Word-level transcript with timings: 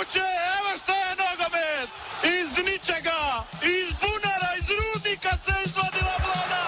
moguće, 0.00 0.18
evo 0.56 0.78
što 0.82 0.92
je 0.92 1.10
nogomet! 1.24 1.88
Iz 2.24 2.50
ničega, 2.64 3.18
iz 3.62 3.88
bunara, 4.00 4.50
iz 4.60 4.68
rudnika 4.78 5.36
se 5.44 5.52
izvadila 5.66 6.14
vlada! 6.24 6.62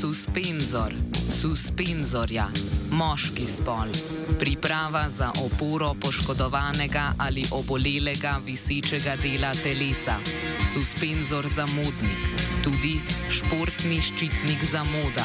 Suspenzor, 0.00 0.92
suspenzorja, 1.40 2.46
moški 2.90 3.46
spol. 3.46 3.88
Priprava 4.38 5.08
za 5.08 5.30
oporo 5.44 5.94
poškodovanega 6.00 7.12
ali 7.18 7.44
obolelega 7.50 8.40
visečega 8.46 9.16
dela 9.22 9.54
telesa. 9.54 10.16
Suspenzor 10.74 11.48
za 11.56 11.66
modnik, 11.66 12.22
tudi 12.64 13.00
športni 13.28 14.00
ščitnik 14.00 14.64
za 14.72 14.84
moda. 14.84 15.24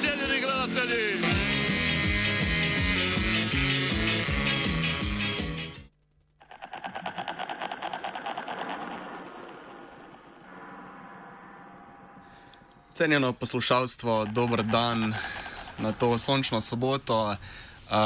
cijenjeni 0.00 0.40
gledatelji! 0.40 1.22
Cenjeno 12.94 13.32
poslušalstvo, 13.32 14.24
dober 14.24 14.62
dan 14.62 15.14
na 15.78 15.92
to 15.92 16.18
sončno 16.18 16.60
soboto. 16.60 17.36
Uh, 17.92 17.98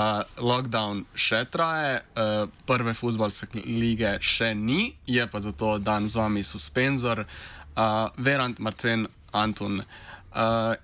lockdown 0.43 1.05
še 1.15 1.45
traje, 1.45 2.01
uh, 2.01 2.49
prve 2.67 2.95
futbalske 2.95 3.47
lige 3.55 4.17
še 4.21 4.55
ni, 4.55 4.97
je 5.07 5.27
pa 5.31 5.39
zato 5.41 5.77
dan 5.79 6.09
z 6.09 6.19
vami 6.19 6.43
suspenzor, 6.43 7.23
uh, 7.23 8.09
Verant, 8.19 8.59
Marcen, 8.59 9.07
Antun 9.31 9.79
uh, 9.79 10.16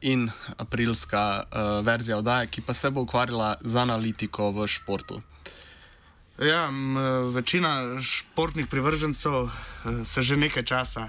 in 0.01 0.31
aprilska 0.57 1.45
uh, 1.45 1.85
verzija 1.85 2.17
oddaje, 2.19 2.47
ki 2.47 2.63
pa 2.65 2.75
se 2.75 2.91
bo 2.91 3.03
ukvarjala 3.05 3.57
z 3.61 3.77
analitiko 3.77 4.51
v 4.51 4.67
športu. 4.67 5.21
Ja, 6.41 6.69
m, 6.69 6.97
večina 7.35 8.01
športnih 8.01 8.67
privržencev 8.67 9.33
eh, 9.45 9.51
se 10.05 10.23
že 10.23 10.37
nekaj 10.37 10.63
časa 10.63 11.09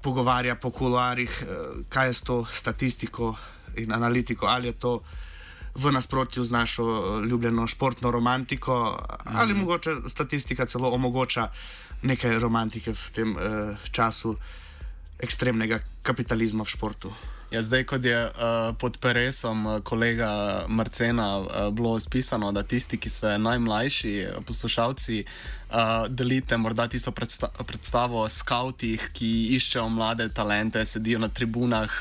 pogovarja 0.00 0.56
po 0.56 0.70
kuloarjih, 0.70 1.42
eh, 1.42 1.46
kaj 1.88 2.06
je 2.06 2.14
s 2.14 2.22
to 2.22 2.46
statistiko 2.52 3.36
in 3.76 3.92
analitiko, 3.92 4.46
ali 4.46 4.68
je 4.68 4.72
to 4.72 5.00
v 5.74 5.92
nasprotju 5.92 6.44
z 6.44 6.50
našo 6.50 6.84
ljubljeno 7.20 7.66
športno 7.66 8.10
romantiko, 8.10 8.98
ali 9.24 9.54
mogoče 9.54 9.90
statistika 10.08 10.66
celo 10.66 10.90
omogoča 10.90 11.48
nekaj 12.02 12.38
romantike 12.38 12.92
v 12.92 13.10
tem 13.14 13.36
eh, 13.38 13.76
času 13.92 14.36
ekstremnega 15.18 15.80
kapitalizma 16.02 16.64
v 16.64 16.68
športu. 16.68 17.12
Ja, 17.52 17.60
zdaj, 17.62 17.84
kot 17.84 18.04
je 18.04 18.16
uh, 18.16 18.72
pod 18.80 18.96
peresom 18.96 19.66
uh, 19.66 19.80
kolega 19.84 20.64
Marcena 20.68 21.38
uh, 21.38 21.48
bilo 21.68 22.00
spisano, 22.00 22.48
da 22.52 22.62
tisti, 22.62 22.96
ki 22.96 23.10
ste 23.12 23.34
najmlajši 23.38 24.12
uh, 24.24 24.38
poslušalci, 24.48 25.18
uh, 25.20 26.06
delite 26.08 26.56
morda 26.56 26.86
tisto 26.88 27.12
predsta 27.12 27.50
predstavo 27.66 28.22
o 28.24 28.28
skautih, 28.28 29.04
ki 29.12 29.28
iščejo 29.58 29.84
mlade 29.92 30.30
talente, 30.32 30.84
sedijo 30.84 31.20
na 31.20 31.28
tribunah. 31.28 31.92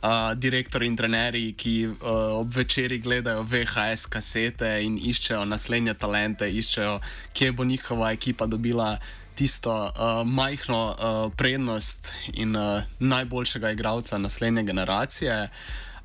Uh, 0.00 0.32
direktori 0.32 0.86
in 0.88 0.94
trenerji, 0.96 1.52
ki 1.52 1.72
uh, 1.86 1.96
ob 2.40 2.54
večerji 2.56 2.98
gledajo 3.04 3.42
VHS 3.44 4.06
kasete 4.08 4.70
in 4.84 4.96
iščejo 4.96 5.44
naslednje 5.44 5.94
talente, 5.94 6.48
iščejo, 6.48 6.94
kje 7.36 7.52
bo 7.52 7.64
njihova 7.64 8.12
ekipa 8.12 8.46
dobila 8.46 8.94
tisto 9.40 9.72
uh, 9.72 10.26
majhno 10.28 10.92
uh, 10.92 11.32
prednost 11.36 12.12
in 12.32 12.56
uh, 12.56 12.82
najboljšega 12.98 13.70
igralca 13.70 14.18
naslednje 14.18 14.62
generacije. 14.62 15.48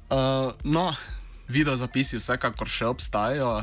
Uh, 0.09 0.53
no, 0.63 0.93
video 1.47 1.75
zapisi 1.75 2.15
vsekakor 2.15 2.71
še 2.71 2.87
obstajajo. 2.87 3.57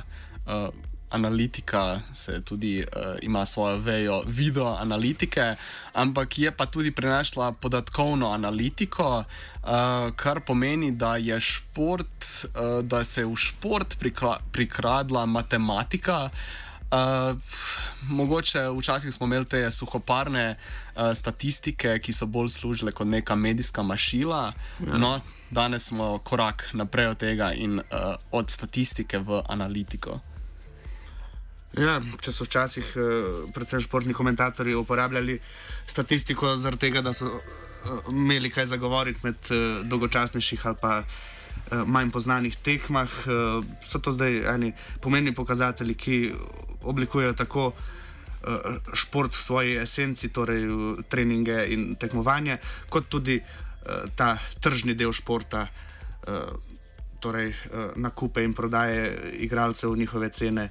Uh, 0.44 0.68
Analitika 1.12 2.00
se 2.12 2.38
tudi 2.40 2.80
uh, 2.80 3.16
ima 3.22 3.44
svojo 3.46 3.76
vejo 3.84 4.22
video 4.26 4.70
analitike, 4.80 5.54
ampak 5.92 6.38
je 6.38 6.52
pa 6.56 6.66
tudi 6.66 6.90
prenašla 6.90 7.52
podatkovno 7.52 8.30
analitiko, 8.32 9.24
uh, 9.24 10.12
kar 10.16 10.40
pomeni, 10.40 10.90
da 10.90 11.16
je 11.16 11.40
šport, 11.40 12.28
uh, 12.48 12.80
da 12.84 13.04
se 13.04 13.20
je 13.20 13.28
v 13.28 13.36
šport 13.36 13.98
prikra 14.00 14.36
prikradla 14.52 15.26
matematika. 15.26 16.30
Uh, 16.32 16.71
mogoče 18.08 18.66
včasih 18.78 19.14
smo 19.14 19.26
imeli 19.26 19.44
te 19.44 19.70
suhoparne 19.70 20.56
uh, 20.56 21.12
statistike, 21.14 21.98
ki 21.98 22.12
so 22.12 22.26
bolj 22.26 22.48
služile 22.48 22.92
kot 22.92 23.06
neka 23.06 23.34
medijska 23.34 23.82
mašila, 23.82 24.52
ja. 24.86 24.98
no, 24.98 25.20
danes 25.50 25.88
smo 25.88 26.18
korak 26.18 26.68
naprej 26.72 27.06
od 27.06 27.18
tega 27.18 27.52
in 27.52 27.78
uh, 27.78 28.14
od 28.30 28.50
statistike 28.50 29.18
v 29.18 29.42
analitiko. 29.48 30.20
Ja, 31.72 32.00
če 32.20 32.32
so 32.36 32.44
včasih, 32.44 32.88
predvsem 33.54 33.80
športni 33.80 34.12
komentatorji, 34.12 34.74
uporabljali 34.76 35.38
statistiko 35.88 36.56
zaradi 36.60 36.90
tega, 36.90 37.00
da 37.00 37.14
so 37.16 37.30
imeli 38.10 38.50
kaj 38.50 38.66
zagovoriti 38.74 39.20
med 39.24 39.48
dolgočasnejših 39.88 40.66
ali 40.66 40.76
pa 40.80 40.98
eh, 40.98 41.14
manj 41.86 42.10
poznanih 42.10 42.56
tekmah, 42.56 43.10
eh, 43.26 43.74
so 43.84 43.98
to 43.98 44.12
zdaj 44.12 44.54
eni 44.54 44.72
pomembni 45.00 45.34
pokazatelji, 45.34 45.94
ki 45.94 46.16
oblikujejo 46.82 47.32
tako 47.32 47.72
eh, 47.72 48.78
šport 48.94 49.32
v 49.32 49.42
svoji 49.42 49.76
esenci, 49.80 50.28
torej 50.28 50.64
eh, 50.64 51.02
treninge 51.08 51.66
in 51.72 51.94
tekmovanje, 51.96 52.58
kot 52.88 53.08
tudi 53.08 53.36
eh, 53.36 53.44
ta 54.16 54.36
tržni 54.60 54.94
del 54.94 55.12
športa, 55.12 55.66
eh, 56.26 56.46
torej 57.20 57.48
eh, 57.50 57.90
nakupe 57.96 58.44
in 58.44 58.54
prodaje 58.54 59.32
igralcev, 59.40 59.96
njihove 59.96 60.28
cene. 60.28 60.68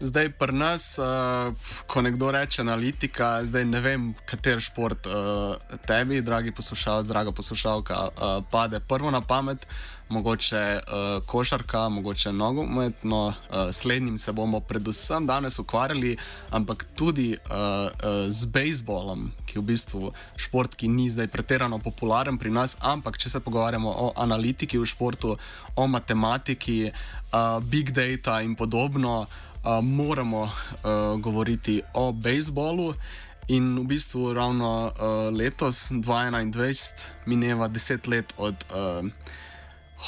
Zdaj, 0.00 0.28
pri 0.28 0.52
nas, 0.52 0.98
uh, 0.98 1.54
ko 1.86 2.02
nekdo 2.02 2.30
reče 2.30 2.62
analitika, 2.62 3.44
zdaj 3.44 3.64
ne 3.64 3.80
vem, 3.80 4.08
kater 4.26 4.58
šport 4.60 5.06
uh, 5.06 5.54
tebi, 5.86 6.18
dragi 6.22 6.50
poslušalec, 6.50 7.06
draga 7.06 7.32
poslušalka, 7.32 7.94
uh, 7.94 8.42
pade 8.50 8.80
prvo 8.80 9.10
na 9.10 9.20
pamet. 9.20 9.66
Mogoče 10.08 10.80
uh, 10.82 11.26
košarka, 11.26 11.88
mogoče 11.88 12.32
nogomet, 12.32 13.04
no, 13.04 13.26
uh, 13.28 13.70
slednjim 13.72 14.18
se 14.18 14.32
bomo 14.32 14.60
predvsem 14.60 15.26
danes 15.26 15.58
ukvarjali, 15.58 16.16
ampak 16.50 16.84
tudi 16.94 17.30
uh, 17.32 17.56
uh, 17.56 18.28
z 18.28 18.44
bejzbolom, 18.44 19.30
ki 19.46 19.58
je 19.58 19.62
v 19.62 19.64
bistvu 19.64 20.12
šport, 20.36 20.74
ki 20.74 20.88
ni 20.88 21.08
zdaj 21.10 21.30
pretirano 21.32 21.78
popularen 21.78 22.38
pri 22.38 22.50
nas, 22.50 22.76
ampak 22.80 23.16
če 23.16 23.30
se 23.30 23.40
pogovarjamo 23.40 23.90
o 23.90 24.12
analitiki 24.16 24.78
v 24.78 24.86
športu, 24.86 25.38
o 25.76 25.86
matematiki, 25.86 26.90
uh, 26.90 27.62
big 27.62 27.94
data 27.94 28.42
in 28.42 28.58
podobno 28.58 29.26
uh, 29.64 29.84
moramo 29.84 30.42
uh, 30.42 31.20
govoriti 31.20 31.82
o 31.94 32.12
bejzbolu. 32.12 32.94
In 33.48 33.76
v 33.76 33.84
bistvu 33.84 34.32
ravno 34.32 34.88
uh, 34.88 35.28
letos, 35.36 35.90
2021, 35.90 37.26
mineva 37.26 37.68
deset 37.68 38.06
let 38.06 38.32
od 38.36 38.54
uh, 38.72 39.04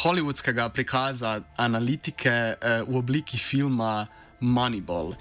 hollywoodskega 0.02 0.68
prikaza 0.68 1.40
analitike 1.56 2.32
uh, 2.56 2.88
v 2.88 2.96
obliki 2.96 3.36
filma 3.36 4.06
Moneyball. 4.40 5.12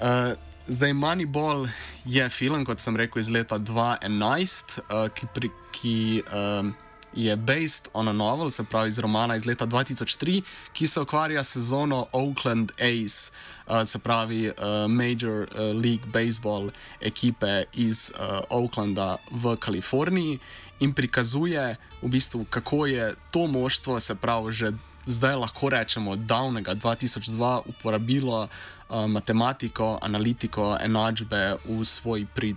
Uh, 0.00 0.36
zdaj, 0.68 0.92
Moneyball 0.92 1.68
je 2.04 2.28
film, 2.28 2.64
kot 2.64 2.80
sem 2.80 2.96
rekel, 2.96 3.20
iz 3.20 3.32
leta 3.32 3.58
2011, 3.58 4.80
uh, 4.90 5.08
ki. 5.14 5.26
Pri, 5.32 5.50
ki 5.76 5.96
uh, 6.24 6.85
je 7.16 7.36
based 7.36 7.88
on 7.92 8.08
a 8.08 8.12
novel, 8.12 8.50
se 8.50 8.64
pravi 8.64 8.88
iz 8.88 8.98
romana 8.98 9.36
iz 9.36 9.46
leta 9.46 9.66
2003, 9.66 10.42
ki 10.72 10.86
se 10.86 11.00
ukvarja 11.00 11.44
s 11.44 11.52
sezono 11.52 12.06
Oakland 12.12 12.72
Ace, 12.78 13.32
uh, 13.66 13.88
se 13.88 13.98
pravi 13.98 14.48
uh, 14.48 14.54
Major 14.88 15.48
uh, 15.48 15.58
League 15.58 16.06
Baseball 16.06 16.70
ekipe 17.00 17.64
iz 17.72 18.10
uh, 18.10 18.40
Oaklanda 18.50 19.16
v 19.30 19.56
Kaliforniji 19.56 20.38
in 20.80 20.92
prikazuje 20.92 21.76
v 22.02 22.08
bistvu, 22.08 22.44
kako 22.50 22.86
je 22.86 23.14
to 23.30 23.46
moštvo, 23.46 24.00
se 24.00 24.14
pravi 24.14 24.52
že 24.52 24.72
zdaj 25.06 25.36
lahko 25.36 25.68
rečemo, 25.68 26.16
davnega 26.16 26.74
2002 26.74 27.60
uporabilo 27.66 28.42
uh, 28.44 29.06
matematiko, 29.06 29.98
analitiko, 30.02 30.76
enačbe 30.80 31.56
v 31.64 31.84
svoj 31.84 32.26
prid. 32.34 32.56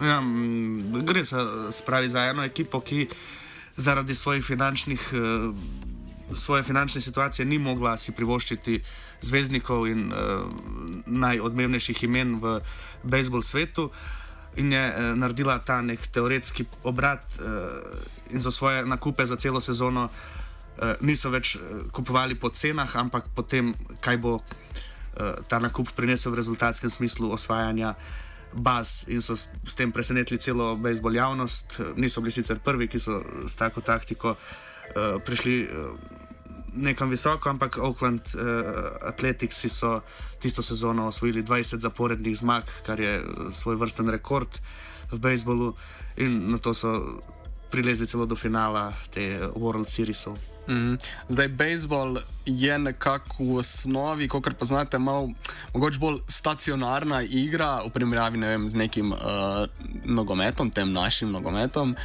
Ja, 0.00 0.22
gre 1.02 1.24
se 1.24 1.36
spravi 1.72 2.08
za 2.08 2.28
eno 2.28 2.44
ekipo, 2.44 2.80
ki 2.80 3.08
zaradi 3.76 4.14
svojih 4.14 4.44
finančnih. 4.44 5.10
Uh, 5.12 5.54
svoje 6.34 6.62
finančne 6.62 7.00
situacije 7.00 7.46
ni 7.46 7.58
mogla 7.58 7.96
si 7.96 8.12
privoščiti 8.12 8.80
zvezdnikov 9.20 9.86
in 9.86 10.12
uh, 10.12 10.46
najodmevnejših 11.06 12.02
imen 12.04 12.36
v 12.42 12.60
bejzbol 13.02 13.42
svetu. 13.42 13.90
In 14.56 14.72
je 14.72 14.82
uh, 14.90 15.14
naredila 15.14 15.58
ta 15.58 15.80
nek 15.82 16.06
teoretski 16.06 16.64
obrat, 16.82 17.22
uh, 17.38 18.34
in 18.34 18.40
za 18.40 18.50
svoje 18.50 18.86
nakupe 18.86 19.26
za 19.26 19.36
celo 19.36 19.60
sezono 19.60 20.08
uh, 20.08 20.92
niso 21.00 21.30
več 21.30 21.56
uh, 21.56 21.86
kupovali 21.92 22.34
po 22.34 22.50
cenah, 22.50 22.96
ampak 22.96 23.28
po 23.34 23.42
tem, 23.42 23.74
kaj 24.00 24.16
bo 24.18 24.40
uh, 24.40 24.42
ta 25.48 25.58
nakup 25.58 25.92
prinesel 25.94 26.32
v 26.32 26.42
rezultatskem 26.42 26.90
smislu 26.90 27.30
osvajanja 27.32 27.94
baz, 28.56 29.04
in 29.08 29.22
so 29.22 29.36
s, 29.36 29.46
tem 29.76 29.92
presenetili 29.92 30.40
celo 30.40 30.74
bejzbol 30.76 31.14
javnost. 31.14 31.80
Niso 31.96 32.20
bili 32.20 32.32
sicer 32.32 32.58
prvi, 32.64 32.88
ki 32.88 33.00
so 33.00 33.20
s 33.48 33.56
tako 33.56 33.80
taktiko 33.80 34.34
uh, 34.36 35.18
prišli 35.24 35.56
uh, 35.64 36.24
nekam 36.76 37.10
visoko, 37.10 37.48
ampak 37.50 37.78
Oakland 37.78 38.20
uh, 38.34 39.08
Athletics 39.08 39.64
so 39.72 40.00
tisto 40.40 40.62
sezono 40.62 41.08
osvojili 41.08 41.42
20 41.42 41.80
zaporednih 41.80 42.38
zmag, 42.38 42.64
kar 42.86 43.00
je 43.00 43.22
svoj 43.52 43.76
vrsten 43.76 44.08
rekord 44.08 44.60
v 45.12 45.18
bejzbolu, 45.18 45.74
in 46.16 46.50
na 46.50 46.58
to 46.58 46.74
so 46.74 47.20
prilezli 47.70 48.06
celo 48.06 48.26
do 48.26 48.36
finala 48.36 48.92
te 49.10 49.40
World 49.54 49.88
Seriesov. 49.88 50.55
Mm. 50.68 50.98
Zdaj, 51.28 51.48
bejzbol 51.48 52.18
je 52.46 52.78
nekako 52.78 53.44
v 53.44 53.56
osnovi, 53.62 54.28
kot 54.28 54.54
poznate, 54.58 54.98
malo 54.98 55.30
bolj 55.74 56.20
stacionarna 56.28 57.22
igra 57.22 57.82
v 57.86 57.90
primerjavi 57.90 58.38
ne 58.38 58.48
vem, 58.48 58.68
z 58.68 58.74
nekim 58.74 59.12
uh, 59.12 59.66
nogometom, 60.04 60.70
tem 60.70 60.92
našim 60.92 61.30
nogometom. 61.30 61.96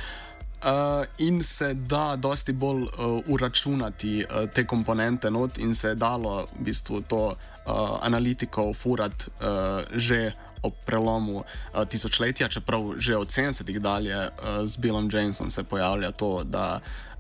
Uh, 0.62 1.06
in 1.18 1.42
se 1.44 1.74
da 1.74 2.16
dosti 2.16 2.54
bolj 2.54 2.84
uh, 2.84 2.90
uračunati 3.28 4.26
uh, 4.26 4.50
te 4.50 4.68
komponente 4.68 5.32
not, 5.32 5.58
in 5.58 5.74
se 5.76 5.88
je 5.88 5.96
dalo 5.96 6.46
v 6.46 6.64
bistvu 6.70 7.02
to 7.02 7.34
uh, 7.34 7.98
analitiko 8.02 8.74
furati 8.74 9.26
uh, 9.42 9.82
že 9.94 10.32
ob 10.62 10.74
prelomu 10.86 11.42
uh, 11.42 11.46
tisočletja, 11.90 12.48
čeprav 12.48 12.94
že 12.98 13.18
od 13.18 13.28
70-ih 13.28 13.80
dalje 13.82 14.14
uh, 14.14 14.62
z 14.66 14.78
Billom 14.78 15.10
Jamesom 15.14 15.50
se 15.50 15.64
pojavlja 15.64 16.12
to, 16.12 16.44
da, 16.44 16.78
uh, 16.78 17.11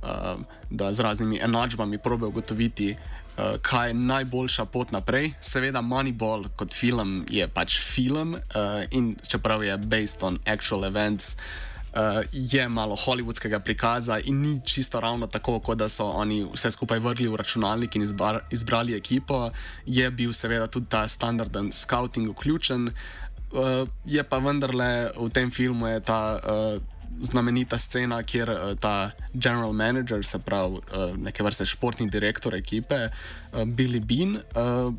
da 0.69 0.93
z 0.93 0.99
raznimi 0.99 1.39
enačbami 1.43 1.97
probe 1.97 2.25
ugotoviti. 2.25 2.95
Uh, 3.31 3.57
kaj 3.61 3.89
je 3.89 3.93
najboljša 3.93 4.65
pot 4.65 4.91
naprej? 4.91 5.33
Seveda, 5.41 5.81
Moneyball 5.81 6.49
kot 6.55 6.73
film 6.73 7.25
je 7.29 7.47
pač 7.47 7.79
film, 7.79 8.33
uh, 8.33 8.83
in 8.91 9.15
čeprav 9.27 9.63
je 9.63 9.77
based 9.77 10.23
on 10.23 10.39
actual 10.45 10.83
events, 10.85 11.35
uh, 11.35 11.71
uh, 11.93 12.23
je 12.31 12.69
malo 12.69 12.95
hollywoodskega 12.95 13.59
prikaza 13.59 14.19
in 14.19 14.41
ni 14.41 14.61
čisto 14.65 14.99
ravno 14.99 15.27
tako, 15.27 15.59
kot 15.59 15.77
da 15.77 15.89
so 15.89 16.05
oni 16.05 16.43
vse 16.53 16.71
skupaj 16.71 16.99
vrgli 16.99 17.27
v 17.27 17.35
računalnik 17.35 17.95
in 17.95 18.01
izbar, 18.01 18.39
izbrali 18.51 18.95
ekipo. 18.95 19.51
Je 19.85 20.11
bil 20.11 20.33
seveda 20.33 20.67
tudi 20.67 20.89
ta 20.89 21.07
standarden 21.07 21.71
scouting 21.73 22.29
vključen, 22.29 22.87
uh, 22.87 23.87
je 24.05 24.23
pa 24.23 24.37
vendarle 24.37 25.09
v 25.17 25.29
tem 25.29 25.51
filmu 25.51 25.99
ta. 26.05 26.39
Uh, 26.43 26.90
Znamenita 27.21 27.77
scena, 27.77 28.23
kjer 28.23 28.49
uh, 28.49 28.71
ta 28.79 29.11
general 29.33 29.73
manager, 29.73 30.23
se 30.25 30.39
pravi, 30.39 30.79
uh, 30.79 31.17
neke 31.17 31.43
vrste 31.43 31.65
športni 31.65 32.09
direktor 32.09 32.55
ekipe, 32.55 33.09
uh, 33.09 33.63
Billy 33.65 33.99
Bean, 33.99 34.39
uh, 34.55 34.93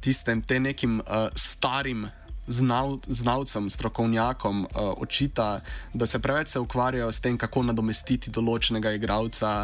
tistem 0.00 0.40
te 0.42 0.60
nekim 0.60 1.00
uh, 1.00 1.28
starim 1.34 2.06
znal, 2.50 2.98
znalcem, 3.06 3.70
strokovnjakom 3.70 4.64
uh, 4.64 4.92
očita, 4.98 5.60
da 5.94 6.06
se 6.06 6.18
preveč 6.18 6.48
se 6.48 6.58
ukvarjajo 6.60 7.12
s 7.12 7.20
tem, 7.20 7.38
kako 7.38 7.62
nadomestiti 7.62 8.30
določenega 8.30 8.92
igralca, 8.98 9.54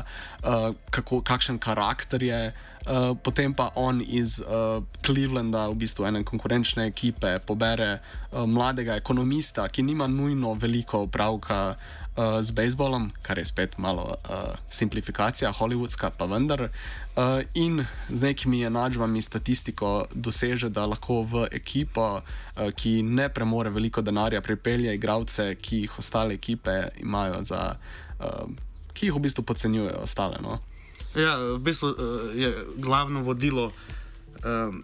uh, 0.43 0.71
kako, 0.91 1.21
kakšen 1.21 1.59
karakter 1.59 2.23
je. 2.23 2.41
Uh, 2.87 3.17
potem 3.19 3.51
pa 3.55 3.73
on 3.75 3.99
iz 3.99 4.39
uh, 4.39 4.79
Clevelanda, 5.03 5.67
v 5.69 5.83
bistvu 5.83 6.07
ene 6.07 6.23
konkurenčne 6.25 6.87
ekipe, 6.87 7.39
pobere 7.47 7.99
uh, 7.99 8.47
mladega 8.47 8.95
ekonomista, 8.97 9.67
ki 9.69 9.83
nima 9.83 10.07
nujno 10.07 10.55
veliko 10.55 11.03
opravka 11.09 11.75
uh, 11.75 12.06
z 12.17 12.51
bejzbolom, 12.51 13.11
kar 13.23 13.39
je 13.39 13.45
spet 13.45 13.79
malo 13.79 14.05
uh, 14.05 14.57
simplifikacija, 14.71 15.53
hollywoodska, 15.53 16.11
pa 16.17 16.25
vendar. 16.25 16.69
Uh, 17.17 17.43
in 17.55 17.85
z 18.09 18.23
nekimi 18.23 18.63
enačbami 18.65 19.23
statistiko 19.23 20.07
doseže, 20.15 20.69
da 20.69 20.87
lahko 20.87 21.23
v 21.23 21.47
ekipo, 21.53 22.21
uh, 22.21 22.71
ki 22.73 23.03
ne 23.03 23.29
premore 23.29 23.71
veliko 23.71 24.03
denarja, 24.03 24.41
pripelje 24.41 24.95
igralce, 24.95 25.55
ki 25.61 25.83
jih 25.85 25.99
ostale 25.99 26.35
ekipe 26.35 26.89
imajo 27.01 27.43
za. 27.45 27.77
Uh, 28.21 28.49
Ki 28.97 29.11
jih 29.11 29.15
v 29.19 29.21
bistvu 29.27 29.43
podcenjujejo, 29.45 29.99
ostale. 30.09 30.39
No? 30.41 30.55
Ja, 31.13 31.35
v 31.37 31.59
bistvu 31.61 31.91
je 32.33 32.49
glavno 32.81 33.21
vodilo 33.21 33.67
um, 34.41 34.79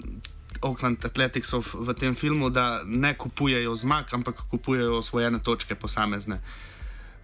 Oakland 0.60 1.00
Athleticsov 1.00 1.70
v 1.72 1.94
tem 1.96 2.12
filmu, 2.12 2.50
da 2.52 2.82
ne 2.84 3.14
kupujejo 3.16 3.72
zmag, 3.72 4.12
ampak 4.12 4.44
kupujejo 4.52 5.00
svoje 5.00 5.32
točke, 5.40 5.72
posamezne. 5.74 6.36
Uh, 6.36 6.71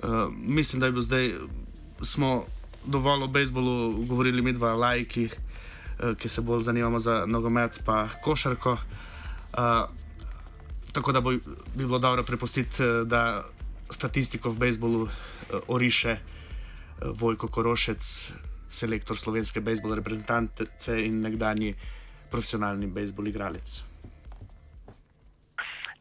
Uh, 0.03 0.33
mislim, 0.35 0.81
da 0.81 0.87
je 0.87 0.93
bilo 0.93 1.03
zdaj, 1.03 1.33
smo 2.03 2.45
dovolj 2.85 3.23
o 3.23 3.27
bejzbolu 3.27 4.05
govorili 4.07 4.43
mi 4.43 4.53
dva 4.53 4.75
lajki, 4.75 5.29
uh, 5.29 6.15
ki 6.17 6.29
se 6.29 6.41
bolj 6.41 6.63
zanimamo 6.63 6.99
za 6.99 7.25
nogomet 7.27 7.83
pa 7.85 8.09
košarko. 8.23 8.73
Uh, 8.73 9.89
tako 10.93 11.13
da 11.13 11.21
bo, 11.21 11.31
bi 11.31 11.41
bilo 11.75 11.99
dobro 11.99 12.23
prepustiti, 12.23 12.83
da 13.07 13.45
statistiko 13.91 14.51
v 14.51 14.59
bejzbolu 14.59 15.03
uh, 15.03 15.11
oriše 15.69 16.13
uh, 16.13 16.39
Vojko 17.03 17.49
Korošec, 17.49 18.33
selektor 18.69 19.19
slovenske 19.19 19.61
bejzbol 19.61 19.95
reprezentance 19.97 20.99
in 21.05 21.23
nekdani 21.23 21.75
profesionalni 22.31 22.87
bejzbol 22.87 23.31
igralec. 23.31 23.88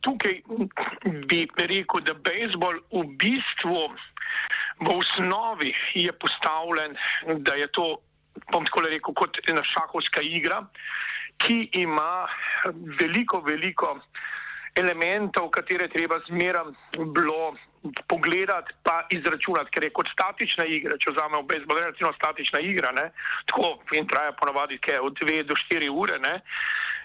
Tukaj 0.08 0.38
bi 1.28 1.42
rekel, 1.60 2.06
da 2.08 2.16
bejzbol 2.16 2.80
v 2.96 3.04
bistvu 3.20 3.82
v 4.80 4.94
osnovi 4.94 5.74
je 5.94 6.12
postavljen, 6.14 6.96
da 7.44 7.56
je 7.56 7.68
to, 7.68 7.98
bom 8.52 8.66
tako 8.66 8.86
rekel, 8.86 9.14
kot 9.14 9.40
ena 9.50 9.64
šahovska 9.66 10.22
igra, 10.22 10.62
ki 11.38 11.70
ima 11.82 12.28
veliko, 13.00 13.42
veliko 13.42 13.98
elementov, 14.78 15.50
katere 15.50 15.88
treba 15.90 16.20
zmeraj 16.28 16.72
bilo 17.14 17.56
pogledati, 18.08 18.74
pa 18.84 19.02
izračunati, 19.10 19.72
ker 19.72 19.84
je 19.84 19.94
kot 19.94 20.10
statična 20.14 20.66
igra, 20.66 20.98
če 21.02 21.14
vzamemo 21.14 21.44
bejzbol, 21.50 21.82
recimo 21.82 22.14
statična 22.14 22.62
igra, 22.62 22.92
ne, 22.94 23.10
tako 23.50 23.78
in 23.98 24.08
traja 24.08 24.34
ponovadi 24.38 24.80
od 25.02 25.18
2 25.24 25.44
do 25.50 25.56
4 25.56 25.90
ure. 25.90 26.20
Ne, 26.20 26.42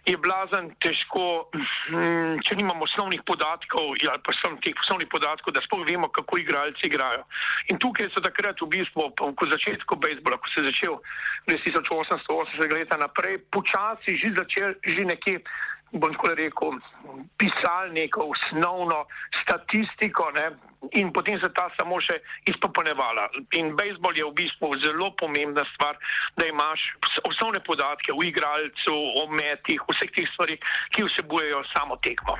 je 0.06 0.16
blazen 0.18 0.72
težko, 0.82 1.46
hm, 1.54 2.40
če 2.42 2.56
nimamo 2.58 2.86
osnovnih 2.88 3.22
podatkov 3.22 3.94
ali 3.94 4.22
pa 4.26 4.34
sem 4.34 4.56
teh 4.64 4.74
osnovnih 4.82 5.06
podatkov, 5.06 5.54
da 5.54 5.62
sploh 5.62 5.84
vemo, 5.86 6.08
kako 6.10 6.40
igralci 6.42 6.88
igrajo. 6.90 7.22
In 7.70 7.78
tukaj 7.78 8.10
so 8.10 8.22
takrat 8.24 8.58
v 8.58 8.70
bistvu, 8.74 9.12
ko 9.14 9.46
začetku 9.46 9.98
bejzbola, 10.02 10.40
ko 10.42 10.50
se 10.50 10.62
je 10.62 10.72
začel 10.72 10.98
1880 11.46 12.74
leta 12.74 12.98
naprej, 12.98 13.38
počasi 13.54 14.18
že 14.18 14.34
začel, 14.34 14.74
že 14.82 15.06
nekje 15.06 15.38
bom 15.92 16.12
tako 16.12 16.34
rekel, 16.34 16.70
pisali 17.36 17.92
neko 17.92 18.28
osnovno 18.32 19.04
statistiko 19.42 20.30
ne, 20.36 20.46
in 20.98 21.12
potem 21.12 21.38
se 21.40 21.48
ta 21.54 21.68
samo 21.78 22.00
še 22.00 22.16
izpopolnevala. 22.50 23.28
In 23.60 23.74
bejzbol 23.76 24.16
je 24.16 24.26
v 24.26 24.34
bistvu 24.40 24.72
zelo 24.84 25.12
pomembna 25.20 25.64
stvar, 25.74 25.98
da 26.36 26.48
imaš 26.48 26.80
osnovne 27.28 27.60
podatke 27.66 28.12
o 28.12 28.22
igralcu, 28.24 28.96
o 29.20 29.26
metih, 29.30 29.84
vseh 29.90 30.10
teh 30.16 30.28
stvarih, 30.34 30.70
ki 30.96 31.06
vsebujejo 31.08 31.62
samo 31.74 31.98
tekmo. 32.02 32.36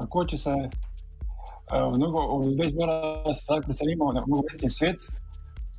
Tako, 0.00 0.24
če 0.32 0.36
se 0.40 0.52
uh, 0.54 1.88
v 1.90 1.98
mnogo 1.98 2.40
v 2.40 2.54
bejzbola 2.56 2.96
veselimo, 3.66 4.14
da 4.16 4.24
bomo 4.24 4.46
videli 4.48 4.72
svet, 4.72 5.10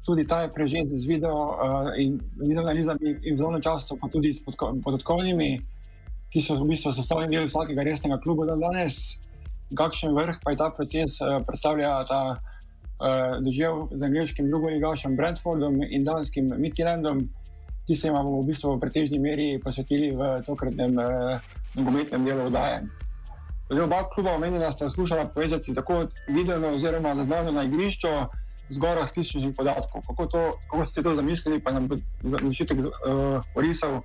tudi 0.06 0.26
ta 0.26 0.42
je 0.42 0.50
prežet 0.50 0.90
z 0.90 1.06
video 1.08 1.34
uh, 1.34 1.94
in 1.98 2.18
video 2.36 2.64
analizami 2.64 3.22
in 3.24 3.38
zelo 3.38 3.60
často 3.60 3.96
pa 3.96 4.10
tudi 4.10 4.34
s 4.34 4.42
podatkovnimi, 4.84 5.62
ki 6.32 6.40
so 6.42 6.58
v 6.58 6.68
bistvu 6.74 6.94
sestavljeni 6.96 7.38
del 7.38 7.46
vsakega 7.46 7.86
resnega 7.86 8.18
kluba 8.24 8.48
do 8.50 8.58
danes. 8.58 9.18
Kakšen 9.78 10.16
vrh 10.16 10.42
pa 10.44 10.52
je 10.52 10.58
ta 10.58 10.70
proces 10.74 11.22
uh, 11.22 11.38
predstavlja 11.46 11.92
ta 12.10 12.22
uh, 12.34 13.38
doživel 13.46 13.88
z 13.92 14.02
angliškim 14.10 14.50
drugoligašem 14.50 15.16
Brentfordom 15.16 15.84
in 15.86 16.04
danskim 16.04 16.50
Midlandom, 16.58 17.30
ki 17.86 17.96
se 17.96 18.10
jim 18.10 18.18
bomo 18.18 18.42
v 18.42 18.50
bistvu 18.50 18.76
v 18.76 18.82
pretežni 18.82 19.20
meri 19.22 19.62
posvetili 19.62 20.16
v 20.18 20.42
tokratnem 20.48 20.98
nogometnem 21.78 22.22
uh, 22.22 22.28
delu 22.28 22.50
oddaje. 22.50 22.82
Zdaj, 23.72 23.86
oba 23.86 24.04
kluba 24.10 24.34
omenjena 24.36 24.72
sta 24.72 24.90
skušala 24.90 25.30
povezati 25.32 25.74
tako 25.74 26.06
video 26.28 26.74
oziroma 26.74 27.14
zaznavno 27.16 27.52
na 27.52 27.64
igrišču, 27.64 28.08
zgoraj 28.72 29.06
statističnih 29.06 29.54
podatkov. 29.58 30.04
Kako, 30.08 30.26
to, 30.26 30.42
kako 30.72 30.86
ste 30.86 31.04
to 31.04 31.16
zamislili, 31.16 31.60
pa 31.64 31.72
nam 31.76 31.88
bo 31.92 32.00
začetek 32.24 32.80
uh, 32.80 33.40
orisal 33.56 34.02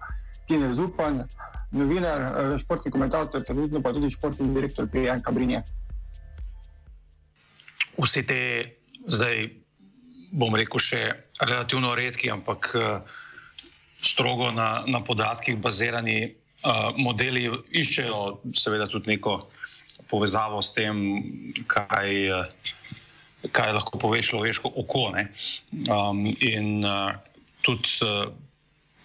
Tine 0.46 0.72
Zupan, 0.72 1.24
novinar, 1.72 2.22
uh, 2.22 2.58
športni 2.58 2.90
komentator, 2.90 3.42
trenutno 3.42 3.82
pa 3.82 3.94
tudi 3.94 4.10
športni 4.10 4.50
direktor 4.54 4.90
pri 4.90 5.08
Janka 5.10 5.30
Brinje. 5.30 5.62
vse 7.96 8.22
te, 8.26 8.40
zdaj 9.08 9.48
bom 10.36 10.54
rekel, 10.56 10.80
še 10.82 11.02
relativno 11.40 11.94
redki, 11.96 12.30
ampak 12.32 12.72
strogo 14.04 14.50
na, 14.52 14.84
na 14.86 15.00
podatkih 15.00 15.56
bazirani 15.62 16.18
uh, 16.26 16.92
modeli 16.98 17.48
iščejo, 17.72 18.42
seveda, 18.54 18.88
tudi 18.90 19.16
neko 19.16 19.46
povezavo 20.10 20.60
s 20.62 20.74
tem, 20.76 21.00
kaj, 21.70 22.12
kaj 23.52 23.72
lahko 23.76 23.98
pove 23.98 24.22
človeško 24.22 24.72
oko. 24.76 25.12
Um, 25.12 26.26
in 26.40 26.84
uh, 26.84 27.14
tudi 27.62 27.88
uh, 28.02 28.30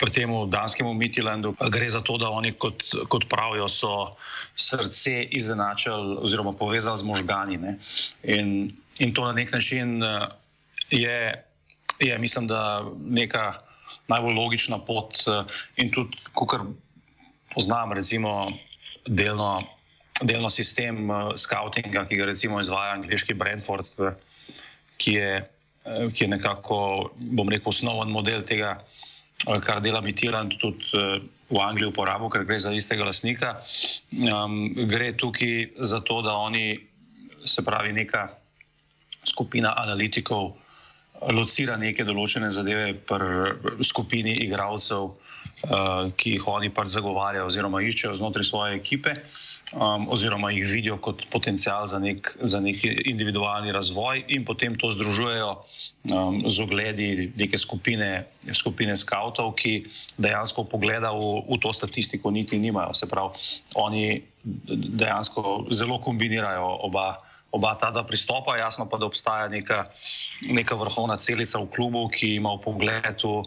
pri 0.01 0.09
tem 0.09 0.33
danskemu 0.49 0.97
Midlandu 0.97 1.53
gre 1.69 1.85
za 1.85 2.01
to, 2.01 2.17
da 2.17 2.33
oni, 2.33 2.57
kot, 2.57 2.81
kot 3.05 3.29
pravijo, 3.29 3.69
so 3.69 4.09
srce 4.57 5.29
izenačili 5.29 6.17
oziroma 6.17 6.57
povezali 6.57 6.97
z 6.97 7.05
možgani. 7.05 7.77
In, 8.25 8.73
in 8.97 9.13
to 9.13 9.25
na 9.29 9.37
nek 9.37 9.53
način 9.53 10.01
uh, 10.01 10.25
je, 10.89 11.45
je, 12.01 12.17
mislim, 12.17 12.49
da 12.49 12.81
neka 12.97 13.61
najbolj 14.09 14.33
logična 14.33 14.81
pot. 14.81 15.21
Uh, 15.29 15.45
in 15.77 15.93
tudi, 15.93 16.17
kar 16.33 16.65
poznam, 17.53 17.93
recimo, 17.93 18.49
delno, 19.05 19.61
delno 20.21 20.49
sistem 20.49 21.09
uh, 21.09 21.37
scoutinga, 21.37 22.07
ki 22.09 22.17
ga 22.17 22.25
recimo 22.25 22.57
izvaja 22.57 22.97
angliški 22.97 23.37
Brentford, 23.37 23.93
uh, 24.01 24.17
ki, 25.01 25.17
je, 25.17 25.31
uh, 25.41 26.07
ki 26.13 26.27
je 26.27 26.31
nekako, 26.37 26.79
bom 27.33 27.49
rekel, 27.49 27.73
osnoven 27.73 28.13
model 28.13 28.45
tega 28.45 28.77
kar 29.45 29.81
dela 29.81 30.01
Mitiran 30.01 30.49
tudi 30.49 30.85
eh, 30.93 31.21
v 31.51 31.57
Angliji 31.59 31.89
uporabo, 31.89 32.29
ker 32.29 32.45
gre 32.45 32.59
za 32.59 32.71
istega 32.71 33.05
lasnika. 33.05 33.59
Um, 34.11 34.71
gre 34.87 35.11
tukaj 35.17 35.73
za 35.79 35.99
to, 35.99 36.21
da 36.21 36.35
oni, 36.37 36.79
se 37.43 37.65
pravi, 37.65 37.91
neka 37.93 38.29
skupina 39.27 39.73
analitikov 39.77 40.55
locira 41.35 41.75
neke 41.77 42.05
določene 42.07 42.49
zadeve 42.49 42.93
pri 43.05 43.83
skupini 43.83 44.37
igralcev, 44.45 45.11
ki 46.17 46.35
jih 46.37 46.47
oni 46.47 46.69
pač 46.73 46.93
zagovarjajo 46.95 47.47
oziroma 47.49 47.81
iščejo 47.85 48.17
znotraj 48.17 48.47
svoje 48.47 48.77
ekipe. 48.79 49.17
Um, 49.71 50.09
oziroma, 50.11 50.49
jih 50.51 50.65
vidijo 50.67 50.97
kot 50.99 51.21
potencial 51.31 51.85
za 51.87 51.95
nek, 51.99 52.27
za 52.43 52.59
nek 52.59 52.81
individualni 53.07 53.71
razvoj, 53.71 54.25
in 54.27 54.43
potem 54.43 54.75
to 54.75 54.89
združujejo 54.91 55.51
um, 56.11 56.41
z 56.43 56.59
ogledi 56.59 57.31
neke 57.39 57.55
skupine, 57.55 58.25
skupine 58.51 58.97
skavtov, 58.99 59.53
ki 59.55 59.85
dejansko 60.19 60.65
pogleda 60.67 61.13
v, 61.15 61.39
v 61.47 61.59
to 61.63 61.71
statistiko, 61.71 62.35
niti 62.35 62.59
nimajo. 62.59 62.91
Se 62.99 63.07
pravi, 63.07 63.39
oni 63.79 64.19
dejansko 64.75 65.71
zelo 65.71 66.01
kombinirajo 66.03 66.67
oba 66.91 67.21
oba 67.51 67.75
ta 67.75 67.91
dva 67.91 68.03
pristopa, 68.07 68.55
jasno 68.55 68.87
pa, 68.87 68.97
da 68.97 69.05
obstaja 69.11 69.47
neka, 69.51 69.91
neka 70.47 70.75
vrhovna 70.75 71.17
celica 71.19 71.59
v 71.59 71.67
klubu, 71.67 72.07
ki 72.07 72.39
ima 72.39 72.55
v 72.55 72.63
pogledu 72.63 73.43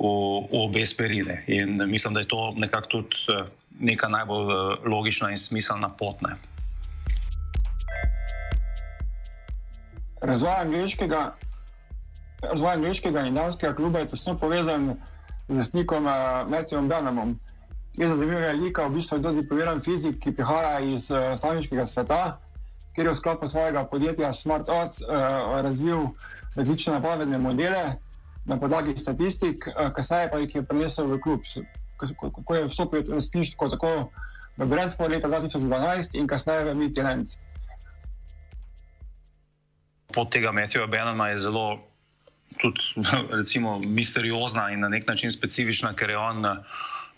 v, 0.00 0.06
v 0.48 0.62
obe 0.64 0.86
smerine. 0.86 1.42
In 1.46 1.80
mislim, 1.90 2.14
da 2.14 2.20
je 2.20 2.28
to 2.28 2.54
nekako 2.56 2.86
tudi 2.86 3.16
eh, 3.28 3.44
neka 3.80 4.08
najbolj 4.08 4.52
eh, 4.52 4.88
logična 4.88 5.30
in 5.30 5.38
smiselna 5.38 5.88
potne. 5.88 6.36
Razvoj 10.20 10.56
angliškega, 10.60 11.36
razvoj 12.42 12.72
angliškega 12.72 13.20
in 13.26 13.34
danskega 13.34 13.74
kluba 13.74 13.98
je 13.98 14.08
tesno 14.08 14.38
povezan 14.38 14.94
z 15.48 15.56
lastnikom 15.56 16.06
uh, 16.06 16.12
Matthewom 16.46 16.88
Benhamom. 16.88 17.38
Je 17.96 18.08
za 18.08 18.16
zanimivo, 18.16 18.40
da 18.40 18.46
je 18.46 18.88
v 18.88 18.92
bistvu 18.94 19.18
tudi 19.22 19.40
diplomiran 19.40 19.80
fizik, 19.80 20.20
ki 20.20 20.34
prihaja 20.36 20.80
iz 20.80 21.10
uh, 21.10 21.32
slovenskega 21.40 21.86
sveta 21.86 22.38
kjer 22.94 23.06
je 23.06 23.12
v 23.12 23.16
sklopu 23.16 23.46
svojega 23.46 23.84
podjetja 23.84 24.32
Smart 24.32 24.68
Odds 24.68 25.00
uh, 25.00 25.08
razvil 25.62 25.98
različne 26.56 26.92
napovedne 26.92 27.38
modele 27.38 27.96
na 28.44 28.56
podlagi 28.58 28.96
statistik, 28.96 29.66
uh, 29.68 29.90
kasneje 29.94 30.30
pa 30.30 30.38
jih 30.38 30.54
je 30.54 30.62
prenesel 30.62 31.08
v 31.10 31.20
klub. 31.20 31.44
Kako 32.00 32.54
je 32.54 32.68
vstopil 32.68 33.04
v 33.04 33.18
resničko 33.20 33.68
tako 33.68 34.10
v 34.56 34.66
Brentford 34.66 35.12
leta 35.12 35.28
2012 35.28 36.16
in 36.16 36.26
kasneje 36.26 36.72
v 36.72 36.74
Midland. 36.74 37.36
Pot 40.10 40.32
tega 40.32 40.52
Matthewa 40.52 40.88
Benama 40.90 41.28
je 41.30 41.44
zelo 41.44 41.78
tudi, 42.60 42.80
recimo, 43.40 43.78
misteriozna 43.86 44.70
in 44.72 44.80
na 44.80 44.88
nek 44.88 45.06
način 45.06 45.30
specifična, 45.30 45.94
ker 45.94 46.10
je 46.10 46.18
on, 46.18 46.44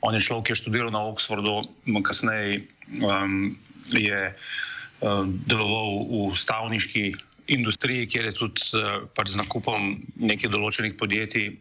on 0.02 0.14
je 0.14 0.20
človek, 0.20 0.50
ki 0.50 0.52
je 0.52 0.60
študiral 0.60 0.90
na 0.92 1.06
Oxfordu, 1.06 1.62
kasneje 2.02 2.66
um, 3.00 3.56
je. 3.94 4.34
Eh, 5.02 5.24
deloval 5.50 6.06
v 6.30 6.38
stavniški 6.38 7.04
industriji, 7.46 8.06
kjer 8.06 8.30
je 8.30 8.32
tudi 8.32 8.62
eh, 8.78 9.02
pač 9.14 9.34
z 9.34 9.40
nakupom 9.40 9.96
nekih 10.16 10.50
določenih 10.52 10.96
podjetij 10.99 11.52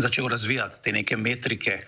začel 0.00 0.28
razvijati 0.32 0.80
te 0.82 0.92
neke 0.92 1.16
metrike, 1.16 1.82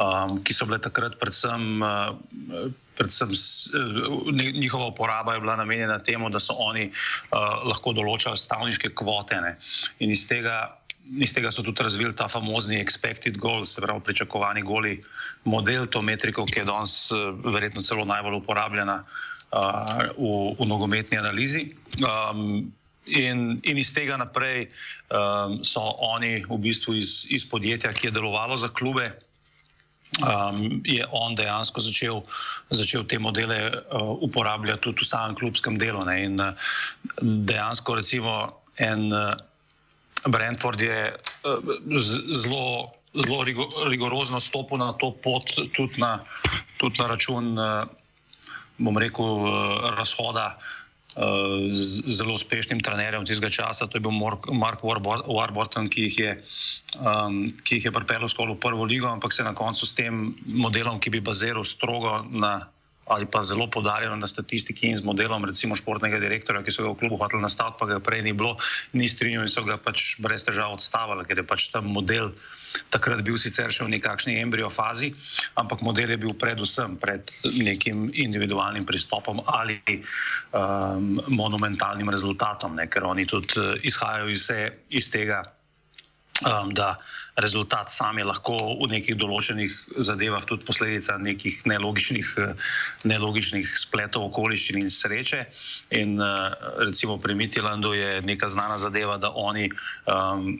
um, 0.00 0.38
ki 0.44 0.54
so 0.54 0.64
bile 0.68 0.78
takrat 0.80 1.18
predvsem, 1.20 1.82
uh, 1.84 2.70
predvsem 2.96 3.34
uh, 3.34 4.30
njihova 4.32 4.86
uporaba 4.94 5.34
je 5.34 5.42
bila 5.44 5.56
namenjena 5.60 5.98
temu, 5.98 6.30
da 6.30 6.40
so 6.40 6.56
oni 6.56 6.88
uh, 6.88 7.66
lahko 7.68 7.92
določali 7.92 8.38
stavniške 8.38 8.94
kvote. 8.96 9.40
Ne? 9.44 9.56
In 10.00 10.14
iz 10.14 10.26
tega. 10.28 10.76
Iz 11.10 11.32
tega 11.34 11.50
so 11.50 11.64
tudi 11.66 11.82
razvili 11.82 12.14
ta 12.14 12.28
famozni 12.30 12.76
expected 12.78 13.34
goal, 13.40 13.64
se 13.66 13.80
pravi, 13.82 14.02
pričakovani 14.04 14.60
goli 14.62 14.92
model, 15.48 15.88
to 15.90 16.04
metriko, 16.06 16.44
ki 16.46 16.60
je 16.60 16.66
danes 16.68 16.92
verjetno 17.42 17.82
celo 17.82 18.04
najbolj 18.06 18.36
uporabljena 18.38 18.98
uh, 19.00 19.29
v, 19.50 20.54
v 20.58 20.66
nogometni 20.66 21.18
analizi. 21.18 21.74
Um, 22.06 22.72
in, 23.06 23.58
in 23.62 23.78
iz 23.78 23.92
tega 23.92 24.16
naprej 24.16 24.68
um, 25.10 25.58
so 25.66 25.82
oni 25.98 26.44
v 26.46 26.58
bistvu 26.62 26.94
iz, 27.00 27.26
iz 27.30 27.46
podjetja, 27.48 27.92
ki 27.92 28.08
je 28.08 28.16
delovalo 28.20 28.56
za 28.56 28.68
klube. 28.68 29.10
Um, 30.26 30.82
je 30.84 31.06
on 31.14 31.34
dejansko 31.38 31.80
začel, 31.80 32.22
začel 32.74 33.06
te 33.06 33.18
modele 33.18 33.70
uh, 33.70 34.18
uporabljati 34.22 34.82
tudi 34.82 35.02
v 35.02 35.06
samem 35.06 35.36
klubskem 35.38 35.78
delu. 35.78 36.02
Ne? 36.06 36.16
In 36.26 36.40
uh, 36.42 36.54
dejansko, 37.22 37.94
recimo, 37.98 38.50
en 38.78 39.10
uh, 39.14 39.34
Brentford 40.26 40.82
je 40.82 41.14
uh, 41.14 41.74
zelo, 42.34 42.90
zelo 43.14 43.46
rigorozno 43.90 44.42
stopil 44.42 44.82
na 44.82 44.92
to 44.98 45.14
pot, 45.14 45.46
tudi 45.74 46.02
na, 46.02 46.20
tudi 46.82 46.98
na 46.98 47.06
račun 47.14 47.54
uh, 47.58 47.86
bom 48.80 48.96
rekel, 48.96 49.24
eh, 49.44 49.90
razhoda 49.98 50.56
eh, 50.56 51.74
z 51.74 52.16
zelo 52.16 52.34
uspešnim 52.34 52.80
trenerjem 52.80 53.26
tistega 53.26 53.52
časa, 53.52 53.86
to 53.86 53.98
je 53.98 54.04
bil 54.04 54.14
Mark 54.14 54.82
Warburton, 54.82 55.90
ki 55.92 56.08
jih 56.08 56.18
je, 56.18 56.32
um, 57.02 57.50
ki 57.66 57.80
jih 57.80 57.90
je 57.90 57.94
pripeljal 57.94 58.30
skoro 58.30 58.54
v 58.54 58.62
prvo 58.62 58.86
ligo, 58.88 59.10
ampak 59.10 59.34
se 59.34 59.44
na 59.44 59.54
koncu 59.54 59.86
s 59.86 59.94
tem 59.94 60.34
modelom, 60.46 61.00
ki 61.02 61.10
bi 61.10 61.20
baziral 61.20 61.66
strogo 61.66 62.22
na 62.30 62.70
ali 63.10 63.26
pa 63.26 63.42
zelo 63.42 63.66
podarjeno 63.66 64.16
na 64.16 64.26
statistiki 64.26 64.86
in 64.86 64.96
z 64.96 65.02
modelom, 65.02 65.44
recimo 65.44 65.74
športnega 65.74 66.22
direktorja, 66.22 66.62
ki 66.62 66.70
so 66.70 66.86
ga 66.86 66.94
v 66.94 67.00
klubu 67.02 67.18
hoteli 67.18 67.42
nastaviti, 67.42 67.78
pa 67.82 67.86
ga 67.90 67.98
prej 67.98 68.22
ni 68.22 68.32
bilo, 68.32 68.54
ni 68.94 69.10
strinjal 69.10 69.44
in 69.44 69.50
so 69.50 69.66
ga 69.66 69.76
pač 69.82 70.14
brez 70.22 70.46
težav 70.46 70.78
odstavili, 70.78 71.26
ker 71.26 71.42
je 71.42 71.46
pač 71.46 71.68
ta 71.74 71.82
model 71.82 72.30
takrat 72.94 73.22
bil 73.26 73.34
sicer 73.34 73.70
še 73.74 73.82
v 73.82 73.98
nekakšni 73.98 74.38
embrijo 74.38 74.70
fazi, 74.70 75.10
ampak 75.58 75.82
model 75.82 76.14
je 76.14 76.20
bil 76.22 76.34
predvsem 76.38 76.94
pred 77.02 77.26
nekim 77.50 78.08
individualnim 78.14 78.86
pristopom 78.86 79.42
ali 79.58 79.80
um, 80.54 81.18
monumentalnim 81.26 82.10
rezultatom, 82.14 82.78
ne, 82.78 82.86
ker 82.86 83.06
oni 83.10 83.26
tudi 83.26 83.58
uh, 83.58 83.74
izhajajo 83.82 84.30
iz, 84.30 84.46
iz 84.94 85.10
tega 85.10 85.42
um, 86.46 86.74
da 86.74 86.96
rezultat 87.36 87.90
sam 87.90 88.18
je 88.18 88.24
lahko 88.24 88.56
v 88.82 88.88
nekih 88.90 89.16
določenih 89.16 89.72
zadevah 90.02 90.44
tudi 90.48 90.66
posledica 90.68 91.16
nekih 91.18 91.62
nelogičnih, 91.68 92.32
uh, 92.38 92.72
nelogičnih 93.08 93.70
spletov 93.78 94.28
okoliščin 94.30 94.80
in 94.80 94.90
sreče. 94.90 95.44
In 95.96 96.18
uh, 96.20 96.52
recimo 96.84 97.18
pri 97.18 97.36
Mitilandu 97.38 97.94
je 97.96 98.20
neka 98.26 98.48
znana 98.48 98.78
zadeva, 98.78 99.16
da 99.20 99.32
oni 99.32 99.70
um, 100.10 100.58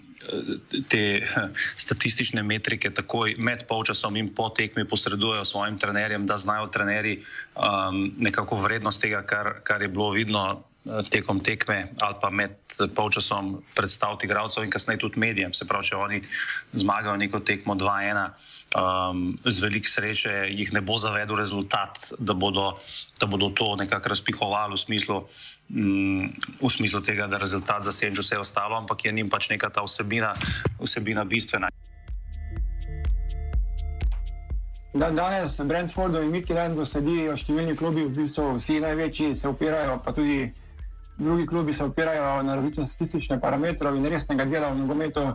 te 0.89 1.03
statistične 1.85 2.43
metrike 2.43 2.93
takoj 2.95 3.37
med 3.39 3.67
polčasom 3.69 4.17
in 4.17 4.33
po 4.35 4.51
tekmi 4.57 4.87
posredujejo 4.89 5.45
svojim 5.45 5.79
trenerjem, 5.79 6.27
da 6.27 6.37
znajo 6.37 6.69
trenerji 6.73 7.21
um, 7.57 8.11
nekako 8.19 8.61
vrednost 8.61 9.03
tega, 9.03 9.23
kar, 9.27 9.61
kar 9.65 9.83
je 9.83 9.89
bilo 9.89 10.11
vidno 10.17 10.63
tekom 10.85 11.41
tekme 11.45 11.93
ali 12.01 12.15
pa 12.23 12.31
med 12.31 12.57
polčasom 12.97 13.61
predstaviti 13.77 14.27
igralcev 14.27 14.65
in 14.65 14.71
kasneje 14.71 14.99
tudi 14.99 15.21
medijem. 15.21 15.53
Se 15.53 15.67
pravi, 15.69 15.91
če 15.93 15.97
oni 15.97 16.23
zmagajo 16.73 17.17
neko 17.21 17.41
tekmo 17.45 17.75
2-1, 17.77 18.31
um, 18.81 19.39
z 19.45 19.61
velik 19.61 19.89
sreče 19.89 20.49
jih 20.49 20.73
ne 20.73 20.81
bo 20.81 20.97
zavedel 20.99 21.37
rezultat, 21.37 22.13
da 22.19 22.35
bodo, 22.35 22.79
da 23.21 23.27
bodo 23.27 23.51
to 23.53 23.77
nekako 23.77 24.09
razpihovali 24.09 24.75
v 24.75 24.81
smislu, 24.81 25.19
um, 25.69 26.33
v 26.63 26.71
smislu 26.73 27.05
tega, 27.05 27.29
da 27.29 27.39
rezultat 27.39 27.85
zasenču 27.85 28.25
vse 28.25 28.41
ostalo, 28.41 28.81
ampak 28.81 29.05
je 29.05 29.13
njim 29.13 29.29
pač 29.31 29.51
neka 29.53 29.69
ta 29.69 29.85
vsebina, 29.85 30.33
vsebina 30.81 31.25
bistvena. 31.25 31.69
Dan 34.95 35.15
danes 35.15 35.61
Brentfordu 35.61 36.19
in 36.25 36.33
Midlandu 36.35 36.83
sledijo 36.83 37.37
številni 37.39 37.77
klubi, 37.79 38.09
v 38.09 38.25
bistvu 38.25 38.57
vsi 38.57 38.81
največji 38.83 39.37
se 39.39 39.47
upirajo, 39.47 40.01
pa 40.03 40.11
tudi 40.11 40.49
drugi 41.21 41.47
klubi 41.47 41.73
se 41.73 41.85
opirajo 41.85 42.43
na 42.43 42.55
različne 42.55 42.87
statistične 42.87 43.41
parametre 43.41 43.91
in 43.97 44.07
resnega 44.07 44.45
dela 44.45 44.73
v 44.73 44.79
nogometu, 44.79 45.35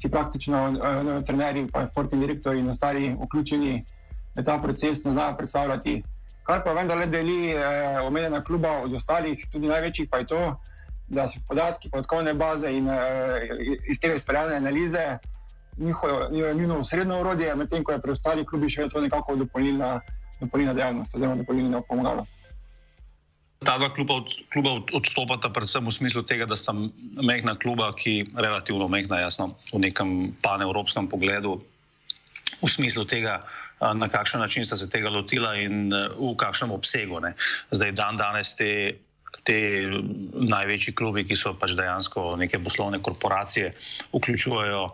si 0.00 0.10
praktično 0.10 0.68
uh, 0.68 1.24
trenerji, 1.24 1.66
pa 1.72 1.86
športni 1.86 2.18
direktori 2.20 2.58
in 2.58 2.68
ostali 2.68 3.16
vključeni 3.24 3.84
v 4.36 4.44
ta 4.44 4.58
proces 4.58 5.04
ne 5.04 5.12
znajo 5.12 5.36
predstavljati. 5.36 6.02
Kar 6.42 6.64
pa 6.64 6.72
vendar 6.72 6.98
le 6.98 7.06
deli 7.06 7.52
eh, 7.52 8.00
omenjena 8.02 8.40
kluba 8.44 8.70
od 8.82 8.94
ostalih, 8.94 9.44
tudi 9.52 9.68
največjih, 9.68 10.08
pa 10.10 10.18
je 10.18 10.26
to, 10.26 10.40
da 11.08 11.28
so 11.28 11.38
podatki, 11.48 11.90
podkovne 11.90 12.34
baze 12.34 12.72
in 12.72 12.88
eh, 12.88 13.46
iz 13.88 14.00
tega 14.00 14.14
izpeljane 14.14 14.56
analize 14.56 15.18
njihovo 15.78 16.84
srednjo 16.84 17.20
urodje, 17.20 17.54
medtem 17.54 17.84
ko 17.84 17.92
je 17.92 18.00
pri 18.00 18.12
ostalih 18.12 18.46
klubih 18.46 18.72
še 18.72 18.88
to 18.88 19.00
nekako 19.00 19.36
dopolnilna, 19.36 20.00
dopolnilna 20.40 20.74
dejavnost 20.74 21.14
oziroma 21.14 21.36
dopolnilna 21.36 21.80
pomagala. 21.88 22.24
Ta 23.64 23.78
dva 23.78 23.88
kluba, 23.94 24.22
od, 24.22 24.28
kluba 24.52 24.70
odstopata 24.92 25.50
predvsem 25.52 25.86
v 25.86 25.94
smislu 25.94 26.22
tega, 26.26 26.46
da 26.46 26.58
sta 26.58 26.74
mehna 27.22 27.54
kluba, 27.54 27.92
ki 27.94 28.34
relativno 28.34 28.88
mehna, 28.88 29.22
jasno, 29.22 29.54
v 29.72 29.82
nekem 29.86 30.32
panevropskem 30.42 31.08
pogledu, 31.08 31.60
v 32.62 32.68
smislu 32.68 33.04
tega, 33.06 33.42
na 33.82 34.08
kakšen 34.08 34.40
način 34.40 34.64
sta 34.64 34.76
se 34.76 34.90
tega 34.90 35.10
lotila 35.10 35.56
in 35.58 35.90
v 35.90 36.34
kakšnem 36.38 36.70
obsegu. 36.70 37.18
Ne. 37.20 37.34
Zdaj, 37.74 37.92
dan 37.98 38.16
danes 38.16 38.54
te, 38.54 38.98
te 39.42 39.58
največji 40.32 40.94
klubi, 40.94 41.26
ki 41.26 41.38
so 41.38 41.54
pač 41.58 41.74
dejansko 41.78 42.36
neke 42.38 42.62
poslovne 42.62 43.02
korporacije, 43.02 43.74
vključujejo 44.14 44.84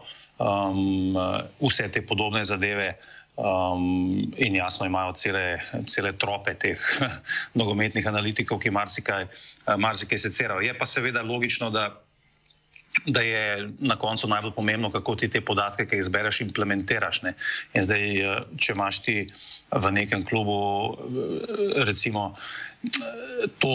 um, 0.41 1.17
vse 1.61 1.89
te 1.93 2.01
podobne 2.07 2.45
zadeve. 2.45 2.97
Um, 3.39 4.33
in 4.37 4.57
jasno, 4.59 4.87
imajo 4.87 5.13
cele, 5.15 5.61
cele 5.87 6.11
trope 6.19 6.57
teh 6.59 6.83
nogometnih 7.61 8.07
analitikov, 8.11 8.59
ki 8.59 8.73
marsikaj, 8.75 9.29
marsikaj 9.79 10.19
secerajo. 10.19 10.65
Je 10.67 10.75
pa 10.75 10.87
seveda 10.91 11.23
logično, 11.23 11.71
da, 11.71 11.85
da 13.07 13.23
je 13.23 13.69
na 13.79 13.95
koncu 13.95 14.27
najbolj 14.27 14.57
pomembno, 14.57 14.91
kako 14.91 15.15
ti 15.15 15.31
te 15.31 15.41
podatke, 15.41 15.87
ki 15.87 16.01
jih 16.01 16.03
izbereš, 16.03 16.41
implementiraš. 16.49 17.23
Ne? 17.29 17.37
In 17.79 17.87
zdaj, 17.87 18.05
če 18.59 18.75
imaš 18.75 19.01
ti 19.07 19.17
v 19.71 19.95
nekem 19.95 20.27
klubu, 20.27 20.59
recimo, 21.87 22.33
to 23.63 23.75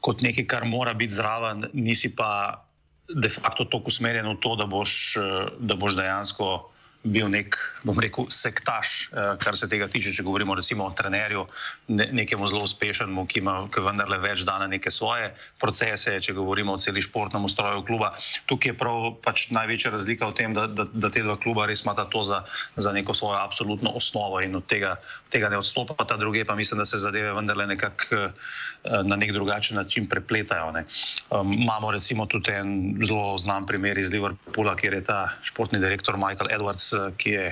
kot 0.00 0.24
nekaj, 0.24 0.48
kar 0.48 0.64
mora 0.64 0.96
biti 0.96 1.20
zraven, 1.20 1.68
nisi 1.72 2.14
pa 2.16 2.64
de 3.12 3.28
facto 3.28 3.68
tako 3.68 3.92
usmerjen 3.92 4.26
v 4.32 4.38
to, 4.40 4.56
da 4.56 4.66
boš, 4.66 5.16
eh, 5.16 5.48
da 5.60 5.76
boš 5.76 6.00
dejansko 6.00 6.71
bil 7.02 7.26
nek, 7.26 7.56
bom 7.82 7.98
rekel, 7.98 8.28
sektaš, 8.30 9.10
eh, 9.10 9.34
kar 9.42 9.56
se 9.58 9.66
tega 9.68 9.88
tiče, 9.90 10.12
če 10.14 10.22
govorimo 10.22 10.54
recimo 10.54 10.86
o 10.86 10.94
trenerju, 10.94 11.46
ne, 11.88 12.06
nekemu 12.14 12.46
zelo 12.46 12.62
uspešnemu, 12.62 13.26
ki 13.26 13.40
ima 13.42 13.56
vendarle 13.74 14.18
več 14.22 14.44
dana 14.46 14.68
neke 14.70 14.90
svoje 14.90 15.32
procese, 15.58 16.14
če 16.22 16.32
govorimo 16.32 16.72
o 16.72 16.78
celi 16.78 17.02
športnem 17.02 17.44
ustroju 17.44 17.82
kluba. 17.86 18.12
Tukaj 18.46 18.70
je 18.70 18.78
prav 18.78 19.08
pač 19.24 19.48
največja 19.50 19.90
razlika 19.90 20.30
v 20.30 20.36
tem, 20.38 20.54
da, 20.54 20.68
da, 20.70 20.86
da 20.86 21.10
te 21.10 21.24
dva 21.26 21.36
kluba 21.42 21.66
res 21.66 21.82
imata 21.82 22.06
to 22.06 22.22
za, 22.22 22.44
za 22.76 22.92
neko 22.94 23.14
svojo 23.14 23.40
absolutno 23.42 23.90
osnovo 23.98 24.38
in 24.40 24.54
od 24.54 24.66
tega, 24.70 24.94
tega 25.30 25.50
ne 25.50 25.58
odstopa, 25.58 25.98
ta 26.06 26.16
druge 26.16 26.44
pa 26.44 26.54
mislim, 26.54 26.78
da 26.78 26.86
se 26.86 27.02
zadeve 27.02 27.34
vendarle 27.34 27.66
nekako 27.66 28.30
eh, 28.30 29.02
na 29.02 29.18
nek 29.18 29.34
drugačen 29.34 29.76
način 29.76 30.06
prepletajo. 30.06 30.70
Ne. 30.70 30.86
Um, 31.30 31.52
imamo 31.52 31.90
recimo 31.90 32.26
tudi 32.26 32.54
en 32.54 32.94
zelo 33.02 33.34
znan 33.38 33.66
primer 33.66 33.98
iz 33.98 34.10
Liverpoola, 34.10 34.76
kjer 34.76 34.94
je 34.94 35.04
ta 35.04 35.20
športni 35.42 35.82
direktor 35.82 36.16
Michael 36.16 36.50
Edwards 36.54 36.91
ki 37.16 37.30
je 37.30 37.46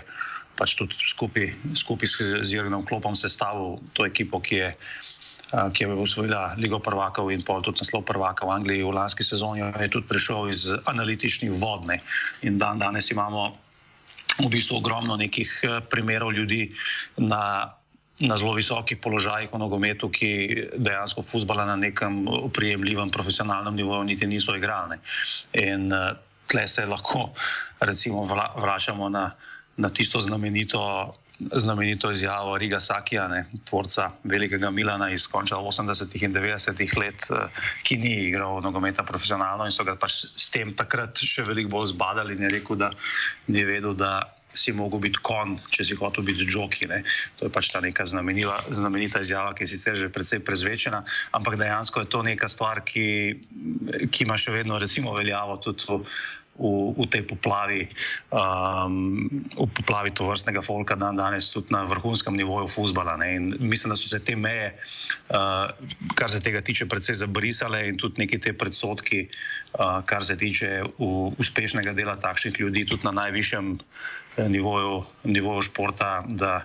pač 0.60 0.76
tudi 0.76 0.92
skupaj, 0.92 1.48
skupaj 1.72 2.08
z 2.44 2.48
Jurgenom 2.52 2.84
Klopom 2.84 3.16
sestavil 3.16 3.80
to 3.96 4.04
ekipo, 4.04 4.44
ki 4.44 4.54
je, 4.60 4.68
eh, 4.76 5.68
ki 5.72 5.88
je 5.88 5.96
usvojila 5.96 6.60
Ligo 6.60 6.76
prvakov 6.76 7.32
in 7.32 7.40
pa 7.40 7.64
tudi 7.64 7.80
naslov 7.80 8.04
prvaka 8.04 8.44
v 8.44 8.60
Angliji 8.60 8.84
v 8.84 8.92
lanski 8.92 9.24
sezoni, 9.24 9.64
je 9.64 9.88
tudi 9.88 10.04
prišel 10.04 10.52
iz 10.52 10.68
analitičnih 10.68 11.48
vodne. 11.56 12.04
In 12.44 12.60
dan 12.60 12.76
danes 12.76 13.08
imamo 13.08 13.56
v 14.40 14.48
bistvu 14.52 14.84
ogromno 14.84 15.16
nekih 15.16 15.48
eh, 15.64 15.80
primerov 15.80 16.36
ljudi 16.36 16.76
na, 17.16 17.64
na 18.20 18.34
zelo 18.36 18.52
visokih 18.52 19.00
položajih 19.00 19.48
v 19.48 19.56
nogometu, 19.56 20.12
ki 20.12 20.30
dejansko 20.76 21.24
futbola 21.24 21.64
na 21.64 21.76
nekem 21.80 22.28
prijemljivem 22.52 23.08
profesionalnem 23.08 23.80
nivoju 23.80 24.04
niti 24.04 24.28
niso 24.28 24.52
igrali. 24.52 25.00
In 25.56 25.88
tle 26.50 26.66
se 26.68 26.86
lahko 26.86 27.30
recimo, 27.80 28.24
vračamo 28.56 29.08
na, 29.08 29.30
na 29.76 29.88
tisto 29.88 30.20
znamenito, 30.20 31.14
znamenito 31.52 32.10
izjavo 32.12 32.58
Riga 32.58 32.80
Sakija, 32.80 33.28
ne, 33.28 33.44
tvorca 33.64 34.10
velikega 34.24 34.70
Milana 34.70 35.10
iz 35.10 35.26
konca 35.26 35.56
80-ih 35.56 36.22
in 36.22 36.34
90-ih 36.34 36.96
let, 36.96 37.30
eh, 37.30 37.62
ki 37.82 37.96
ni 37.96 38.12
igral 38.28 38.60
nogometa 38.60 39.02
profesionalno 39.02 39.64
in 39.64 39.72
so 39.72 39.84
ga 39.84 39.96
pač 39.96 40.24
s 40.36 40.50
tem 40.50 40.74
takrat 40.76 41.18
še 41.18 41.46
veliko 41.48 41.76
bolj 41.78 41.94
zbadali 41.94 42.36
in 42.36 42.44
je 42.44 42.52
rekel, 42.58 42.76
da 42.76 42.92
ni 43.48 43.64
vedel, 43.64 43.94
da 43.94 44.20
si 44.54 44.72
mogel 44.74 44.98
biti 45.02 45.20
kon, 45.22 45.54
če 45.70 45.84
si 45.86 45.96
hotel 45.98 46.24
biti 46.26 46.46
joki. 46.48 46.88
Ne. 46.90 47.02
To 47.38 47.46
je 47.46 47.52
pač 47.54 47.70
ta 47.72 47.80
neka 47.84 48.06
znamenita 48.06 49.22
izjava, 49.22 49.54
ki 49.54 49.64
je 49.64 49.72
sicer 49.72 49.98
že 49.98 50.10
precej 50.12 50.42
prezvečena, 50.44 51.04
ampak 51.36 51.58
dejansko 51.60 52.04
je 52.04 52.10
to 52.10 52.22
neka 52.26 52.50
stvar, 52.50 52.82
ki, 52.86 53.38
ki 54.10 54.26
ima 54.26 54.38
še 54.40 54.54
vedno 54.54 54.80
recimo 54.82 55.14
veljavo 55.14 55.60
tudi 55.62 55.86
v 55.86 56.00
v, 56.60 56.92
v 56.92 57.08
tej 57.08 57.24
poplavi, 57.24 57.88
um, 58.36 59.24
v 59.56 59.70
poplavi 59.80 60.12
to 60.12 60.28
vrstnega 60.28 60.60
folka, 60.60 60.94
dan 60.94 61.16
danes 61.16 61.48
tudi 61.48 61.72
na 61.72 61.88
vrhunskem 61.88 62.36
nivoju 62.36 62.68
futbola. 62.68 63.16
Mislim, 63.64 63.90
da 63.90 63.96
so 63.96 64.08
se 64.08 64.20
te 64.20 64.36
meje, 64.36 64.76
uh, 65.32 65.72
kar 66.14 66.28
se 66.28 66.44
tega 66.44 66.60
tiče, 66.60 66.84
precej 66.84 67.24
zabrisale 67.24 67.88
in 67.88 67.96
tudi 67.96 68.20
neki 68.26 68.38
te 68.38 68.52
predsotki, 68.52 69.24
uh, 69.80 70.04
kar 70.04 70.24
se 70.24 70.36
tiče 70.36 70.84
v, 71.00 71.32
uspešnega 71.40 71.96
dela 71.96 72.16
takšnih 72.20 72.60
ljudi, 72.60 72.84
tudi 72.84 73.08
na 73.08 73.12
najvišjem 73.24 73.78
eh, 74.36 74.48
nivoju, 74.48 75.04
nivoju 75.24 75.62
športa, 75.62 76.24
da, 76.28 76.60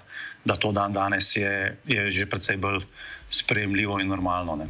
da 0.46 0.56
to 0.56 0.72
dan 0.72 0.94
danes 0.94 1.36
je, 1.36 1.78
je 1.88 2.12
že 2.12 2.28
precej 2.30 2.58
bolj 2.58 2.84
sprejemljivo 3.30 4.00
in 4.00 4.08
normalno. 4.08 4.56
Ne. 4.56 4.68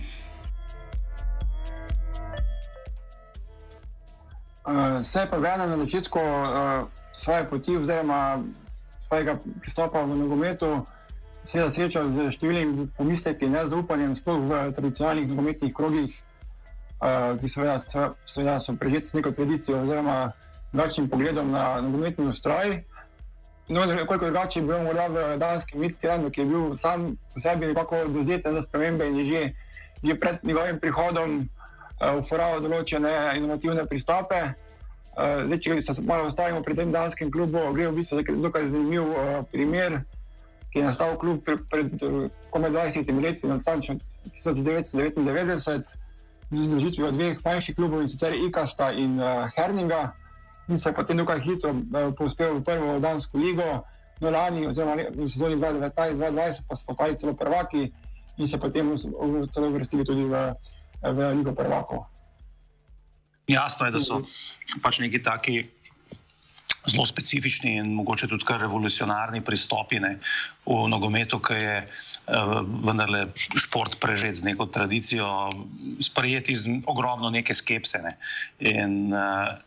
Se 5.02 5.20
je 5.20 5.30
pa 5.30 5.38
Vena 5.38 5.66
na 5.66 5.78
začetku 5.78 6.20
uh, 6.20 6.88
svoje 7.16 7.48
poti, 7.48 7.78
oziroma 7.78 8.44
svojega 9.02 9.38
pristopa 9.62 10.02
v 10.02 10.16
nogometu, 10.18 10.86
seveda 11.46 11.70
srečal 11.70 12.10
z 12.12 12.32
številnimi 12.34 12.88
pomisleki 12.98 13.46
in 13.46 13.54
nezaupanjem, 13.54 14.16
sploh 14.18 14.42
v 14.42 14.62
tradicionalnih 14.74 15.30
nogometnih 15.30 15.74
krogih, 15.78 16.10
uh, 16.10 17.38
ki 17.38 17.48
seveda, 17.48 17.78
seveda 18.26 18.58
so 18.60 18.74
prežeti 18.74 19.14
s 19.14 19.18
neko 19.20 19.32
tradicijo 19.32 19.84
oziroma 19.84 20.34
drugačnim 20.74 21.10
pogledom 21.10 21.54
na 21.54 21.82
nogometni 21.82 22.28
ustroj. 22.28 22.82
No, 23.70 23.86
nekoliko 23.86 24.26
drugače 24.26 24.60
je 24.60 24.66
bil 24.66 24.82
morda 24.84 25.08
v 25.10 25.38
danskem 25.42 25.82
Midtjyllandu, 25.82 26.30
ki 26.30 26.42
je 26.42 26.46
bil 26.46 26.76
sam 26.76 27.16
po 27.34 27.40
sebi 27.42 27.70
nekako 27.70 28.04
dozeten 28.14 28.54
za 28.54 28.62
spremembe 28.62 29.08
in 29.08 29.22
je 29.22 29.26
že, 29.26 29.42
že 30.04 30.18
pred 30.20 30.44
njegovim 30.44 30.80
prihodom 30.80 31.50
uh, 32.02 32.18
uporabljal 32.20 32.64
določene 32.66 33.12
inovativne 33.40 33.86
pristope. 33.90 34.42
Uh, 35.16 35.46
zdaj, 35.48 35.60
če 35.64 35.80
se 35.82 36.02
malo 36.04 36.28
ustavimo 36.28 36.62
pri 36.64 36.76
tem 36.76 36.92
danskem 36.92 37.32
klubu, 37.32 37.62
gre 37.76 37.88
v 37.88 38.00
bistvu 38.02 38.20
za 38.20 38.38
dokaj 38.48 38.68
zanimiv 38.68 39.08
uh, 39.14 39.38
primer, 39.52 40.02
ki 40.74 40.82
je 40.82 40.88
nastal 40.90 41.16
klub 41.20 41.40
pred, 41.46 41.64
pred 41.72 41.94
komaj 42.52 42.74
20 42.76 43.22
leti, 43.24 43.48
natančno 43.48 43.96
1999, 44.28 45.96
z 46.52 46.66
združitvijo 46.68 47.12
dveh 47.12 47.40
manjših 47.46 47.76
klubov 47.76 48.04
in 48.04 48.12
sicer 48.12 48.36
Ikasta 48.36 48.92
in 48.92 49.16
uh, 49.20 49.48
Herninga. 49.56 50.14
In 50.68 50.78
se 50.78 50.90
je 50.90 50.96
potem 50.98 51.18
dokaj 51.18 51.40
hitro 51.42 51.72
uh, 51.72 52.12
povzpel 52.18 52.60
v 52.60 52.64
prvo 52.64 53.00
dansko 53.00 53.38
ligo, 53.38 53.86
no 54.22 54.30
lani, 54.30 54.68
oziroma 54.68 54.96
v 55.16 55.28
sezoni 55.30 55.56
2019-2020, 55.56 56.68
pa 56.68 56.76
so 56.76 56.86
postali 56.88 57.18
celo 57.18 57.34
prvaki 57.34 57.92
in 58.38 58.48
se 58.48 58.58
potem 58.58 58.98
celo 59.52 59.70
vrstili 59.70 60.04
tudi 60.04 60.24
v 60.24 60.52
v 61.12 61.32
Ligo 61.38 61.54
prvakov. 61.54 62.06
Jasno 63.48 63.86
je, 63.86 63.94
da 63.94 64.02
so 64.02 64.24
pač 64.82 65.00
neki 65.04 65.22
taki 65.22 65.58
zelo 66.86 67.06
specifični 67.06 67.76
in 67.78 67.94
mogoče 67.98 68.28
tudi 68.30 68.46
kar 68.46 68.62
revolucionarni 68.62 69.42
pristopi 69.46 70.00
ne, 70.02 70.16
v 70.66 70.86
nogometu, 70.90 71.40
ki 71.42 71.58
je 71.62 71.76
uh, 71.82 72.62
vendarle 72.86 73.26
šport 73.58 73.98
prežet 74.02 74.38
z 74.42 74.50
neko 74.50 74.66
tradicijo, 74.74 75.50
sprejeti 76.02 76.56
z 76.56 76.80
ogromno 76.90 77.30
neke 77.34 77.54
skepse. 77.54 78.02
Ne. 78.06 78.14
In, 78.60 79.14
uh, 79.14 79.58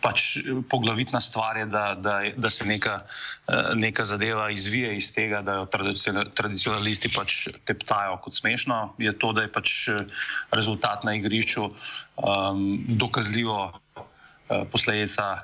pač 0.00 0.38
poglavitna 0.70 1.20
stvar 1.20 1.56
je, 1.56 1.66
da, 1.66 1.94
da, 1.98 2.20
da 2.36 2.50
se 2.50 2.64
neka, 2.64 3.00
eh, 3.48 3.72
neka 3.74 4.04
zadeva 4.04 4.50
izvije 4.50 4.96
iz 4.96 5.10
tega, 5.14 5.42
da 5.42 5.60
jo 5.60 5.66
tradicionalisti 6.34 7.10
pač 7.14 7.48
teptajo 7.64 8.20
kot 8.24 8.36
smešno. 8.36 8.94
Je 9.02 9.12
to, 9.18 9.32
da 9.32 9.46
je 9.46 9.52
pač 9.52 9.74
eh, 9.88 10.06
rezultat 10.52 11.04
na 11.04 11.16
igrišču 11.16 11.66
um, 11.66 12.62
dokazljivo 12.88 13.58
uh, 13.72 14.64
posledica 14.72 15.36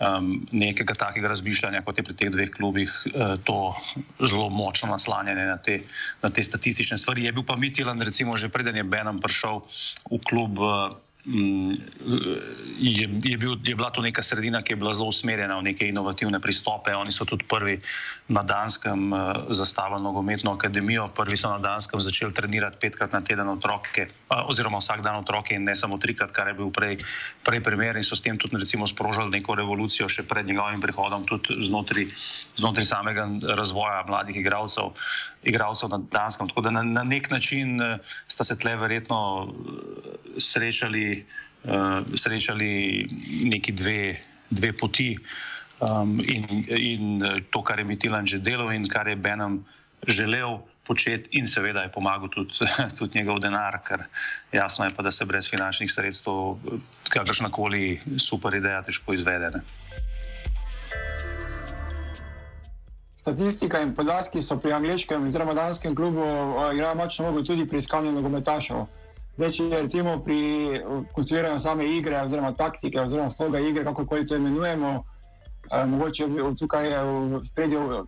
um, 0.00 0.46
nekega 0.52 0.94
takega 0.98 1.28
razmišljanja, 1.28 1.82
kot 1.86 1.98
je 1.98 2.04
pri 2.06 2.16
teh 2.16 2.30
dveh 2.32 2.50
klubih, 2.54 2.92
uh, 3.12 3.36
to 3.44 3.74
zelo 4.22 4.48
močno 4.50 4.90
naslanjanje 4.92 5.46
na 5.48 5.56
te, 5.58 5.80
na 6.22 6.30
te 6.32 6.42
statistične 6.42 6.98
stvari. 6.98 7.24
Je 7.24 7.32
bil 7.32 7.44
pa 7.46 7.56
Mitilan, 7.56 8.00
recimo, 8.00 8.36
že 8.36 8.52
preden 8.52 8.76
je 8.76 8.84
Benem 8.84 9.20
prišel 9.20 9.64
v 10.10 10.20
klub. 10.24 10.60
Uh, 10.60 11.03
je, 11.24 13.08
je, 13.24 13.36
bil, 13.38 13.56
je 13.64 13.74
bila 13.74 13.90
to 13.90 14.02
neka 14.04 14.22
sredina, 14.22 14.60
ki 14.62 14.72
je 14.72 14.76
bila 14.76 14.92
zelo 14.92 15.08
usmerjena 15.08 15.56
v 15.56 15.72
neke 15.72 15.88
inovativne 15.88 16.36
pristope. 16.40 16.92
Oni 16.92 17.12
so 17.12 17.24
tudi 17.24 17.48
prvi 17.48 17.80
na 18.28 18.42
Danskem 18.44 19.12
uh, 19.12 19.48
zastavili 19.48 20.02
nogometno 20.04 20.52
akademijo, 20.52 21.08
prvi 21.16 21.36
so 21.36 21.48
na 21.48 21.58
Danskem 21.58 22.00
začeli 22.00 22.34
trenirati 22.34 22.76
petkrat 22.80 23.12
na 23.12 23.20
teden 23.24 23.48
otroke, 23.48 24.04
uh, 24.04 24.44
oziroma 24.52 24.84
vsak 24.84 25.00
dan 25.00 25.16
otroke 25.16 25.54
in 25.54 25.64
ne 25.64 25.76
samo 25.76 25.96
trikrat, 25.96 26.32
kar 26.32 26.48
je 26.52 26.54
bil 26.60 26.68
prej, 26.68 27.00
prej 27.44 27.60
primer 27.64 27.96
in 27.96 28.04
so 28.04 28.16
s 28.16 28.20
tem 28.20 28.36
tudi 28.38 28.60
recimo, 28.60 28.84
sprožili 28.86 29.40
neko 29.40 29.56
revolucijo 29.56 30.08
še 30.08 30.28
pred 30.28 30.44
njegovim 30.44 30.80
prihodom, 30.80 31.24
tudi 31.24 31.56
znotraj, 31.64 32.04
znotraj 32.60 32.84
samega 32.84 33.28
razvoja 33.56 34.04
mladih 34.08 34.36
igralcev, 34.44 34.92
igralcev 35.40 35.88
na 35.88 36.02
Danskem. 36.04 36.52
Tako 36.52 36.68
da 36.68 36.70
na, 36.70 36.82
na 36.84 37.04
nek 37.04 37.32
način 37.32 37.80
uh, 37.80 37.96
sta 38.28 38.44
se 38.44 38.58
tle 38.60 38.76
verjetno 38.76 39.48
srečali 40.36 41.13
uh, 41.22 42.02
srečali 42.14 43.04
neki 43.44 43.72
dve, 43.72 44.16
dve 44.50 44.72
poti. 44.72 45.14
Um, 45.80 46.20
in, 46.20 46.64
in 46.68 47.22
eh, 47.24 47.42
to, 47.50 47.62
kar 47.62 47.78
je 47.78 47.84
Mitilan 47.84 48.26
že 48.26 48.38
delal, 48.38 48.70
in 48.72 48.88
kar 48.88 49.08
je 49.08 49.16
Benem 49.16 49.64
želel 50.06 50.62
početi, 50.86 51.28
in 51.32 51.48
seveda 51.48 51.82
je 51.82 51.92
pomagal 51.92 52.28
tudi, 52.28 52.54
tudi 52.98 53.18
njegov 53.18 53.40
denar, 53.40 53.80
ker 53.84 54.06
jasno 54.52 54.84
je 54.84 54.94
pa, 54.96 55.02
da 55.02 55.10
se 55.10 55.24
brez 55.24 55.50
finančnih 55.50 55.92
sredstev 55.92 56.56
kakršna 57.08 57.50
koli 57.50 58.00
super 58.18 58.54
ideja 58.54 58.82
težko 58.82 59.14
izvede. 59.14 59.50
Statistika 63.16 63.80
in 63.80 63.94
podatki 63.96 64.42
so 64.42 64.58
pri 64.60 64.72
angliškem, 64.72 65.26
oziroma 65.26 65.54
danskem 65.54 65.94
klubu, 65.96 66.22
eh, 66.22 66.74
igrajo 66.74 66.94
močno 66.94 67.24
vlogo 67.24 67.42
tudi 67.42 67.66
pri 67.66 67.78
iskanju 67.78 68.12
nogometašev. 68.12 68.86
Zdaj, 69.34 69.50
če 69.50 69.64
recimo 69.82 70.18
pri 70.22 70.38
konstruiranju 71.14 71.58
same 71.58 71.88
igre, 71.96 72.20
oziroma 72.22 72.52
taktike, 72.54 73.00
oziroma 73.00 73.30
sloga 73.30 73.58
igre, 73.58 73.82
kako 73.84 74.04
koli 74.06 74.26
to 74.26 74.36
imenujemo, 74.36 74.92
eh, 75.70 75.86
mogoče 75.86 76.28
tukaj 76.58 76.90
v 77.04 77.40
spredju 77.44 78.06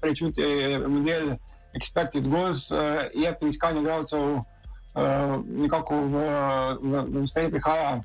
prečuti 0.00 0.46
model 0.86 1.34
expected 1.74 2.28
goals, 2.30 2.70
eh, 2.70 3.10
je 3.14 3.34
pri 3.40 3.48
iskanju 3.48 3.82
igralcev 3.82 4.38
eh, 4.38 5.36
nekako 5.66 6.00
v, 6.00 6.24
v, 6.82 7.04
v 7.08 7.26
spredju 7.26 7.50
prihaja 7.50 8.00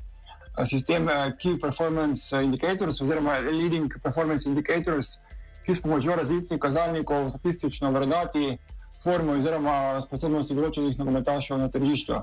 eh, 0.57 0.65
sistem 0.65 1.09
eh, 1.09 1.31
key 1.37 1.59
performance 1.61 2.43
indicators 2.43 3.01
oziroma 3.01 3.37
leading 3.37 3.93
performance 4.03 4.49
indicators, 4.49 5.19
ki 5.65 5.75
s 5.75 5.81
pomočjo 5.81 6.15
različnih 6.15 6.59
kazalnikov 6.59 7.29
statistično 7.29 7.91
vrednoti 7.91 8.57
formo 9.03 9.37
oziroma 9.37 10.01
sposobnosti 10.01 10.55
določenih 10.55 10.97
nogometašev 10.97 11.61
na 11.61 11.69
tržišču 11.69 12.17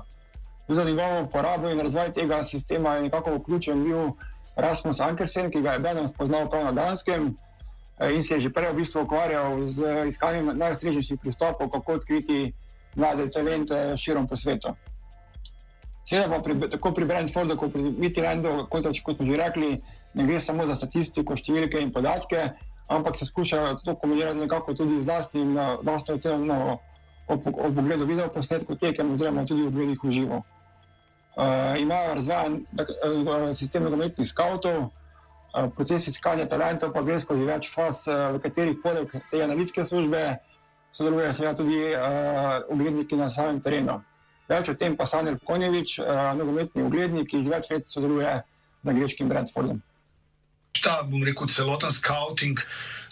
za 0.67 0.83
njegovo 0.83 1.21
uporabo 1.21 1.69
in 1.69 1.79
razvoj 1.79 2.11
tega 2.11 2.43
sistema 2.43 2.95
je 2.95 3.01
nekako 3.01 3.35
vključen 3.35 3.83
bil 3.83 4.11
Rasmus 4.55 4.99
Ankersen, 4.99 5.51
ki 5.51 5.61
ga 5.61 5.73
je 5.73 5.79
Benem 5.79 6.07
spoznal 6.07 6.49
prav 6.49 6.65
na 6.65 6.71
Danskem 6.71 7.35
eh, 7.99 8.13
in 8.13 8.23
se 8.23 8.33
je 8.33 8.39
že 8.39 8.53
prej 8.53 8.71
v 8.71 8.75
bistvu 8.75 9.01
ukvarjal 9.01 9.65
z 9.65 10.07
iskanjem 10.07 10.57
najustrežnejših 10.57 11.19
pristopov, 11.19 11.69
kako 11.69 11.93
odkriti 11.93 12.53
mlade 12.95 13.29
talente 13.29 13.97
širom 13.97 14.27
po 14.27 14.35
svetu. 14.35 14.75
Seveda 16.05 16.27
pa 16.29 16.41
pri, 16.43 16.69
tako 16.69 16.91
pri 16.91 17.05
Brentfordu, 17.05 17.55
kot 17.55 17.71
pri 17.71 17.81
Mitterrandu, 17.81 18.65
kot, 18.69 18.83
kot 19.03 19.15
smo 19.15 19.25
že 19.25 19.37
rekli, 19.37 19.81
ne 20.13 20.25
gre 20.27 20.39
samo 20.39 20.65
za 20.67 20.75
statistiko, 20.75 21.37
številke 21.37 21.79
in 21.79 21.91
podatke, 21.93 22.49
ampak 22.91 23.15
se 23.17 23.25
skušajo 23.25 23.77
to 23.85 23.95
kombinirati 23.95 24.41
nekako 24.41 24.73
tudi 24.73 25.01
z 25.01 25.07
lastnim, 25.07 25.55
lastno 25.87 26.17
oceno 26.19 26.79
ob, 27.31 27.47
ob 27.47 27.75
pogledu 27.75 28.07
videoposnetkov 28.09 28.79
tekem, 28.81 29.13
oziroma 29.15 29.45
tudi 29.47 29.67
ob 29.67 29.75
gledih 29.75 30.03
v 30.03 30.11
živo. 30.11 30.41
Uh, 31.31 31.79
imajo 31.79 32.15
razvijen 32.19 32.57
uh, 32.75 33.55
sistem 33.55 33.83
nogometnih 33.87 34.27
skavtov, 34.27 34.89
uh, 34.89 35.67
proces 35.75 36.07
iskanja 36.11 36.45
talentov 36.51 36.91
pa 36.93 37.03
gre 37.07 37.19
skozi 37.23 37.47
več 37.47 37.69
faz, 37.71 38.03
uh, 38.11 38.33
v 38.35 38.41
katerih 38.43 38.79
poleg 38.83 39.13
te 39.31 39.43
analitske 39.43 39.85
službe 39.87 40.21
sodelujejo 40.91 41.33
seveda 41.33 41.55
tudi 41.55 41.79
uh, 41.95 42.59
ugledniki 42.69 43.15
na 43.15 43.29
samem 43.31 43.61
terenu. 43.63 44.01
Več 44.51 44.67
o 44.67 44.75
tem 44.75 44.97
pa 44.99 45.07
Sanel 45.07 45.39
Konjevič, 45.47 45.99
uh, 46.03 46.33
nogometni 46.35 46.83
uglednik, 46.83 47.29
ki 47.31 47.39
iz 47.39 47.47
več 47.47 47.71
let 47.71 47.87
sodeluje 47.87 48.41
z 48.83 48.91
angliškim 48.91 49.29
Brentfordom. 49.31 49.79
Ta, 50.81 51.01
bom 51.07 51.23
rekel, 51.23 51.47
celoten 51.47 51.93
scouting 51.93 52.59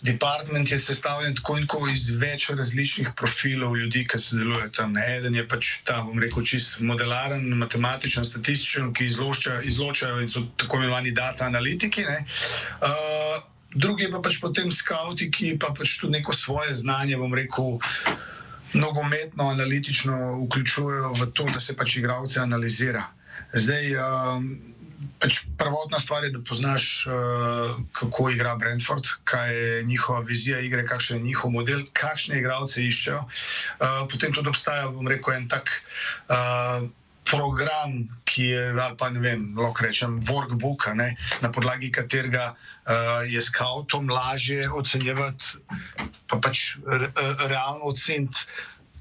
department 0.01 0.71
je 0.71 0.79
sestavljen 0.79 1.35
tako 1.35 1.57
in 1.57 1.67
tako 1.67 1.87
iz 1.89 2.09
več 2.11 2.49
različnih 2.49 3.09
profilov 3.17 3.77
ljudi, 3.77 4.05
ki 4.07 4.19
sodelujejo 4.19 4.69
tam. 4.75 4.93
Ne. 4.93 5.05
Eden 5.17 5.35
je 5.35 5.45
pač 5.47 5.69
ta, 5.83 6.01
bom 6.07 6.19
rekel, 6.19 6.43
čist 6.45 6.79
modelaren, 6.79 7.43
matematičen, 7.59 8.25
statističen, 8.25 8.93
ki 8.93 9.05
izloča, 9.11 9.59
izločajo 9.61 10.21
in 10.23 10.29
so 10.29 10.45
tako 10.57 10.79
imenovani 10.79 11.11
data 11.11 11.45
analitiki. 11.45 12.05
Uh, 12.07 13.37
drugi 13.75 14.09
pa 14.11 14.21
pač 14.23 14.39
potem 14.41 14.71
skauti, 14.71 15.29
ki 15.31 15.57
pa 15.59 15.73
pač 15.77 15.99
tudi 15.99 16.19
neko 16.19 16.33
svoje 16.33 16.73
znanje, 16.73 17.17
bom 17.17 17.33
rekel. 17.35 17.79
Nogometno, 18.73 19.47
analitično 19.49 20.43
vključujejo 20.45 21.13
v 21.17 21.31
to, 21.33 21.47
da 21.49 21.59
se 21.59 21.73
pač 21.73 21.95
igravce 21.97 22.37
analizira. 22.39 23.07
Zdaj, 23.53 23.95
um, 23.97 24.51
pač 25.19 25.41
prvotna 25.57 25.99
stvar 25.99 26.23
je, 26.23 26.31
da 26.35 26.41
poznaš, 26.43 26.85
uh, 27.07 27.79
kako 27.95 28.29
igra 28.29 28.55
Brentford, 28.59 29.07
kaj 29.23 29.55
je 29.55 29.83
njihova 29.83 30.19
vizija 30.27 30.59
igre, 30.59 30.85
kakšen 30.87 31.17
je 31.17 31.23
njihov 31.23 31.51
model, 31.51 31.83
kakšne 31.93 32.39
igralce 32.39 32.83
iščejo. 32.83 33.25
Uh, 33.25 34.05
potem 34.11 34.33
tudi 34.35 34.51
obstaja, 34.51 34.89
bom 34.93 35.07
rekel, 35.07 35.35
en 35.39 35.51
tak. 35.51 35.81
Uh, 36.29 36.87
Program, 37.29 38.07
ki 38.25 38.43
je, 38.55 38.61
ali 38.73 38.95
pa 38.97 39.11
ne 39.13 39.19
vem, 39.21 39.43
lahko 39.53 39.83
rečem, 39.85 40.15
workbook, 40.25 40.87
ne, 40.97 41.11
na 41.43 41.51
podlagi 41.53 41.91
katerega 41.93 42.55
uh, 42.55 43.21
je 43.29 43.37
skautom 43.45 44.09
lažje 44.09 44.65
ocenjevati, 44.73 45.59
pa 46.25 46.39
pač 46.41 46.79
re, 46.89 47.11
realno 47.51 47.91
oceniti, 47.91 48.49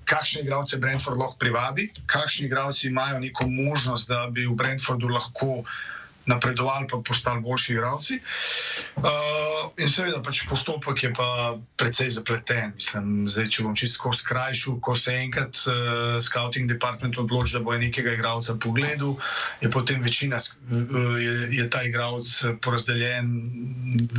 kakšne 0.09 0.43
igralce 0.43 0.81
Brentford 0.81 1.21
lahko 1.21 1.37
privabi, 1.39 1.91
kakšni 2.07 2.47
igralci 2.49 2.89
imajo 2.89 3.21
neko 3.21 3.49
možnost, 3.49 4.09
da 4.09 4.27
bi 4.33 4.47
v 4.49 4.57
Brentfordu 4.57 5.09
lahko 5.13 5.61
uh, 5.61 5.77
napredovali, 6.29 6.87
pa 6.91 7.01
postali 7.05 7.41
boljši 7.41 7.73
igralci. 7.73 8.21
Uh, 8.97 9.73
in 9.81 9.89
seveda, 9.89 10.21
pač 10.23 10.45
postopek 10.49 11.03
je 11.03 11.13
pa 11.17 11.57
precej 11.81 12.11
zapleten. 12.19 12.75
Mislim, 12.77 13.29
zdaj, 13.31 13.49
če 13.55 13.65
bom 13.67 13.77
čisto 13.77 14.13
skrajšal, 14.13 14.79
ko 14.85 14.95
se 14.95 15.15
enkrat 15.17 15.63
uh, 15.67 16.19
scouting 16.23 16.69
department 16.71 17.19
odloči, 17.19 17.57
da 17.57 17.63
bo 17.65 17.77
nekega 17.79 18.13
igralca 18.17 18.57
pogledal, 18.61 19.17
je 19.63 19.71
potem 19.71 20.03
večina, 20.05 20.37
uh, 20.37 21.17
je, 21.17 21.35
je 21.57 21.69
ta 21.71 21.83
igralec 21.87 22.29
porazdeljen 22.65 23.33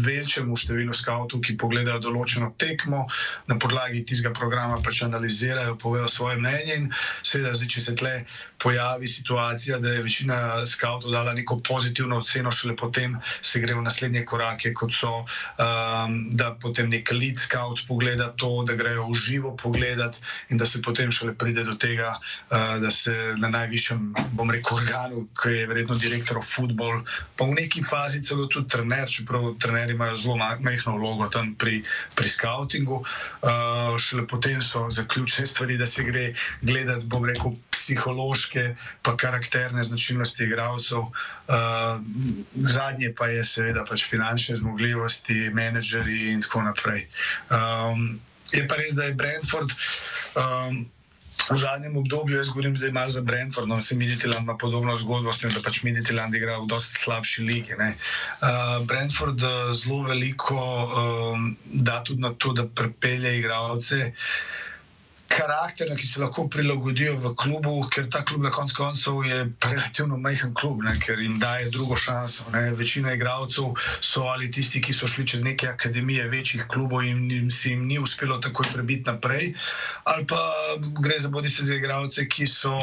večjemu 0.05 0.57
številu 0.57 0.95
scoutov, 0.95 1.43
ki 1.45 1.57
pogledajo 1.61 2.01
določeno 2.09 2.53
tekmo, 2.57 3.05
na 3.51 3.59
podlagi 3.61 4.03
tistega 4.07 4.33
programa 4.35 4.79
pač 4.83 5.03
analizirajo, 5.05 5.77
povejo 5.81 6.07
svoje 6.09 6.39
mnenje. 6.41 6.79
In 6.79 6.89
seveda, 7.21 7.53
zdaj, 7.53 7.69
če 7.75 7.85
se 7.85 7.95
tle 7.99 8.15
pojavi 8.59 9.07
situacija, 9.07 9.79
da 9.79 9.93
je 9.93 10.03
večina 10.03 10.65
scoutov 10.65 11.11
dala 11.11 11.33
neko 11.33 11.59
pozitivno 11.59 11.98
pozitivno 11.99 12.17
oceno, 12.17 12.51
šele 12.51 12.75
potem 12.75 13.19
se 13.41 13.59
gre 13.59 13.73
v 13.75 13.83
naslednje 13.83 14.23
korake, 14.25 14.73
kot 14.73 14.93
so, 14.93 15.25
um, 15.59 16.29
da 16.31 16.55
potem 16.55 16.89
nek 16.89 17.11
lead 17.11 17.37
scout 17.37 17.83
pogleda 17.87 18.31
to, 18.37 18.63
da 18.63 18.73
grejo 18.73 19.09
v 19.11 19.15
živo 19.15 19.55
pogledat 19.55 20.15
in 20.49 20.57
da 20.57 20.65
se 20.65 20.81
potem 20.81 21.11
šele 21.11 21.35
pride 21.35 21.63
do 21.63 21.75
tega, 21.75 22.15
uh, 22.51 22.79
da 22.79 22.91
se 22.91 23.11
na 23.37 23.49
najvišjem, 23.49 24.13
bom 24.33 24.51
rekel, 24.51 24.77
organu, 24.79 25.27
ki 25.41 25.49
je 25.49 25.67
verjetno 25.67 25.95
direktor 25.99 26.39
futbol, 26.43 27.03
pa 27.35 27.45
v 27.45 27.59
neki 27.59 27.83
fazi 27.83 28.23
celo 28.23 28.47
tudi 28.47 28.69
trener, 28.69 29.09
čeprav 29.09 29.55
trenerji 29.59 29.95
imajo 29.95 30.15
zelo 30.15 30.37
majhno 30.39 30.95
vlogo 30.97 31.27
tam 31.27 31.55
pri, 31.55 31.83
pri 32.15 32.27
scoutingu, 32.27 33.03
uh, 33.03 33.97
šele 33.99 34.27
potem 34.27 34.61
so 34.61 34.87
zaključne 34.89 35.45
stvari, 35.45 35.77
da 35.77 35.85
se 35.85 36.03
gre 36.03 36.31
gledati, 36.61 37.05
bom 37.05 37.25
rekel, 37.25 37.57
psihološke 37.71 38.75
pa 39.03 39.17
karakterne 39.17 39.83
značilnosti 39.83 40.43
igralcev. 40.43 41.09
Uh, 41.49 41.88
zadnje 42.55 43.13
pa 43.17 43.27
je 43.27 43.45
seveda 43.45 43.85
pač 43.89 44.05
finančne 44.09 44.59
zmogljivosti, 44.61 45.49
menedžerji 45.53 46.31
in 46.33 46.41
tako 46.45 46.67
naprej. 46.69 47.07
Um, 47.49 48.19
je 48.51 48.63
pa 48.67 48.79
res, 48.79 48.95
da 48.97 49.09
je 49.09 49.17
Brentford. 49.19 49.75
Um, 50.35 50.87
V 51.47 51.55
zadnjem 51.55 51.95
obdobju, 51.97 52.35
jaz 52.35 52.49
govorim 52.51 52.75
zdaj 52.75 52.91
malo 52.91 53.09
za 53.09 53.21
Brentford, 53.21 53.67
no 53.67 53.81
se 53.81 53.95
Midtjylland 53.95 54.43
ima 54.43 54.57
podobno 54.57 54.97
zgodbo, 54.97 55.33
s 55.33 55.39
tem, 55.39 55.53
da 55.55 55.63
pač 55.63 55.81
Midtjylland 55.87 56.35
igra 56.35 56.59
v 56.59 56.67
dosti 56.67 56.99
slabši 56.99 57.41
ligi. 57.47 57.73
Uh, 57.79 58.83
Brentford 58.85 59.39
uh, 59.41 59.71
zelo 59.71 60.03
veliko 60.03 60.59
um, 60.59 61.55
da 61.63 62.03
tudi 62.03 62.21
na 62.21 62.33
to, 62.35 62.53
da 62.53 62.67
prepelje 62.67 63.37
igralce. 63.39 64.11
Karakterja, 65.29 65.95
ki 65.95 66.07
se 66.07 66.21
lahko 66.21 66.47
prilagodijo 66.51 67.15
v 67.21 67.31
klubu, 67.37 67.73
ker 67.93 68.07
ta 68.11 68.23
klub 68.25 68.43
na 68.43 68.51
koncu 68.53 68.75
koncev 68.75 69.21
je 69.27 69.37
relativno 69.63 70.17
majhen 70.17 70.53
klub, 70.57 70.81
ne, 70.83 70.95
ker 70.99 71.21
jim 71.21 71.37
daje 71.39 71.69
drugo 71.73 71.97
šanso. 71.97 72.47
Ne. 72.53 72.71
Večina 72.79 73.13
igralcev 73.13 73.77
so 74.01 74.25
ali 74.33 74.51
tisti, 74.51 74.81
ki 74.81 74.93
so 74.93 75.07
šli 75.07 75.27
čez 75.27 75.45
neke 75.45 75.69
akademije 75.69 76.27
večjih 76.33 76.65
klubov 76.67 77.05
in 77.05 77.49
si 77.53 77.75
jim 77.75 77.87
ni 77.87 77.99
uspelo 77.99 78.39
takoj 78.43 78.67
prebiti 78.73 79.09
naprej, 79.11 79.53
ali 80.03 80.27
pa 80.27 80.41
gre 80.99 81.19
za 81.19 81.29
bodi 81.29 81.49
se 81.49 81.65
za 81.65 81.75
igralce, 81.75 82.27
ki 82.27 82.47
so. 82.47 82.77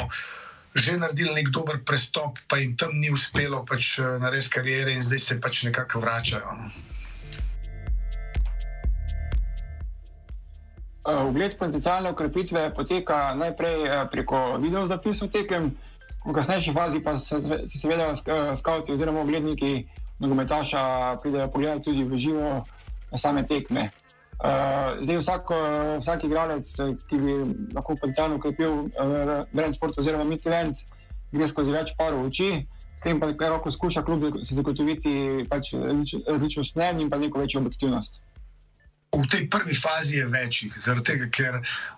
Že 0.76 0.98
naredili 1.00 1.32
nek 1.32 1.46
dober 1.56 1.78
prestop, 1.88 2.36
pa 2.52 2.58
jim 2.60 2.74
tam 2.76 2.98
ni 3.00 3.08
uspelo 3.08 3.62
pač 3.64 3.96
narediti 3.96 4.52
karijere, 4.58 4.92
in 4.92 5.00
zdaj 5.02 5.18
se 5.18 5.36
pač 5.40 5.62
nekako 5.64 6.02
vračajo. 6.04 6.52
No. 6.52 6.68
Eh, 11.06 11.50
potencijalne 11.58 12.10
ukrepitve 12.10 12.74
poteka 12.74 13.34
najprej 13.34 13.84
eh, 13.86 14.08
preko 14.10 14.58
videozapisov 14.58 15.30
tekem, 15.30 15.70
v 16.26 16.32
kasnejši 16.34 16.72
fazi 16.74 16.98
pa 16.98 17.18
se, 17.18 17.38
se 17.40 17.78
seveda 17.78 18.10
eh, 18.10 18.56
skavti 18.56 18.92
oziroma 18.92 19.20
ogledniki 19.20 19.86
nogometaša 20.18 21.16
pridejo 21.22 21.48
pogledati 21.48 21.84
tudi 21.84 22.04
v 22.04 22.16
živo 22.16 22.62
na 23.12 23.18
same 23.18 23.46
tekme. 23.46 23.90
Zdaj 25.00 25.16
vsak, 25.16 25.50
vsak 25.96 26.24
igralec, 26.24 26.68
ki 27.08 27.16
bi 27.16 27.34
lahko 27.72 27.94
potencijalno 27.96 28.36
ukrepil 28.36 28.88
Brentford 29.52 29.96
oziroma 29.96 30.24
Midland, 30.24 30.76
gre 31.32 31.48
skozi 31.48 31.72
več 31.72 31.94
parov 31.96 32.26
oči, 32.26 32.66
s 32.96 33.04
tem 33.04 33.20
pa 33.20 33.30
nekako 33.30 33.70
skuša 33.70 34.02
klub 34.04 34.26
zagotoviti 34.42 35.46
pač 35.48 35.72
različnost 36.26 36.76
mnenj 36.76 37.06
in 37.06 37.10
pa 37.10 37.20
neko 37.20 37.40
večjo 37.40 37.60
objektivnost. 37.64 38.20
V 39.16 39.24
tej 39.32 39.48
prvi 39.48 39.74
fazi 39.74 40.20
je 40.20 40.26
večjih, 40.28 40.74
zaradi 40.76 41.04
tega, 41.08 41.26
ker 41.32 41.54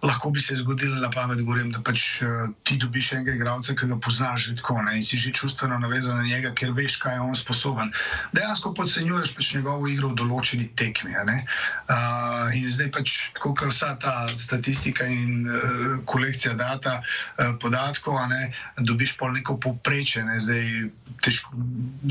lahko 0.06 0.30
bi 0.30 0.40
se 0.40 0.54
zgodilo 0.60 1.00
na 1.02 1.10
pamet, 1.10 1.40
govorim, 1.42 1.72
da 1.74 1.80
pač 1.82 2.22
uh, 2.22 2.46
ti 2.62 2.78
dobiš 2.78 3.12
enega 3.16 3.34
igralca, 3.34 3.74
ki 3.74 3.88
ga 3.90 3.98
poznaš 3.98 4.48
že 4.48 4.54
tako 4.60 4.82
ne, 4.86 4.96
in 4.96 5.02
si 5.02 5.18
že 5.18 5.32
čustveno 5.34 5.78
navezan 5.82 6.20
na 6.22 6.26
njega, 6.28 6.52
ker 6.54 6.70
veš, 6.76 6.96
kaj 7.02 7.18
je 7.18 7.24
on 7.26 7.34
sposoben. 7.34 7.90
Dejansko 8.32 8.70
podcenjuješ 8.74 9.34
pač 9.34 9.50
njegovo 9.54 9.88
igro 9.90 10.12
v 10.12 10.18
določeni 10.22 10.68
tekmi. 10.78 11.10
Uh, 11.18 12.54
in 12.54 12.68
zdaj 12.70 12.92
pač, 12.94 13.16
tako 13.34 13.54
kot 13.58 13.74
vsa 13.74 13.96
ta 13.98 14.28
statistika 14.38 15.06
in 15.10 15.42
uh, 15.48 15.98
kolekcija 16.06 16.54
data, 16.54 17.00
uh, 17.02 17.56
podatkov, 17.58 18.20
ne, 18.30 18.52
dobiš 18.78 19.16
pol 19.18 19.34
neko 19.34 19.58
poprečje. 19.58 20.22
Ne. 20.22 20.38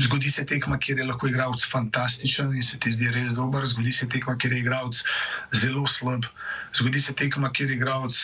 Zgodi 0.04 0.30
se 0.30 0.44
tekma, 0.44 0.76
kjer 0.78 1.00
je 1.00 1.08
lahko 1.08 1.30
igralec 1.30 1.64
fantastičen 1.64 2.52
in 2.52 2.62
se 2.62 2.76
ti 2.82 2.92
zdi 2.92 3.08
res 3.14 3.32
dober, 3.38 3.64
zgodi 3.64 3.92
se 3.94 4.08
tekma, 4.08 4.36
kjer 4.36 4.52
je 4.52 4.60
igralec 4.66 4.97
zelo 5.54 5.86
slab. 5.86 6.26
Zgodi 6.72 7.00
se 7.00 7.14
tekma, 7.14 7.50
kjer 7.50 7.70
igralec 7.76 8.20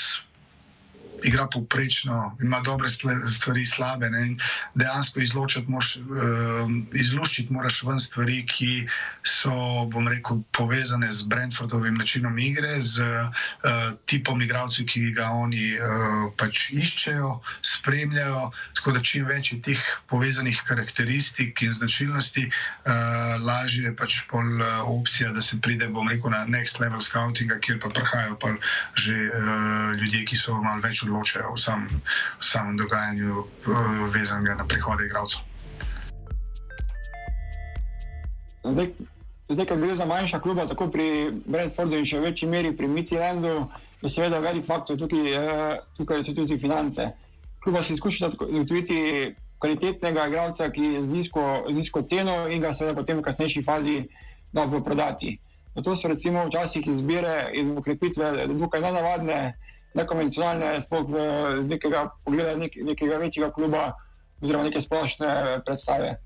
igra 1.24 1.46
povprečno, 1.46 2.36
ima 2.42 2.60
dobre 2.60 2.88
stvari, 2.88 3.66
slabe. 3.66 4.10
Ne? 4.10 4.36
Dejansko 4.74 5.20
moraš, 5.68 5.96
uh, 5.96 6.70
izluščiti 6.92 7.52
moraš 7.52 7.82
ven 7.82 8.00
stvari, 8.00 8.44
ki 8.46 8.86
so, 9.22 9.86
bom 9.92 10.08
rekel, 10.08 10.42
povezane 10.52 11.12
z 11.12 11.22
Brentfordovim 11.22 11.94
načinom 11.94 12.38
igre, 12.38 12.76
z 12.80 13.02
uh, 13.04 13.94
tipom 14.06 14.42
igralcev, 14.42 14.86
ki 14.86 15.14
ga 15.16 15.30
oni 15.32 15.72
uh, 15.78 16.28
pač 16.36 16.68
iščejo, 16.72 17.40
spremljajo. 17.62 18.50
Tako 18.76 18.96
da 18.98 19.00
čim 19.00 19.24
več 19.28 19.52
je 19.52 19.60
teh 19.70 19.80
povezanih 20.12 20.60
karakteristik 20.68 21.62
in 21.64 21.72
značilnosti, 21.72 22.46
uh, 22.50 23.40
lažje 23.40 23.88
je 23.88 23.96
pač 23.96 24.20
pol 24.28 24.60
opcija, 24.84 25.32
da 25.32 25.42
se 25.42 25.60
pride, 25.60 25.88
bom 25.88 26.08
rekel, 26.08 26.30
na 26.34 26.44
next 26.44 26.80
level 26.80 27.00
scoutinga, 27.00 27.58
kjer 27.64 27.80
pa 27.80 27.88
prihajajo 27.88 28.36
pa 28.40 28.54
že 29.00 29.16
uh, 29.32 29.96
ljudje, 29.96 30.24
ki 30.28 30.36
so 30.36 30.60
malo 30.60 30.84
več 30.84 31.00
odločeni 31.02 31.13
odločajo 31.14 31.52
o 31.52 31.56
sam, 31.56 31.86
samem 32.40 32.76
dogajanju, 32.76 33.38
uh, 33.38 34.10
vezanega 34.14 34.54
na 34.54 34.66
prihode 34.66 35.06
igralcev. 35.06 35.40
Zdaj, 38.64 38.88
zdaj, 39.48 39.66
ker 39.66 39.78
gre 39.78 39.94
za 39.94 40.06
manjša 40.06 40.40
kluba, 40.40 40.66
tako 40.66 40.88
pri 40.90 41.30
Brentfordu 41.46 41.98
in 42.00 42.06
še 42.08 42.18
v 42.18 42.30
večji 42.30 42.48
meri 42.48 42.72
pri 42.76 42.88
Midlandu, 42.88 43.68
je 44.02 44.10
seveda 44.10 44.40
velik 44.40 44.66
faktor 44.66 44.96
tukaj, 44.98 45.32
eh, 45.32 45.80
tukaj 45.96 46.24
so 46.24 46.34
tudi 46.34 46.58
finance. 46.58 47.12
Kluba 47.64 47.82
si 47.82 47.96
skuša 47.96 48.30
zagotoviti 48.30 49.34
kvalitetnega 49.58 50.26
igralca, 50.28 50.68
ki 50.70 50.82
je 50.82 51.06
z 51.06 51.12
nizko, 51.12 51.64
nizko 51.72 52.02
ceno 52.02 52.48
in 52.48 52.60
ga 52.60 52.74
seveda 52.74 52.96
potem 53.00 53.20
v 53.20 53.24
kasnejši 53.24 53.62
fazi 53.62 54.08
dobro 54.52 54.80
prodati. 54.80 55.38
Zato 55.74 55.96
so 55.96 56.08
recimo 56.08 56.44
včasih 56.46 56.86
izbire 56.86 57.50
in 57.52 57.78
ukrepitve 57.78 58.46
dokaj 58.46 58.80
nenavadne 58.80 59.54
nekonvencionalne, 59.94 60.74
sploh 60.82 61.06
v 61.08 61.24
nekega 61.70 62.08
pogleda 62.24 62.56
nek, 62.58 62.76
nekega 62.92 63.18
večjega 63.22 63.50
kluba 63.54 63.92
oziroma 64.42 64.68
neke 64.68 64.82
splošne 64.82 65.60
predstave. 65.66 66.16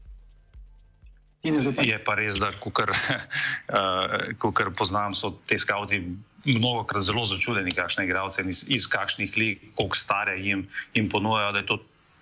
Je 1.86 1.98
pa 2.02 2.16
res, 2.18 2.34
da 2.42 2.50
kukar, 2.58 2.90
uh, 2.90 4.72
poznam, 4.78 5.14
so 5.14 5.36
te 5.46 5.58
skavti 5.58 6.00
mnogo 6.48 6.82
krat 6.88 7.04
zelo 7.06 7.22
začudeni, 7.28 7.74
kakšne 7.74 8.08
igralce 8.08 8.42
iz, 8.48 8.64
iz 8.66 8.88
kakšnih 8.90 9.36
lig, 9.36 9.62
koliko 9.76 9.96
stare 9.96 10.38
jim, 10.40 10.66
jim 10.94 11.08
ponujajo, 11.08 11.52
da 11.52 11.62
je 11.62 11.66
to 11.66 11.78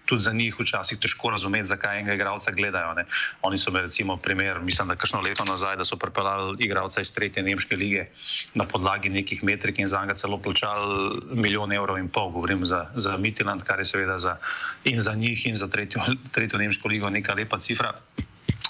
tudi 0.07 0.23
za 0.23 0.33
njih 0.33 0.55
včasih 0.61 0.99
težko 0.99 1.31
razumeti, 1.31 1.69
zakaj 1.69 1.99
enega 1.99 2.15
igralca 2.15 2.53
gledajo. 2.55 2.95
Ne. 2.95 3.05
Oni 3.43 3.59
so 3.59 3.71
imeli, 3.71 3.91
recimo, 3.91 4.17
primer, 4.17 4.61
mislim, 4.61 4.89
da 4.89 4.97
kakšno 4.97 5.21
leto 5.21 5.45
nazaj, 5.45 5.77
da 5.77 5.85
so 5.85 5.99
pripeljali 5.99 6.57
igralca 6.65 7.01
iz 7.01 7.13
tretje 7.15 7.43
nemške 7.43 7.77
lige 7.77 8.07
na 8.55 8.65
podlagi 8.65 9.11
nekih 9.11 9.45
metrik 9.45 9.79
in 9.79 9.87
za 9.87 10.01
njega 10.01 10.15
celo 10.15 10.39
plačali 10.43 11.21
milijon 11.33 11.73
evrov 11.73 11.99
in 11.99 12.09
pol, 12.09 12.31
govorim 12.31 12.67
za, 12.67 12.87
za 12.95 13.17
Midland, 13.17 13.67
kar 13.67 13.83
je 13.83 13.85
seveda 13.85 14.19
za, 14.19 14.37
in 14.85 14.99
za 14.99 15.15
njih 15.15 15.47
in 15.47 15.55
za 15.55 15.69
tretjo, 15.69 16.03
tretjo 16.35 16.59
nemško 16.59 16.89
ligo 16.89 17.11
neka 17.11 17.35
lepa 17.35 17.59
cifra. 17.59 17.93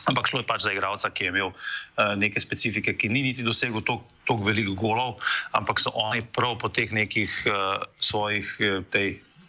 Ampak 0.07 0.29
šlo 0.31 0.41
je 0.41 0.47
pač 0.47 0.63
za 0.63 0.73
igralca, 0.73 1.11
ki 1.11 1.25
je 1.25 1.31
imel 1.35 1.51
uh, 1.51 2.15
neke 2.17 2.41
specifike, 2.41 2.95
ki 2.95 3.09
ni 3.11 3.23
niti 3.27 3.43
dosegel 3.43 3.83
tako 3.83 4.43
veliko 4.47 4.75
golov, 4.79 5.19
ampak 5.53 5.83
so 5.83 5.91
oni 5.95 6.23
prav 6.35 6.59
po 6.63 6.71
teh 6.71 6.93
nekih 6.95 7.31
uh, 7.51 7.83
svojih 7.99 8.47
uh, 8.63 8.83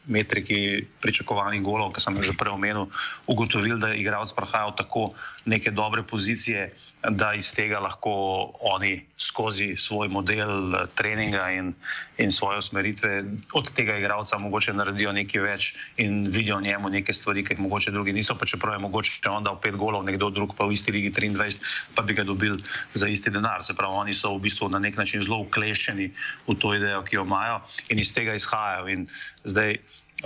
metriki 0.08 0.88
pričakovanih 1.04 1.62
golov, 1.62 1.94
ki 1.94 2.02
sem 2.02 2.16
jih 2.18 2.32
že 2.32 2.38
prej 2.40 2.56
omenil, 2.56 2.88
ugotovili, 3.28 3.80
da 3.80 3.92
je 3.92 4.02
igralec 4.02 4.32
prihajal 4.34 4.76
tako 4.76 5.12
neke 5.48 5.72
dobre 5.72 6.04
pozicije, 6.04 6.74
da 7.10 7.32
iz 7.34 7.52
tega 7.56 7.80
lahko 7.80 8.12
oni 8.60 9.06
skozi 9.16 9.76
svoj 9.78 10.10
model 10.12 10.76
eh, 10.76 10.88
treninga 10.96 11.52
in, 11.52 11.74
in 12.18 12.32
svoje 12.32 12.58
usmeritve 12.58 13.24
od 13.54 13.72
tega 13.72 13.98
igralca 13.98 14.38
mogoče 14.38 14.74
naredijo 14.74 15.14
nekaj 15.16 15.42
več 15.42 15.70
in 15.98 16.26
vidijo 16.28 16.60
njemu 16.62 16.90
neke 16.90 17.14
stvari, 17.14 17.46
ki 17.46 17.56
jih 17.56 17.64
mogoče 17.64 17.92
drugi 17.92 18.14
niso, 18.14 18.36
pa 18.36 18.46
čeprav 18.46 18.76
je 18.76 18.84
mogoče, 18.84 19.20
če 19.24 19.32
on 19.32 19.48
da 19.48 19.56
pet 19.56 19.76
golov, 19.80 20.04
nekdo 20.04 20.30
drug 20.30 20.56
pa 20.58 20.68
v 20.68 20.76
isti 20.76 20.92
ligi 20.92 21.12
23, 21.16 21.64
pa 21.96 22.04
bi 22.04 22.18
ga 22.18 22.28
dobil 22.28 22.58
za 22.94 23.08
isti 23.08 23.32
denar. 23.32 23.64
Se 23.64 23.76
pravi, 23.76 23.96
oni 24.04 24.14
so 24.14 24.36
v 24.36 24.44
bistvu 24.50 24.70
na 24.74 24.84
nek 24.84 24.98
način 24.98 25.24
zelo 25.24 25.40
ukleščeni 25.46 26.12
v 26.48 26.58
to 26.60 26.76
idejo, 26.76 27.04
ki 27.08 27.22
jo 27.22 27.24
imajo 27.24 27.62
in 27.90 28.04
iz 28.04 28.12
tega 28.14 28.36
izhajajo. 28.36 28.90
In 28.92 29.08
zdaj, 29.48 29.78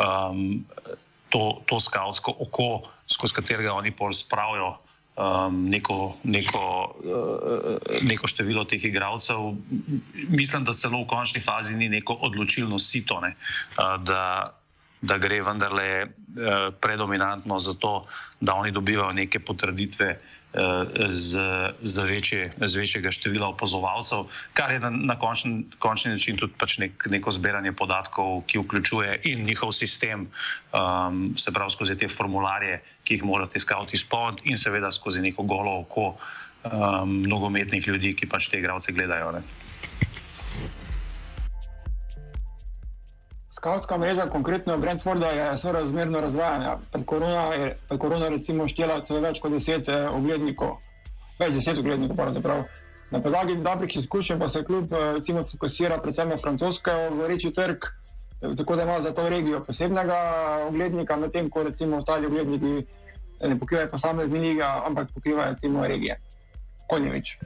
um, 0.02 0.64
to, 1.30 1.62
to 1.70 1.80
skavtsko 1.80 2.34
oko, 2.40 2.70
skozi 3.12 3.38
katerega 3.38 3.74
oni 3.74 3.92
pol 3.92 4.14
spravijo 4.16 4.80
um, 5.22 5.70
neko, 5.70 6.18
neko, 6.24 6.96
uh, 7.04 8.02
neko 8.02 8.28
število 8.28 8.66
teh 8.66 8.84
igralcev. 8.86 9.54
Mislim, 10.30 10.66
da 10.66 10.74
celo 10.74 11.04
v 11.04 11.08
končni 11.08 11.42
fazi 11.42 11.78
ni 11.78 11.90
neko 11.90 12.18
odločilno 12.28 12.80
sito, 12.80 13.20
ne, 13.22 13.36
uh, 13.78 13.96
da, 14.04 14.54
da 15.02 15.18
gre 15.18 15.42
vendarle 15.46 15.90
uh, 16.06 16.74
predominantno 16.82 17.60
za 17.60 17.74
to, 17.74 18.06
da 18.40 18.56
oni 18.56 18.72
dobivajo 18.72 19.14
neke 19.14 19.40
potrditve 19.40 20.18
z, 21.10 21.40
z, 21.82 21.96
večje, 22.04 22.52
z 22.60 22.76
večjega 22.76 23.12
števila 23.12 23.48
opazovalcev, 23.56 24.28
kar 24.54 24.72
je 24.72 24.80
na, 24.80 24.90
na 24.90 25.16
končni, 25.16 25.64
končni 25.80 26.12
način 26.12 26.36
tudi 26.38 26.54
pač 26.60 26.78
nek, 26.78 27.08
neko 27.08 27.32
zbiranje 27.32 27.72
podatkov, 27.72 28.44
ki 28.52 28.60
vključuje 28.60 29.22
in 29.32 29.46
njihov 29.48 29.72
sistem, 29.72 30.28
um, 30.76 31.32
se 31.38 31.52
pravi 31.52 31.72
skozi 31.72 31.96
te 31.96 32.08
formularje, 32.12 32.82
ki 33.12 33.17
jih 33.19 33.24
morate 33.28 33.60
skavti 33.60 33.97
izpolniti, 34.00 34.47
in 34.50 34.58
seveda 34.58 34.91
skozi 34.91 35.21
neko 35.21 35.43
golo 35.43 35.80
oko 35.82 36.13
um, 36.63 37.17
nogometnih 37.28 37.88
ljudi, 37.88 38.13
ki 38.15 38.30
pač 38.32 38.47
te 38.47 38.62
igralce 38.62 38.93
gledajo. 38.95 39.34
Ne. 39.36 39.41
Skavtska 43.52 43.97
mreža, 44.00 44.30
konkretno 44.32 44.78
Brentforda, 44.78 45.34
je 45.36 45.58
sorazmerno 45.58 46.21
razvajana. 46.24 46.78
Pred 46.93 47.04
korona 47.06 47.43
je 47.54 47.76
pred 47.89 48.00
korona 48.00 48.30
recimo 48.32 48.67
štela 48.67 49.02
celo 49.04 49.19
več 49.21 49.41
kot 49.43 49.52
deset 49.52 49.91
eh, 49.91 50.08
oglednikov, 50.08 50.80
več 51.39 51.60
deset 51.60 51.84
oglednikov 51.84 52.15
pravzaprav. 52.15 52.63
Na 53.12 53.19
podlagi 53.19 53.58
dobrih 53.60 53.97
izkušenj 54.00 54.39
pa 54.39 54.47
se 54.47 54.63
kljub 54.63 54.95
eh, 54.95 55.12
recimo 55.19 55.43
fokusira 55.52 56.00
predvsem 56.00 56.32
na 56.32 56.39
francoske 56.39 56.95
vreči 57.19 57.52
trg, 57.52 57.91
tako 58.58 58.76
da 58.76 58.84
ima 58.84 59.02
za 59.02 59.14
to 59.14 59.30
regijo 59.30 59.64
posebnega 59.64 60.18
oglednika, 60.68 61.16
medtem 61.16 61.50
ko 61.50 61.64
recimo 61.64 61.98
ostali 61.98 62.26
ogledniki 62.26 62.86
ne 63.48 63.60
pokrivajo 63.60 63.90
posamezne 63.90 64.40
lige, 64.40 64.64
ampak 64.64 65.08
pokrivajo 65.16 65.52
recimo 65.52 65.88
regije. 65.88 66.20
Konjevič. 66.90 67.38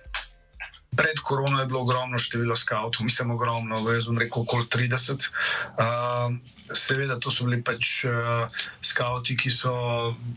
Pred 0.96 1.20
korono 1.24 1.60
je 1.60 1.68
bilo 1.68 1.82
ogromno 1.82 2.20
število 2.20 2.56
skavtov, 2.56 3.04
mislim, 3.06 3.32
ogromno, 3.32 3.80
jaz 3.92 4.08
bom 4.08 4.20
rekel, 4.20 4.44
okoli 4.44 4.66
30. 4.66 5.30
Uh, 5.78 6.36
seveda, 6.72 7.20
to 7.20 7.30
so 7.32 7.46
bili 7.46 7.62
pač 7.64 8.06
uh, 8.10 8.48
skavti, 8.82 9.36
ki 9.38 9.52
so 9.54 9.74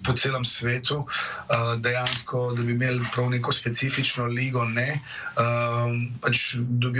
po 0.04 0.12
celem 0.12 0.44
svetu, 0.44 1.00
uh, 1.04 1.72
dejansko, 1.80 2.52
da 2.56 2.62
bi 2.62 2.74
imeli 2.76 3.06
prav 3.14 3.30
neko 3.32 3.52
specifično 3.52 4.26
ligo. 4.26 4.64
Ne. 4.64 5.00
Uh, 5.38 5.94
pač 6.20 6.54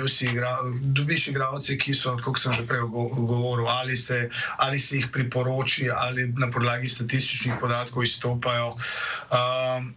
si 0.09 0.31
igra, 0.31 0.57
dobiš 0.97 1.29
igralce, 1.35 1.77
ki 1.79 1.94
so, 1.94 2.16
kot 2.25 2.40
sem 2.40 2.57
že 2.57 2.66
prej 2.66 2.87
govoril, 2.88 3.68
ali 3.68 3.97
se, 3.97 4.29
ali 4.59 4.79
se 4.79 5.03
jih 5.03 5.09
priporoči, 5.12 5.90
ali 5.90 6.33
na 6.38 6.51
podlagi 6.51 6.88
statističnih 6.88 7.61
podatkov 7.61 8.05
izstopajo. 8.05 8.77
Uh, 9.29 9.92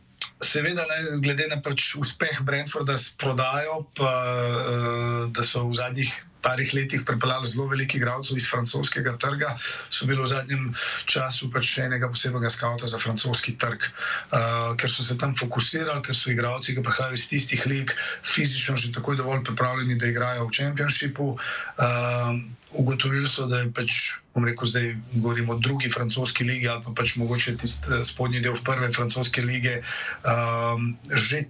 Seveda, 0.52 0.84
ne, 0.90 1.00
glede 1.24 1.48
na 1.48 1.62
pač 1.64 1.94
uspeh 1.96 2.42
Brentforda 2.44 2.98
s 3.00 3.14
prodajo, 3.16 3.86
pa, 3.96 4.12
uh, 4.12 5.32
da 5.32 5.46
so 5.48 5.64
v 5.70 5.78
zadnjih 5.80 6.12
parih 6.42 6.74
letih 6.74 7.04
pripeljali 7.06 7.48
zelo 7.48 7.68
veliko 7.70 7.98
igralcev 7.98 8.38
iz 8.38 8.48
francoskega 8.50 9.14
trga, 9.22 9.54
so 9.94 10.08
bili 10.10 10.20
v 10.22 10.28
zadnjem 10.28 10.64
času 11.06 11.52
pač 11.54 11.70
še 11.76 11.86
enega 11.88 12.10
posebnega 12.12 12.50
skavta 12.50 12.90
za 12.90 13.00
francoski 13.00 13.54
trg, 13.62 13.86
uh, 13.86 14.74
ker 14.76 14.92
so 14.92 15.06
se 15.06 15.18
tam 15.22 15.38
fokusirali, 15.38 16.02
ker 16.04 16.18
so 16.18 16.34
igralci, 16.34 16.76
ki 16.76 16.84
prihajajo 16.84 17.20
iz 17.20 17.28
tistih 17.32 17.68
lig, 17.70 17.94
fizično 18.26 18.76
že 18.76 18.92
tako 18.92 19.16
dovolj 19.22 19.46
pripravljeni, 19.48 20.00
da 20.02 20.12
igrajo 20.12 20.50
v 20.50 20.58
Championshipu. 20.58 21.36
Uh, 21.38 22.42
ugotovili 22.82 23.28
so, 23.28 23.46
da 23.52 23.64
je 23.64 23.72
pač 23.76 23.96
bom 24.34 24.46
rekel, 24.48 24.68
zdaj 24.68 24.96
govorimo 25.14 25.54
o 25.54 25.60
drugi 25.60 25.90
francoski 25.90 26.44
ligi 26.44 26.70
ali 26.70 26.84
pa 26.86 26.94
pač 26.96 27.16
mogoče 27.20 27.56
tisti 27.58 27.92
eh, 27.92 28.04
spodnji 28.08 28.40
del 28.40 28.56
prve 28.64 28.92
francoske 28.96 29.42
lige, 29.42 29.82
um, 30.24 30.94
že 31.30 31.44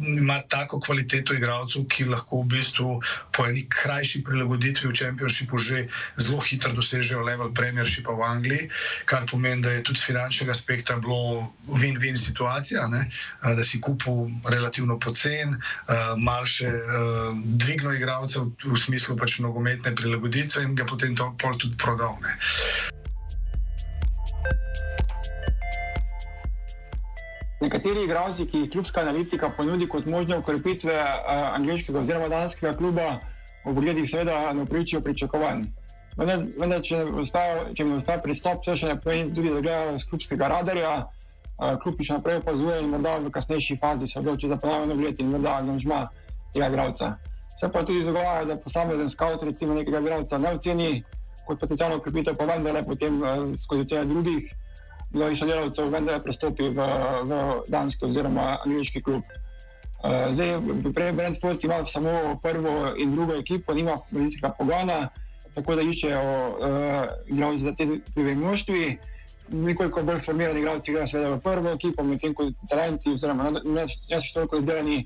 ima 0.00 0.42
tako 0.48 0.80
kvaliteto 0.80 1.34
igralcev, 1.34 1.86
ki 1.88 2.04
lahko 2.04 2.42
v 2.42 2.50
bistvu 2.52 3.00
po 3.32 3.46
eni 3.46 3.66
krajši 3.68 4.22
prilagoditvi 4.24 4.88
v 4.88 4.96
Championshipu 4.96 5.58
že 5.58 5.86
zelo 6.16 6.40
hitro 6.40 6.72
dosežejo 6.72 7.22
level 7.24 7.52
Premiershipa 7.54 8.12
v 8.12 8.22
Angliji, 8.22 8.68
kar 9.04 9.26
pomeni, 9.30 9.62
da 9.62 9.70
je 9.70 9.82
tudi 9.82 9.98
z 9.98 10.12
finančnega 10.12 10.52
aspekta 10.52 10.96
bilo 11.00 11.48
win-win 11.80 12.16
situacija, 12.16 12.88
ne? 12.88 13.08
da 13.42 13.64
si 13.64 13.80
kupil 13.80 14.28
relativno 14.50 14.98
pocen, 14.98 15.56
mal 16.18 16.44
še 16.44 16.72
dvigno 17.56 17.94
igralcev 17.96 18.52
v 18.64 18.76
smislu 18.76 19.16
pač 19.16 19.40
nogometne 19.40 19.94
prilagoditve 19.96 20.62
in 20.62 20.76
ga 20.76 20.84
potem 20.84 21.16
to 21.16 21.32
pol 21.40 21.56
tudi 21.56 21.76
prodal. 21.80 22.20
Ne? 22.20 22.36
Nekateri 27.60 28.02
igralci, 28.04 28.44
ki 28.44 28.58
jih 28.58 28.70
klubska 28.70 29.00
analitika 29.00 29.48
ponudi 29.56 29.86
kot 29.88 30.06
možne 30.12 30.36
ukrepitve 30.38 30.92
uh, 30.92 31.54
angliškega 31.56 32.02
oziroma 32.02 32.28
danskega 32.28 32.74
kluba, 32.76 33.06
v 33.64 33.72
pogledih 33.74 34.08
seveda 34.10 34.52
ne 34.52 34.66
upravičijo 34.66 35.00
pričakovanj. 35.00 35.62
Vendar, 36.16 36.82
če 36.84 36.98
jim 37.78 37.88
ne 37.88 37.96
uspe 37.96 38.16
pristop, 38.24 38.60
to 38.64 38.76
še 38.76 38.92
ne 38.92 38.98
pomeni 39.00 39.32
tudi, 39.32 39.54
da 39.54 39.62
gledajo 39.64 39.96
z 39.96 40.08
klubskega 40.10 40.50
radarja, 40.52 40.92
uh, 41.06 41.78
klub 41.80 42.04
še 42.04 42.18
naprej 42.18 42.42
opazuje 42.42 42.76
in 42.82 42.92
morda 42.92 43.16
v 43.24 43.32
kasnejši 43.32 43.78
fazi 43.80 44.10
se 44.12 44.20
odloči 44.20 44.52
za 44.52 44.60
ponovno 44.60 44.98
vlet 45.00 45.24
in 45.24 45.32
morda 45.32 45.56
angažma 45.62 46.02
tega 46.52 46.68
igralca. 46.68 47.14
Se 47.56 47.72
pa 47.72 47.80
tudi 47.88 48.04
dogaja, 48.04 48.44
da 48.44 48.58
posamezen 48.60 49.08
scout 49.08 49.48
recimo 49.48 49.74
nekega 49.74 50.04
igralca 50.04 50.38
ne 50.38 50.52
oceni 50.60 50.90
kot 51.48 51.56
potencijalno 51.56 52.02
ukrepitev, 52.02 52.36
pa 52.36 52.52
vendarle 52.52 52.84
potem 52.84 53.16
uh, 53.24 53.48
skozi 53.56 53.88
ocene 53.88 54.04
drugih 54.12 54.52
bilo 55.16 55.28
je 55.28 55.36
sodelavcev, 55.36 55.88
vendar 55.90 56.18
je 56.18 56.24
prestopil 56.24 56.70
v, 56.76 56.86
v 57.24 57.40
danski 57.72 58.04
oziroma 58.04 58.58
angliški 58.64 59.02
klub. 59.02 59.24
Uh, 60.04 60.28
zdaj, 60.30 60.58
prej 60.94 61.12
Brentford 61.16 61.64
ima 61.64 61.84
samo 61.84 62.36
prvo 62.42 62.92
in 63.00 63.14
drugo 63.16 63.34
ekipo, 63.34 63.74
nima 63.74 63.96
policijskega 64.10 64.52
pogona, 64.58 65.08
tako 65.54 65.76
da 65.76 65.82
iščejo 65.82 66.20
uh, 66.20 67.04
igralce 67.32 67.62
za 67.62 67.72
te 67.72 67.86
dve 68.14 68.34
množstvi. 68.34 68.98
Nekoliko 69.48 70.02
bolj 70.02 70.20
formirani 70.20 70.60
igralci 70.60 70.90
igrajo 70.90 71.06
seveda 71.06 71.30
v 71.30 71.40
prvo 71.40 71.72
ekipo, 71.72 72.04
medtem 72.04 72.34
ko 72.34 72.50
talenti, 72.68 73.14
oziroma 73.14 73.54
ne 73.56 73.86
še 73.86 74.34
toliko 74.34 74.60
izdelani 74.60 75.04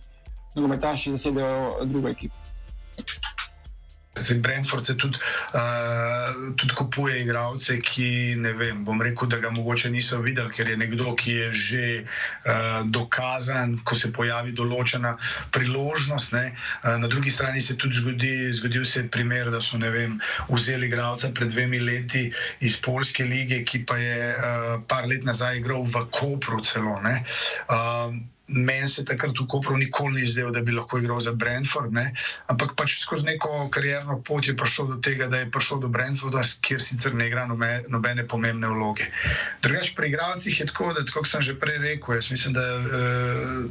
nogometaši 0.57 1.14
zasedajo 1.14 1.85
drugo 1.85 2.09
ekipo. 2.09 2.49
Brentford 4.42 4.87
se 4.87 4.94
tudi, 4.94 5.18
uh, 5.54 6.54
tudi 6.56 6.74
kupuje 6.74 7.22
igralce, 7.22 7.78
ki 7.80 8.37
ne 8.38 8.52
vem, 8.52 8.85
bom 8.85 9.02
rekel, 9.02 9.28
da 9.28 9.40
ga 9.42 9.50
mogoče 9.50 9.90
niso 9.90 10.20
videli, 10.24 10.52
ker 10.54 10.68
je 10.68 10.76
nekdo, 10.76 11.14
ki 11.14 11.37
je 11.37 11.48
že 11.52 11.85
uh, 12.02 12.83
dokazan, 12.87 13.78
ko 13.85 13.94
se 13.94 14.12
pojavi 14.12 14.52
določena 14.56 15.16
priložnost. 15.54 16.35
Uh, 16.37 16.96
na 17.00 17.09
drugi 17.09 17.30
strani 17.30 17.61
se 17.61 17.76
tudi 17.76 17.96
zgodi, 17.96 18.35
zgodil 18.54 18.85
se 18.85 19.06
primer, 19.09 19.50
da 19.50 19.61
so 19.61 19.78
vem, 19.80 20.20
vzeli 20.48 20.87
igralca 20.87 21.30
pred 21.35 21.50
dvemi 21.50 21.80
leti 21.80 22.30
iz 22.61 22.76
Polske 22.80 23.24
lige, 23.24 23.64
ki 23.64 23.85
pa 23.87 23.96
je 23.96 24.35
uh, 24.35 24.83
par 24.88 25.06
let 25.06 25.24
nazaj 25.24 25.59
igral 25.62 25.85
v 25.85 26.06
Kopru 26.11 26.61
celo. 26.64 27.00
Uh, 27.00 28.14
Meni 28.50 28.88
se 28.88 29.04
takrat 29.06 29.38
v 29.38 29.46
Kopru 29.46 29.76
nikoli 29.78 30.20
ni 30.20 30.26
zdelo, 30.26 30.50
da 30.50 30.62
bi 30.66 30.74
lahko 30.74 30.98
igral 30.98 31.20
za 31.20 31.32
Brentford, 31.32 31.92
ne? 31.94 32.10
ampak 32.50 32.74
pač 32.76 32.96
skozi 32.98 33.26
neko 33.26 33.68
karjerno 33.70 34.18
pot 34.26 34.46
je 34.46 34.56
prišel 34.56 34.94
do 34.94 34.96
tega, 35.02 35.28
da 35.30 35.42
je 35.42 35.50
prišel 35.50 35.80
do 35.84 35.88
Brentforda, 35.88 36.42
kjer 36.60 36.82
sicer 36.82 37.14
ne 37.14 37.28
igra 37.30 37.46
nobene, 37.46 37.84
nobene 37.88 38.26
pomembne 38.26 38.68
vloge. 38.68 39.06
Drugač, 39.62 39.94
pri 39.94 40.10
igralcih 40.10 40.60
je 40.60 40.66
tako, 40.66 40.92
da, 40.96 41.04
kot 41.12 41.28
sem 41.30 41.42
že 41.42 41.54
prej 41.60 41.78
rekel, 41.84 42.18
jaz 42.18 42.30
mislim, 42.30 42.56
da 42.58 42.64
uh, 42.80 43.68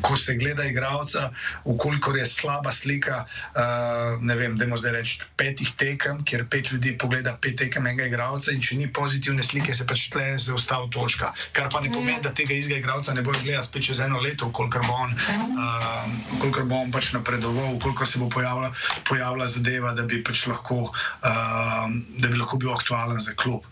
ko 0.00 0.16
se 0.16 0.36
gleda 0.38 0.64
igralca, 0.64 1.30
ukolikor 1.64 2.16
je 2.16 2.26
slaba 2.26 2.72
slika, 2.72 3.24
uh, 3.26 4.22
ne 4.22 4.36
vem, 4.36 4.56
da 4.56 4.64
imamo 4.64 4.80
zdaj 4.80 4.92
reči 4.92 5.20
petih 5.36 5.72
tekem, 5.76 6.22
kjer 6.24 6.46
pet 6.50 6.72
ljudi 6.72 6.96
pogleda 6.98 7.36
pet 7.42 7.58
tekem 7.58 7.86
enega 7.86 8.06
igralca 8.10 8.52
in 8.52 8.62
če 8.62 8.78
ni 8.80 8.88
pozitivne 8.92 9.42
slike, 9.42 9.74
se 9.74 9.86
pač 9.86 10.08
tle 10.12 10.26
zaostava 10.42 10.88
točka. 10.92 11.32
Kar 11.56 11.70
pa 11.72 11.80
ne 11.80 11.92
pomeni, 11.92 12.20
da 12.22 12.34
tega 12.34 12.54
istega 12.54 12.80
igralca 12.82 13.14
ne 13.14 13.24
bo 13.26 13.34
gledal 13.56 13.64
spet 13.64 13.84
čez 13.88 14.00
eno 14.04 14.20
leto, 14.20 14.50
kolikor 14.52 14.84
bo 14.84 14.92
on, 14.92 15.14
uh, 15.56 16.64
bo 16.68 16.76
on 16.76 16.92
pač 16.92 17.12
napredoval, 17.12 17.78
koliko 17.80 18.06
se 18.06 18.18
bo 18.18 18.28
pojavila, 18.28 18.72
pojavila 19.08 19.46
zadeva, 19.46 19.92
da 19.96 20.04
bi 20.04 20.22
pač 20.22 20.46
lahko, 20.46 20.92
uh, 20.92 21.88
da 22.20 22.28
bi 22.28 22.36
lahko 22.36 22.56
bil 22.60 22.74
aktualen 22.74 23.20
za 23.20 23.32
klub. 23.34 23.64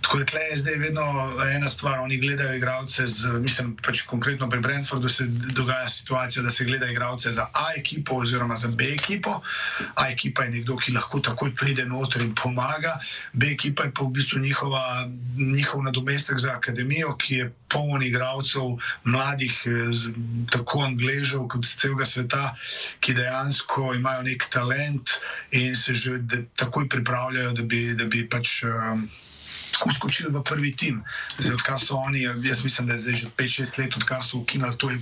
Tako 0.00 0.18
da 0.18 0.38
je 0.38 0.56
zdaj 0.56 0.74
vedno 0.74 1.02
ena 1.56 1.68
stvar, 1.68 1.98
oni 1.98 2.16
gledajo 2.16 2.54
igralce, 2.56 3.06
z, 3.06 3.28
mislim, 3.28 3.76
pač 3.76 4.00
konkretno 4.08 4.48
pri 4.50 4.60
Brentfordu 4.60 5.08
se 5.08 5.24
dogaja 5.28 5.88
situacija, 5.88 6.42
da 6.42 6.50
se 6.50 6.64
gleda 6.64 6.86
igralce 6.90 7.32
za 7.32 7.46
A 7.52 7.66
ekipo 7.78 8.14
oziroma 8.14 8.56
za 8.56 8.68
B 8.68 8.84
ekipo. 8.94 9.40
A 9.94 10.08
ekipa 10.10 10.42
je 10.42 10.50
nekdo, 10.50 10.76
ki 10.76 10.92
lahko 10.92 11.20
takoj 11.20 11.54
pride 11.54 11.84
noter 11.84 12.22
in 12.22 12.34
pomaga, 12.34 12.98
B 13.32 13.52
ekipa 13.52 13.84
je 13.84 13.94
pa 13.94 14.04
v 14.04 14.10
bistvu 14.16 14.38
njihova, 14.38 15.08
njihov 15.36 15.82
nadomestek 15.82 16.38
za 16.38 16.56
akademijo, 16.56 17.16
ki 17.16 17.34
je 17.34 17.52
poln 17.68 18.02
igralcev, 18.02 18.80
mladih, 19.04 19.62
z, 19.90 20.12
tako 20.50 20.82
angležev 20.88 21.46
kot 21.48 21.66
celega 21.68 22.04
sveta, 22.04 22.54
ki 23.00 23.14
dejansko 23.14 23.94
imajo 23.94 24.22
nek 24.22 24.48
talent 24.50 25.20
in 25.50 25.76
se 25.76 25.94
že 25.94 26.18
takoj 26.56 26.88
pripravljajo, 26.88 27.52
da 27.52 27.62
bi, 27.62 27.94
da 27.94 28.04
bi 28.04 28.28
pač. 28.28 28.62
Um, 28.64 29.10
uskočili 29.86 30.30
v 30.32 30.42
prvi 30.42 30.72
tim. 30.76 31.02
Zdaj, 31.38 31.54
odkar 31.54 31.80
so 31.80 31.96
oni, 31.96 32.22
jaz 32.22 32.64
mislim, 32.64 32.86
da 32.86 32.92
je 32.92 32.98
zdaj 32.98 33.14
že 33.14 33.26
5-6 33.36 33.78
let, 33.78 33.96
odkar 33.96 34.24
so 34.24 34.38
ukinili 34.38 34.76
to 34.76 34.86
uh, 34.86 34.94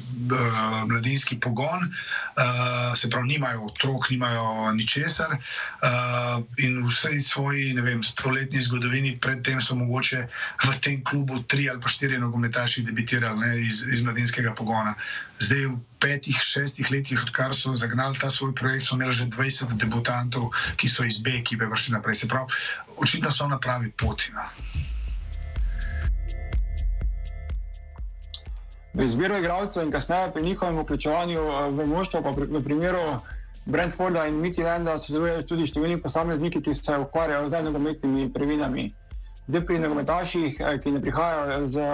mladinski 0.88 1.40
pogon, 1.40 1.88
uh, 1.88 2.96
se 2.96 3.10
pravi, 3.10 3.28
nimajo 3.28 3.66
otrok, 3.66 4.10
nimajo 4.10 4.72
ničesar 4.72 5.36
uh, 5.36 6.42
in 6.58 6.82
v 6.82 6.88
vsej 6.88 7.18
svoji, 7.20 7.74
ne 7.74 7.82
vem, 7.82 8.02
stoletni 8.02 8.60
zgodovini 8.60 9.18
predtem 9.20 9.60
so 9.60 9.74
mogoče 9.74 10.26
v 10.64 10.78
tem 10.80 11.04
klubu 11.04 11.42
tri 11.42 11.68
ali 11.70 11.80
pa 11.80 11.88
štiri 11.88 12.18
nogometaši 12.18 12.82
debitirali 12.82 13.40
ne, 13.40 13.60
iz, 13.60 13.84
iz 13.92 14.02
mladinskega 14.02 14.54
pogona. 14.54 14.94
Zdaj, 15.38 15.70
v 15.70 15.78
petih, 16.02 16.34
šestih 16.34 16.90
letih, 16.90 17.22
odkar 17.22 17.54
so 17.54 17.70
zagnali 17.74 18.18
ta 18.18 18.30
svoj 18.30 18.54
projekt, 18.54 18.90
so 18.90 18.98
imeli 18.98 19.14
že 19.14 19.30
20 19.30 19.78
debutantov, 19.78 20.50
ki 20.74 20.90
so 20.90 21.06
iz 21.06 21.22
B 21.22 21.38
ekipe 21.38 21.66
vršili 21.66 21.94
naprej. 21.94 22.14
Se 22.14 22.28
pravi, 22.28 22.50
očitno 22.98 23.30
so 23.30 23.46
na 23.46 23.58
pravi 23.58 23.90
poti. 23.94 24.34
No. 24.34 24.42
V 28.98 29.06
izbiru 29.06 29.38
igralcev 29.38 29.86
in 29.86 29.92
kasneje 29.94 30.32
pri 30.32 30.42
njihovem 30.42 30.78
vključevanju 30.78 31.38
eh, 31.38 31.70
v 31.70 31.86
moštvo, 31.86 32.22
pa 32.22 32.30
v 32.30 32.64
primeru 32.64 33.20
Brentforda 33.66 34.26
in 34.26 34.40
Midlanda, 34.42 34.98
sodelujejo 34.98 35.42
tudi 35.46 35.68
številni 35.70 36.00
posamezniki, 36.02 36.62
ki 36.64 36.74
se 36.74 36.96
ukvarjajo 36.98 37.46
z 37.52 37.62
nogometnimi 37.62 38.32
previnami. 38.32 38.88
Zdaj 39.46 39.64
pri 39.64 39.78
nogometaših, 39.78 40.58
eh, 40.60 40.78
ki 40.82 40.96
ne 40.96 41.00
prihajajo 41.04 41.66
z 41.70 41.86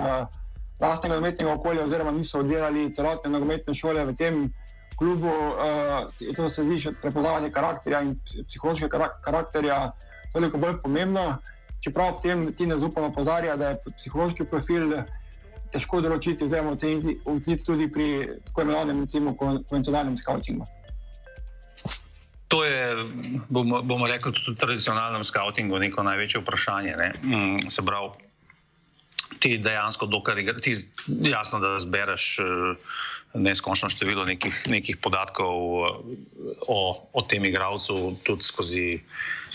lastnega 0.80 1.14
nogometnega 1.14 1.52
okolja, 1.54 1.84
oziroma 1.84 2.12
niso 2.12 2.40
oddelali 2.42 2.92
celotne 2.92 3.30
nogometne 3.30 3.74
šole 3.74 4.04
v 4.04 4.14
tem 4.18 4.44
klubu. 4.98 5.30
Uh, 5.30 6.34
to 6.36 6.48
se 6.48 6.62
zdi, 6.62 6.94
prepoznavanje 7.02 7.50
karakterja 7.52 8.02
in 8.02 8.16
psihološkega 8.48 9.08
karakterja 9.24 9.92
toliko 10.32 10.58
bolj 10.58 10.80
pomembno. 10.82 11.38
Čeprav 11.84 12.14
ob 12.14 12.22
tem 12.22 12.46
ti 12.56 12.66
ne 12.66 12.78
zupamo 12.78 13.12
pozarja, 13.12 13.56
da 13.56 13.74
je 13.74 13.92
psihološki 13.96 14.46
profil 14.48 15.02
težko 15.74 16.00
določiti, 16.04 16.46
oziroma 16.46 16.74
oceniti 16.76 17.64
tudi 17.66 17.90
pri 17.92 18.08
tako 18.46 18.64
imenovanem, 18.64 19.04
recimo, 19.04 19.34
konvencionalnem 19.36 20.16
skautingu. 20.16 20.66
To 22.54 22.60
je, 22.64 22.80
bomo, 23.50 23.80
bomo 23.82 24.06
rekli, 24.06 24.30
tudi 24.36 24.54
v 24.54 24.60
tradicionalnem 24.62 25.24
skautingu 25.26 25.80
neko 25.82 26.04
največje 26.06 26.42
vprašanje. 26.44 26.94
Ne? 27.00 27.08
Mm, 27.24 27.70
se 27.72 27.82
pravi, 27.82 28.23
ti 29.40 29.56
dejansko, 29.58 30.06
dokler 30.06 30.42
ti 30.60 30.76
jasno, 31.30 31.60
da 31.60 31.78
zbereš 31.78 32.26
uh, 32.42 32.76
neskončno 33.34 33.88
število 33.90 34.24
nekih, 34.24 34.66
nekih 34.70 35.00
podatkov 35.02 35.54
uh, 35.54 35.88
o, 36.68 36.80
o 37.12 37.22
tem 37.22 37.44
igravcu, 37.44 38.16
tudi 38.26 38.46
skozi 38.46 38.86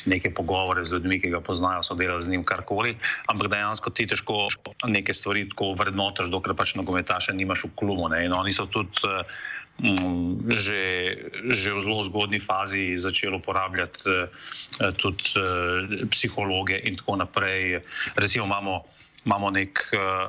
neke 0.06 0.32
pogovore 0.34 0.84
z 0.86 0.96
ljudmi, 0.96 1.20
ki 1.20 1.34
ga 1.34 1.42
poznajo, 1.44 1.84
so 1.84 1.96
delali 1.96 2.24
z 2.24 2.32
njim 2.32 2.44
karkoli, 2.48 2.96
ampak 3.28 3.52
dejansko 3.52 3.92
ti 3.92 4.08
težko 4.08 4.48
neke 4.88 5.14
stvari 5.14 5.48
tako 5.52 5.74
vrednotiš, 5.80 6.32
dokler 6.32 6.56
pač 6.56 6.76
nogometaše 6.80 7.36
nimaš 7.36 7.68
v 7.68 7.74
klubu. 7.76 8.08
Ne? 8.10 8.26
In 8.26 8.36
oni 8.36 8.56
so 8.56 8.68
tudi. 8.70 9.04
Uh, 9.04 9.24
Že, 10.44 10.84
že 11.56 11.72
v 11.72 11.80
zelo 11.80 12.04
zgodni 12.04 12.36
fazi 12.36 13.00
začeli 13.00 13.40
uporabljati 13.40 14.04
eh, 14.12 14.28
tudi 15.00 15.24
eh, 15.40 16.04
psihologe, 16.12 16.76
in 16.84 17.00
tako 17.00 17.16
naprej. 17.16 17.80
Recimo, 18.20 18.44
imamo, 18.44 18.84
imamo 19.26 19.50
nek, 19.52 19.82
eh, 19.94 20.28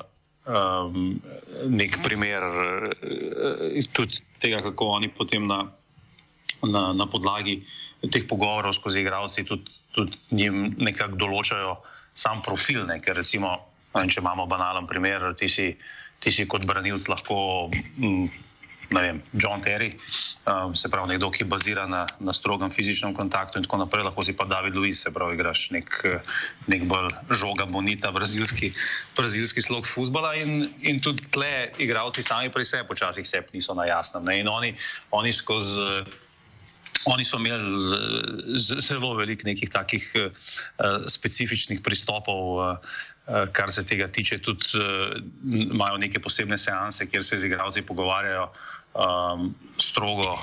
nek 1.68 1.98
primer 2.02 2.42
tudi 3.92 4.22
tega, 4.40 4.62
kako 4.64 4.96
oni 4.96 5.08
potem 5.12 5.46
na, 5.46 5.62
na, 6.64 6.92
na 6.92 7.06
podlagi 7.06 7.60
teh 8.08 8.24
pogovorov 8.24 8.72
skozi 8.72 9.04
igralce 9.04 9.44
tudi, 9.44 9.68
tudi 9.92 10.16
njim 10.32 10.74
nekako 10.80 11.20
določajo 11.20 11.76
sam 12.16 12.40
profil. 12.42 12.86
Ne? 12.88 13.00
Ker 13.04 13.18
recimo, 13.20 13.52
če 13.92 14.22
imamo 14.22 14.48
banalen 14.48 14.88
primer, 14.88 15.34
ti 15.36 15.48
si, 15.52 15.68
ti 16.20 16.32
si 16.32 16.48
kot 16.48 16.64
branilc 16.68 17.04
lahko. 17.12 17.68
M, 18.00 18.30
vem, 18.90 19.22
John 19.32 19.62
Terry, 19.62 19.94
um, 20.46 20.74
se 20.74 20.88
pravi, 20.90 21.14
nekdo, 21.14 21.30
ki 21.30 21.46
bazira 21.46 21.86
na, 21.86 22.06
na 22.18 22.32
strogem 22.34 22.72
fizičnem 22.74 23.14
kontaktu, 23.14 23.58
in 23.58 23.66
tako 23.66 23.78
naprej, 23.84 24.02
lahko 24.08 24.24
si 24.26 24.34
pa 24.34 24.44
David 24.50 24.74
Luiz, 24.74 24.98
se 24.98 25.12
pravi, 25.14 25.38
igraš 25.38 25.70
nek, 25.70 25.90
nek 26.66 26.86
bolj 26.90 27.10
žoga, 27.30 27.68
bonita, 27.70 28.10
brazilski, 28.10 28.72
brazilski 29.14 29.62
slog 29.62 29.86
futbola. 29.86 30.34
In, 30.34 30.72
in 30.82 30.98
tudi 30.98 31.22
tle, 31.30 31.70
igravci 31.78 32.22
sami 32.22 32.50
pri 32.50 32.66
sebi, 32.66 32.88
počasih 32.90 33.26
se 33.26 33.44
niso 33.54 33.78
na 33.78 33.86
jasnem. 33.86 34.26
Ne? 34.26 34.40
In 34.42 34.50
oni, 34.50 34.74
oni 35.14 35.32
skozi. 35.32 36.02
Oni 37.08 37.24
so 37.24 37.38
imeli 37.40 37.96
zelo 38.60 39.14
veliko 39.16 39.46
nekih 39.48 39.70
takih 39.72 40.04
uh, 40.20 41.06
specifičnih 41.08 41.80
pristopov, 41.80 42.58
uh, 42.60 43.46
kar 43.56 43.72
se 43.72 43.86
tega 43.88 44.04
tiče. 44.04 44.36
Tudi 44.44 44.76
uh, 44.76 45.16
imajo 45.48 45.96
neke 45.96 46.20
posebne 46.20 46.58
seanse, 46.60 47.08
kjer 47.08 47.24
se 47.24 47.38
z 47.40 47.48
igralci 47.48 47.86
pogovarjajo 47.88 48.50
um, 48.94 49.54
strogo, 49.78 50.38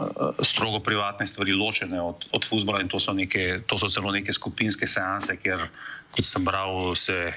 uh, 0.00 0.34
strogo 0.42 0.80
privatne 0.80 1.26
stvari 1.26 1.52
ločene 1.52 2.00
od, 2.00 2.28
od 2.32 2.44
futbola 2.44 2.80
in 2.80 2.88
to 2.88 3.00
so, 3.00 3.12
neke, 3.12 3.62
to 3.66 3.78
so 3.78 3.88
celo 3.88 4.12
neke 4.12 4.32
skupinske 4.32 4.86
seanse, 4.86 5.36
kjer, 5.36 5.68
kot 6.12 6.24
sem 6.24 6.44
bral, 6.44 6.94
se, 6.96 7.32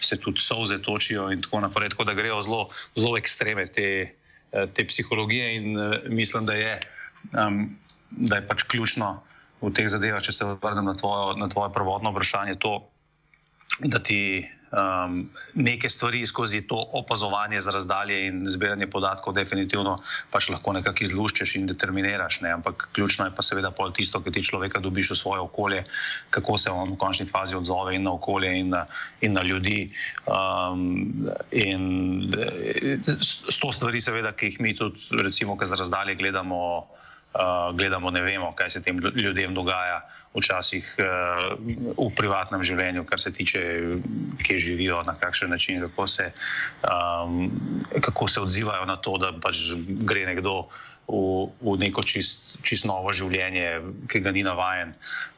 se 0.00 0.16
tudi 0.16 0.40
soze 0.40 0.78
točijo 0.82 1.30
in 1.32 1.42
tako 1.42 1.60
naprej. 1.60 1.94
Tako 1.94 2.04
da 2.04 2.14
grejo 2.14 2.42
zelo, 2.42 2.68
zelo 2.96 3.18
ekstreme 3.18 3.66
te, 3.66 4.14
uh, 4.52 4.66
te 4.74 4.86
psihologije 4.86 5.56
in 5.56 5.78
uh, 5.78 5.94
mislim, 6.08 6.46
da 6.46 6.54
je, 6.58 6.78
um, 7.32 7.76
da 8.10 8.40
je 8.40 8.46
pač 8.46 8.62
ključno 8.62 9.20
v 9.60 9.72
teh 9.76 9.88
zadevah, 9.92 10.22
če 10.24 10.32
se 10.32 10.46
vrnem 10.62 10.86
na 10.88 10.94
tvojo, 10.96 11.36
na 11.36 11.48
tvoje 11.48 11.72
prvotno 11.72 12.14
vprašanje, 12.14 12.56
to, 12.62 12.80
da 13.84 13.98
ti 13.98 14.48
um, 14.70 15.30
neke 15.54 15.88
stvari 15.88 16.26
skozi 16.26 16.62
to 16.62 16.86
opazovanje 16.92 17.60
z 17.60 17.68
razdalje 17.70 18.26
in 18.26 18.44
zbiranje 18.48 18.86
podatkov, 18.86 19.34
definitivno 19.34 19.98
pač 20.30 20.48
lahko 20.48 20.72
nekako 20.72 21.04
izluščeš 21.04 21.56
in 21.56 21.66
determiniraš. 21.66 22.40
Ne? 22.40 22.52
Ampak 22.52 22.88
ključno 22.92 23.26
je 23.26 23.34
pa 23.36 23.42
seveda 23.42 23.70
pol 23.70 23.92
tisto, 23.92 24.20
ki 24.20 24.32
ti 24.32 24.44
človeka 24.44 24.80
dobiš 24.80 25.10
v 25.10 25.16
svoje 25.16 25.40
okolje, 25.40 25.84
kako 26.30 26.58
se 26.58 26.70
on 26.70 26.94
v 26.94 27.00
končni 27.00 27.26
fazi 27.26 27.56
odzove 27.56 27.94
in 27.94 28.06
na 28.06 28.12
okolje 28.12 28.52
in 28.58 28.70
na, 28.70 28.86
in 29.20 29.32
na 29.32 29.42
ljudi. 29.42 29.90
Um, 30.26 31.28
in 31.50 32.30
s 33.20 33.58
to 33.58 33.72
stvari, 33.72 34.00
seveda, 34.00 34.32
ki 34.32 34.52
jih 34.52 34.60
mi 34.60 34.76
tudi, 34.76 35.00
recimo, 35.22 35.58
ki 35.58 35.66
z 35.66 35.82
razdalje 35.82 36.14
gledamo, 36.14 36.86
uh, 37.34 37.74
gledamo, 37.74 38.10
ne 38.10 38.22
vemo, 38.22 38.54
kaj 38.54 38.70
se 38.70 38.82
tem 38.82 39.00
ljudem 39.16 39.54
dogaja 39.54 40.02
včasih 40.34 40.86
uh, 41.02 41.58
v 41.98 42.10
privatnem 42.14 42.62
življenju, 42.62 43.02
kar 43.08 43.18
se 43.18 43.32
tiče, 43.34 43.62
kje 44.44 44.58
živijo, 44.58 45.02
na 45.06 45.16
kakšen 45.18 45.50
način, 45.50 45.80
kako 45.88 46.06
se, 46.06 46.30
um, 46.86 47.50
kako 48.00 48.28
se 48.28 48.40
odzivajo 48.40 48.86
na 48.86 48.96
to, 48.96 49.16
da 49.18 49.34
pač 49.42 49.74
gre 50.06 50.26
nekdo. 50.30 50.62
V, 51.10 51.50
v 51.58 51.72
neko 51.74 52.04
čist, 52.06 52.52
čist 52.62 52.84
novo 52.86 53.10
življenje, 53.10 53.80
ki 54.06 54.20
ga 54.22 54.30
ni 54.30 54.44
navaden. 54.46 54.92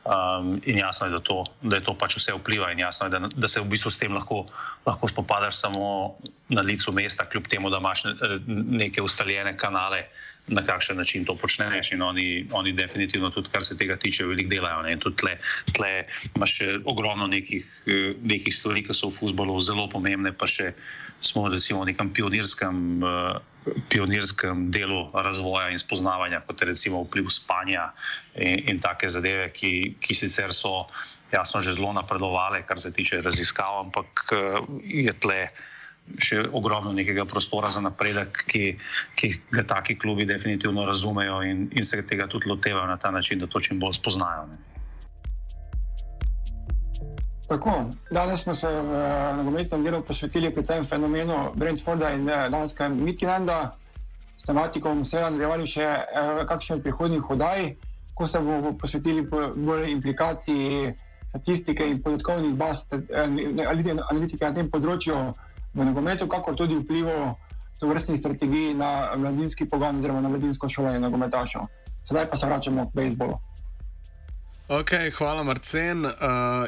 Um, 0.05 0.59
in 0.68 0.82
jasno 0.82 1.09
je, 1.09 1.14
da, 1.14 1.20
to, 1.24 1.38
da 1.64 1.78
je 1.78 1.86
to 1.86 1.95
pač 1.97 2.18
vse 2.18 2.34
vpliva, 2.36 2.68
in 2.74 2.82
jasno 2.84 3.09
je, 3.09 3.14
da, 3.14 3.30
da 3.32 3.49
se 3.49 3.62
v 3.62 3.70
bistvu 3.72 3.88
s 3.88 4.03
tem 4.03 4.12
lahko, 4.12 4.43
lahko 4.84 5.09
spopadaš 5.09 5.62
samo 5.62 6.18
na 6.53 6.61
licu 6.61 6.93
mesta, 6.93 7.24
kljub 7.24 7.49
temu, 7.49 7.72
da 7.72 7.80
imaš 7.80 8.05
neke 8.45 9.01
ustaljene 9.01 9.57
kanale, 9.57 10.03
uh, 10.05 10.32
na 10.47 10.62
kakšen 10.62 10.97
način 10.97 11.24
to 11.24 11.36
počneš. 11.36 11.93
In 11.93 12.03
oni, 12.03 12.47
oni 12.51 12.72
definitivno 12.72 13.30
tudi, 13.30 13.49
kar 13.53 13.64
se 13.64 13.76
tega 13.76 13.97
tiče, 13.97 14.26
veliko 14.26 14.51
delajo. 14.51 14.82
Ne? 14.82 14.93
In 14.93 14.99
tudi 14.99 15.16
tle, 15.16 15.36
tle 15.72 15.93
imaš 16.34 16.57
še 16.59 16.74
ogromno 16.84 17.26
nekih, 17.26 17.68
eh, 17.86 18.12
nekih 18.22 18.55
stvari, 18.55 18.82
ki 18.86 18.95
so 18.95 19.11
v 19.11 19.18
futbolu 19.20 19.61
zelo 19.61 19.88
pomembne, 19.88 20.32
pa 20.32 20.47
še 20.47 20.74
smo 21.20 21.49
recimo 21.49 21.82
v 21.82 21.93
nekem 21.93 22.12
pionirskem. 22.12 23.03
Uh, 23.03 23.40
pionirskem 23.62 24.72
delu 24.74 25.05
razvoja 25.14 25.68
in 25.70 25.78
spoznavanja, 25.78 26.40
kot 26.43 26.61
je 26.61 26.66
recimo 26.66 27.05
vpliv 27.05 27.28
spanja 27.30 27.93
in, 28.34 28.59
in 28.66 28.80
take 28.82 29.07
zadeve, 29.07 29.53
ki, 29.55 29.95
ki 30.03 30.16
sicer 30.18 30.51
so 30.51 30.88
jasno 31.30 31.61
že 31.62 31.76
zelo 31.78 31.93
napredovale, 31.95 32.64
kar 32.66 32.80
se 32.82 32.90
tiče 32.90 33.20
raziskav, 33.22 33.84
ampak 33.86 34.34
uh, 34.34 34.59
je 34.82 35.14
tle 35.14 35.47
uh, 35.47 35.62
še 36.19 36.43
ogromno 36.53 36.93
nekega 36.93 37.25
prostora 37.25 37.71
za 37.71 37.81
napredek, 37.81 38.45
ki, 38.47 38.65
ki 39.15 39.33
ga 39.51 39.63
taki 39.77 39.99
klubi 39.99 40.27
definitivno 40.27 40.85
razumejo 40.85 41.43
in, 41.47 41.69
in 41.73 41.87
se 41.87 42.03
tega 42.07 42.27
tudi 42.27 42.51
lotevajo 42.51 42.87
na 42.87 42.97
ta 42.97 43.11
način, 43.11 43.39
da 43.39 43.47
to 43.47 43.61
čim 43.61 43.81
bolj 43.81 44.01
spoznajo. 44.01 44.47
Ne. 44.51 44.59
Tako, 47.53 47.85
danes 48.11 48.43
smo 48.43 48.55
se 48.55 48.69
v 48.69 49.01
nogometnem 49.37 49.85
delu 49.85 50.03
posvetili 50.03 50.51
predvsem 50.55 50.85
fenomenu 50.85 51.53
Brentforda 51.55 52.11
in 52.11 52.29
eh, 52.29 52.49
Danska 52.51 52.89
Midlanda. 52.89 53.73
S 54.37 54.45
tematikom 54.45 55.05
se 55.05 55.19
bomo 55.19 55.31
nadaljevali 55.31 55.67
še 55.67 55.85
eh, 55.85 56.45
kakšne 56.49 56.81
prihodnjih 56.83 57.21
hodaj, 57.29 57.75
ko 58.15 58.27
se 58.27 58.41
bomo 58.41 58.73
posvetili 58.79 59.27
bolj 59.57 59.91
implikaciji 59.91 60.95
statistike 61.29 61.87
in 61.89 62.01
podatkovnih 62.03 62.55
baz, 62.57 62.87
eh, 62.93 63.29
analitike 63.67 64.45
na 64.45 64.55
tem 64.55 64.71
področju 64.71 65.19
v 65.75 65.85
nogometu, 65.85 66.29
kakor 66.29 66.57
tudi 66.57 66.79
vplivu 66.79 67.35
to 67.83 67.89
vrstnih 67.89 68.18
strategij 68.18 68.75
na 68.75 69.16
mladinski 69.16 69.66
pogon 69.68 69.99
oziroma 69.99 70.20
na 70.20 70.29
mladinsko 70.29 70.68
šolanje 70.68 71.01
nogometašev. 71.01 71.61
Sedaj 72.07 72.29
pa 72.31 72.37
se 72.37 72.47
vračamo 72.47 72.87
k 72.91 72.95
bejzbolu. 72.95 73.39
Ok, 74.68 74.91
hvala, 75.18 75.43
Marcen. 75.43 76.07
Uh, 76.07 76.12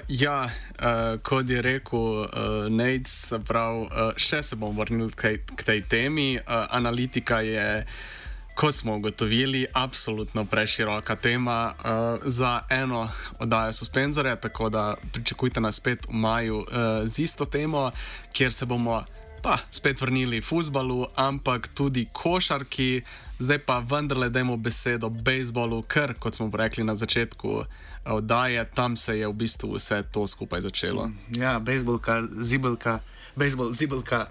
ja, 0.08 0.44
uh, 0.44 1.20
kot 1.22 1.50
je 1.50 1.62
rekel 1.62 1.98
uh, 1.98 2.26
Nate, 2.68 3.06
se 3.06 3.38
pravi, 3.38 3.86
uh, 3.86 4.10
še 4.16 4.42
se 4.42 4.58
bom 4.58 4.74
vrnil 4.76 5.14
k, 5.14 5.38
k 5.54 5.62
tej 5.62 5.84
temi. 5.88 6.34
Uh, 6.36 6.66
analitika 6.74 7.40
je, 7.40 7.86
kot 8.54 8.74
smo 8.74 8.96
ugotovili, 8.96 9.66
absolutno 9.72 10.44
preširoka 10.44 11.16
tema 11.16 11.74
uh, 11.74 12.22
za 12.24 12.60
eno 12.70 13.08
oddajo 13.38 13.72
suspenzorja, 13.72 14.36
tako 14.36 14.68
da 14.68 14.94
pričakujte 15.12 15.60
nas 15.60 15.74
spet 15.74 16.06
v 16.08 16.12
maju 16.12 16.58
uh, 16.58 16.66
z 17.04 17.18
isto 17.18 17.44
temo, 17.44 17.90
kjer 18.32 18.52
se 18.52 18.66
bomo 18.66 19.04
pa 19.42 19.58
spet 19.70 20.00
vrnili 20.00 20.40
futbalu, 20.40 21.06
ampak 21.14 21.68
tudi 21.68 22.06
košarki. 22.12 23.02
Zdaj 23.38 23.58
pa 23.58 23.78
vendarle 23.78 24.30
dajmo 24.30 24.56
besedo 24.56 25.08
bejzbolu, 25.10 25.82
ker 25.82 26.14
kot 26.18 26.34
smo 26.34 26.50
rekli 26.54 26.84
na 26.84 26.94
začetku 26.96 27.64
oddaje, 28.04 28.64
tam 28.74 28.96
se 28.96 29.18
je 29.18 29.28
v 29.28 29.32
bistvu 29.32 29.74
vse 29.74 30.02
to 30.12 30.26
skupaj 30.26 30.60
začelo. 30.60 31.10
Ja, 31.28 31.58
bejzbolka, 31.58 32.22
zibelka, 32.30 33.00
bejzbol, 33.36 33.74
zibelka, 33.74 34.26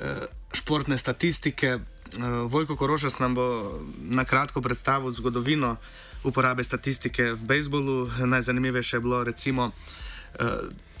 eh, 0.00 0.30
športne 0.52 0.98
statistike. 0.98 1.78
Eh, 2.18 2.22
Vojko 2.48 2.76
Korošas 2.76 3.18
nam 3.18 3.34
bo 3.34 3.78
na 3.98 4.24
kratko 4.24 4.60
predstavil 4.62 5.10
zgodovino 5.10 5.76
uporabe 6.24 6.64
statistike 6.64 7.22
v 7.32 7.42
bejzbolu. 7.42 8.10
Najzanimivejše 8.26 8.96
je 8.96 9.00
bilo 9.00 9.24
recimo 9.24 9.70
eh, 9.70 10.44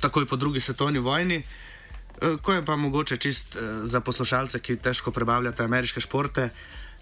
takoj 0.00 0.26
po 0.26 0.36
drugi 0.36 0.60
svetovni 0.60 0.98
vojni. 0.98 1.42
Eh, 2.22 2.36
ko 2.42 2.52
je 2.52 2.64
pa 2.64 2.76
mogoče 2.76 3.16
čist 3.16 3.56
za 3.82 4.00
poslušalce, 4.00 4.60
ki 4.60 4.76
težko 4.76 5.10
prebavljate 5.10 5.64
ameriške 5.64 6.00
športe, 6.00 6.50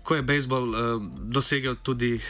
ko 0.03 0.17
je 0.17 0.23
bejzbol 0.23 0.73
dosegel 1.29 1.77
tudi 1.83 2.21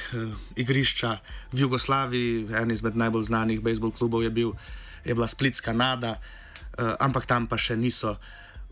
igrišča 0.56 1.18
v 1.52 1.60
Jugoslaviji, 1.60 2.48
en 2.50 2.70
izmed 2.70 2.96
najbolj 2.96 3.22
znanih 3.22 3.60
bejzbol 3.60 3.92
klubov 3.94 4.22
je, 4.22 4.30
bil, 4.30 4.52
je 5.04 5.14
bila 5.14 5.28
Splitska 5.28 5.72
Nada, 5.72 6.18
ampak 6.98 7.26
tam 7.26 7.46
pa 7.46 7.54
še 7.54 7.76
niso 7.76 8.16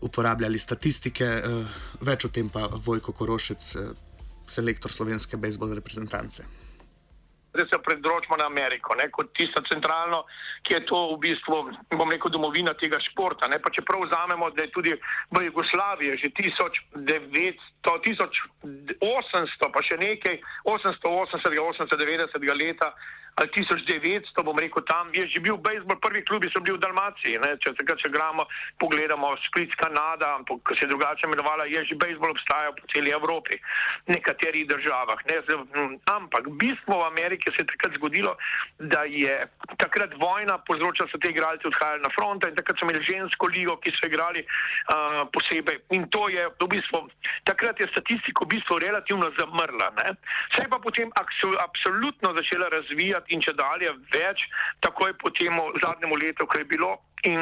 uporabljali 0.01 0.59
statistike. 0.59 1.27
Več 2.01 2.25
o 2.25 2.29
tem 2.33 2.49
pa 2.53 2.67
Vojko 2.67 3.15
Korošec, 3.17 3.73
selektor 4.47 4.93
slovenske 4.93 5.37
bejzbol 5.37 5.75
reprezentance 5.75 6.45
da 7.57 7.65
se 7.65 7.83
predročimo 7.85 8.37
na 8.37 8.45
Ameriko, 8.45 8.95
ne, 8.95 9.09
kot 9.11 9.27
tisto 9.37 9.61
centralno, 9.71 10.23
ki 10.63 10.73
je 10.73 10.81
to 10.89 10.97
v 11.13 11.17
bistvu, 11.25 11.57
bom 11.99 12.11
rekel, 12.13 12.31
domovina 12.31 12.73
tega 12.77 12.99
športa. 13.09 13.49
Ne, 13.51 13.57
pa 13.63 13.69
čeprav 13.73 14.05
vzamemo, 14.05 14.49
da 14.55 14.65
je 14.65 14.73
tudi 14.77 14.93
v 15.33 15.43
Jugoslaviji 15.49 16.17
že 16.21 16.27
1900, 16.39 17.97
1800, 18.07 19.71
pa 19.73 19.85
še 19.87 19.95
nekaj, 20.01 20.35
880, 20.65 21.57
890 21.57 22.61
leta 22.61 22.93
ali 23.37 23.49
1900, 23.53 24.43
bom 24.43 24.57
rekel, 24.57 24.81
tam 24.89 25.13
je 25.13 25.21
že 25.29 25.39
bil 25.45 25.57
bejzbol, 25.61 26.01
prvi 26.01 26.25
klubi 26.25 26.49
so 26.49 26.57
bili 26.57 26.77
v 26.77 26.81
Dalmaciji. 26.81 27.37
Ne? 27.37 27.53
Če 27.61 27.77
se 27.77 27.85
če 27.85 28.09
gramo, 28.09 28.49
pogledamo 28.81 29.37
Split, 29.45 29.75
Kanada, 29.77 30.41
ko 30.49 30.73
se 30.73 30.85
je 30.85 30.89
drugače 30.89 31.29
imenovala, 31.29 31.69
je 31.69 31.85
že 31.85 31.99
bejzbol 32.01 32.33
obstajal 32.33 32.73
po 32.73 32.89
celi 32.89 33.13
Evropi, 33.13 33.61
v 34.09 34.17
nekaterih 34.17 34.65
državah. 34.65 35.21
Ne? 35.29 35.37
Ampak 36.09 36.49
bistvo 36.57 36.97
v 36.97 37.09
Ameriki 37.13 37.53
se 37.53 37.61
je 37.61 37.69
takrat 37.69 37.93
zgodilo, 38.01 38.33
da 38.81 39.05
je 39.05 39.45
takrat 39.77 40.17
vojna 40.17 40.57
povzročila, 40.65 41.05
da 41.05 41.13
so 41.13 41.21
te 41.21 41.29
igralci 41.29 41.69
odhajali 41.69 42.01
na 42.01 42.11
fronte 42.17 42.49
in 42.49 42.57
takrat 42.57 42.81
so 42.81 42.89
imeli 42.89 43.05
žensko 43.05 43.53
ligo, 43.53 43.77
ki 43.77 43.93
so 43.93 44.09
igrali 44.09 44.41
uh, 44.41 45.29
posebej. 45.29 45.77
In 45.93 46.09
to 46.09 46.25
je 46.33 46.41
v 46.41 46.65
bistvu, 46.73 47.05
takrat 47.45 47.77
je 47.77 47.85
statistiko 47.93 48.49
v 48.49 48.57
bistvu 48.57 48.81
relativno 48.81 49.29
zamrla. 49.37 49.93
Ne? 50.01 50.17
Se 50.57 50.65
je 50.65 50.69
pa 50.73 50.81
potem 50.81 51.13
absolutno 51.13 52.33
začela 52.33 52.73
razvijati 52.73 53.26
in 53.33 53.41
če 53.41 53.53
dalje 53.57 53.91
več, 54.13 54.45
takoj 54.85 55.13
po 55.21 55.31
tem 55.35 55.53
zadnjemu 55.81 56.19
letu, 56.21 56.47
ko 56.47 56.61
je 56.61 56.65
bilo 56.65 56.95
in 57.23 57.39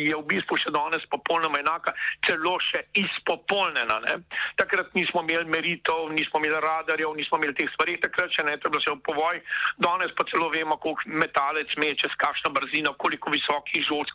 je 0.00 0.14
v 0.16 0.24
bistvu 0.26 0.56
še 0.58 0.72
danes 0.74 1.04
popolnoma 1.12 1.60
enaka, 1.62 1.94
celo 2.26 2.56
še 2.62 2.82
izpopolnjena. 2.98 3.98
Ne? 4.06 4.14
Takrat 4.58 4.90
nismo 4.98 5.22
imeli 5.22 5.46
meritev, 5.46 6.10
nismo 6.14 6.40
imeli 6.42 6.58
radarjev, 6.64 7.14
nismo 7.16 7.38
imeli 7.38 7.54
teh 7.58 7.70
stvari, 7.74 7.98
takrat 8.02 8.34
še 8.34 8.46
ne, 8.48 8.56
bilo 8.58 8.80
vse 8.80 8.94
v 8.96 9.02
povoj. 9.06 9.40
Danes 9.82 10.14
pa 10.18 10.26
celo 10.30 10.50
vemo, 10.54 10.78
koliko 10.82 11.14
metalec 11.22 11.70
meče, 11.78 12.10
s 12.10 12.18
kakšno 12.18 12.52
brzino, 12.56 12.94
koliko 12.98 13.30
visokih 13.34 13.86
žog, 13.86 14.10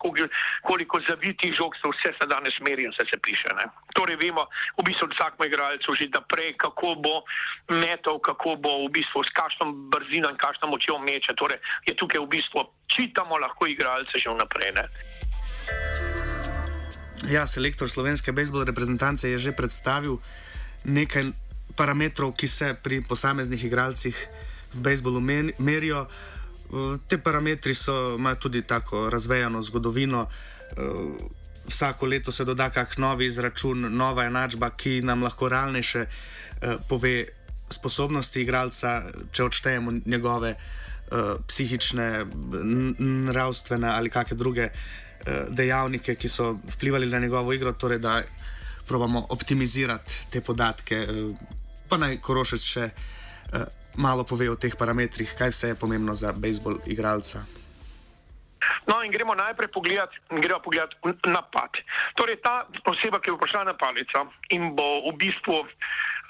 koliko 0.68 1.02
zavitih 1.08 1.56
žog 1.56 1.78
se 1.80 1.94
vse 1.94 2.14
se 2.18 2.28
danes 2.28 2.60
meri 2.68 2.88
in 2.88 2.92
vse 2.96 3.08
se 3.08 3.20
piše. 3.24 3.50
Ne? 3.60 3.70
Torej 3.96 4.20
vemo 4.20 4.48
v 4.78 4.88
bistvu 4.88 5.10
vsakmo 5.14 5.48
igralcu 5.48 5.96
že 5.96 6.10
naprej, 6.12 6.56
kako 6.60 6.96
bo 7.00 7.24
metal, 7.72 8.20
kako 8.20 8.58
bo 8.60 8.84
v 8.88 8.92
bistvu 9.00 9.24
s 9.24 9.32
kakšno 9.32 9.72
brzino 9.94 10.30
in 10.34 10.38
kakšno 10.38 10.70
močjo 10.72 11.00
meče. 11.00 11.38
Torej 11.40 11.60
je 11.88 11.96
tukaj 11.96 12.20
v 12.24 12.32
bistvu 12.36 12.68
čitamo 12.88 13.38
lahko 13.38 13.68
igralce 13.68 14.18
že 14.18 14.30
vnaprej. 14.30 14.57
Ne? 14.58 14.90
Ja, 17.32 17.48
selektor 17.48 17.90
slovenske 17.90 18.32
bejzbol 18.32 18.66
reprezentance 18.66 19.30
je 19.30 19.40
že 19.40 19.52
predstavil 19.52 20.18
nekaj 20.86 21.34
parametrov, 21.76 22.34
ki 22.34 22.48
se 22.48 22.74
pri 22.84 23.02
posameznih 23.02 23.64
igralcih 23.64 24.16
v 24.74 24.80
bejzbolu 24.80 25.22
merijo. 25.58 26.08
Te 27.08 27.18
parametri 27.18 27.74
so, 27.76 28.16
imajo 28.18 28.36
tudi 28.36 28.62
tako 28.62 29.10
razvejano 29.10 29.62
zgodovino. 29.62 30.28
Vsako 31.68 32.06
leto 32.06 32.32
se 32.32 32.46
doda 32.46 32.70
kak 32.70 32.98
novi 32.98 33.26
izračun, 33.26 33.88
nova 33.98 34.26
enačba, 34.26 34.70
ki 34.70 35.02
nam 35.02 35.24
lahko 35.24 35.50
realnejše 35.50 36.06
pove 36.88 37.26
sposobnosti 37.70 38.42
igralca, 38.42 39.04
če 39.32 39.44
odštejemo 39.44 39.94
njegove 40.06 40.56
uh, 41.12 41.36
psihične, 41.48 42.26
nravstvene 43.00 43.90
ali 43.90 44.10
kakšne 44.10 44.38
druge 44.38 44.70
uh, 44.70 45.50
dejavnike, 45.50 46.16
ki 46.16 46.30
so 46.30 46.54
vplivali 46.78 47.10
na 47.10 47.20
njegovo 47.20 47.54
igro, 47.54 47.74
torej 47.74 48.00
da 48.00 48.22
probamo 48.88 49.26
optimizirati 49.30 50.32
te 50.32 50.42
podatke. 50.42 51.04
Uh, 51.04 51.36
pa 51.90 51.98
naj 51.98 52.20
Korošec 52.22 52.64
še 52.64 52.90
uh, 52.90 53.68
malo 53.98 54.24
pove 54.24 54.50
o 54.50 54.56
teh 54.56 54.76
parametrih, 54.78 55.36
kaj 55.38 55.54
vse 55.54 55.74
je 55.74 55.80
pomembno 55.80 56.16
za 56.16 56.34
bejzbol 56.34 56.82
igralca. 56.86 57.46
No, 58.88 59.04
in 59.04 59.12
gremo 59.12 59.36
najprej 59.36 59.68
pogledati, 59.68 60.20
gremo 60.30 60.60
pogledati 60.60 60.96
napad. 61.32 61.80
Torej, 62.16 62.40
ta 62.44 62.68
oseba, 62.86 63.20
ki 63.20 63.32
bo 63.32 63.42
prišla 63.42 63.64
na 63.68 63.76
palico 63.76 64.28
in 64.56 64.76
bo 64.76 64.88
v 65.10 65.16
bistvu 65.20 65.60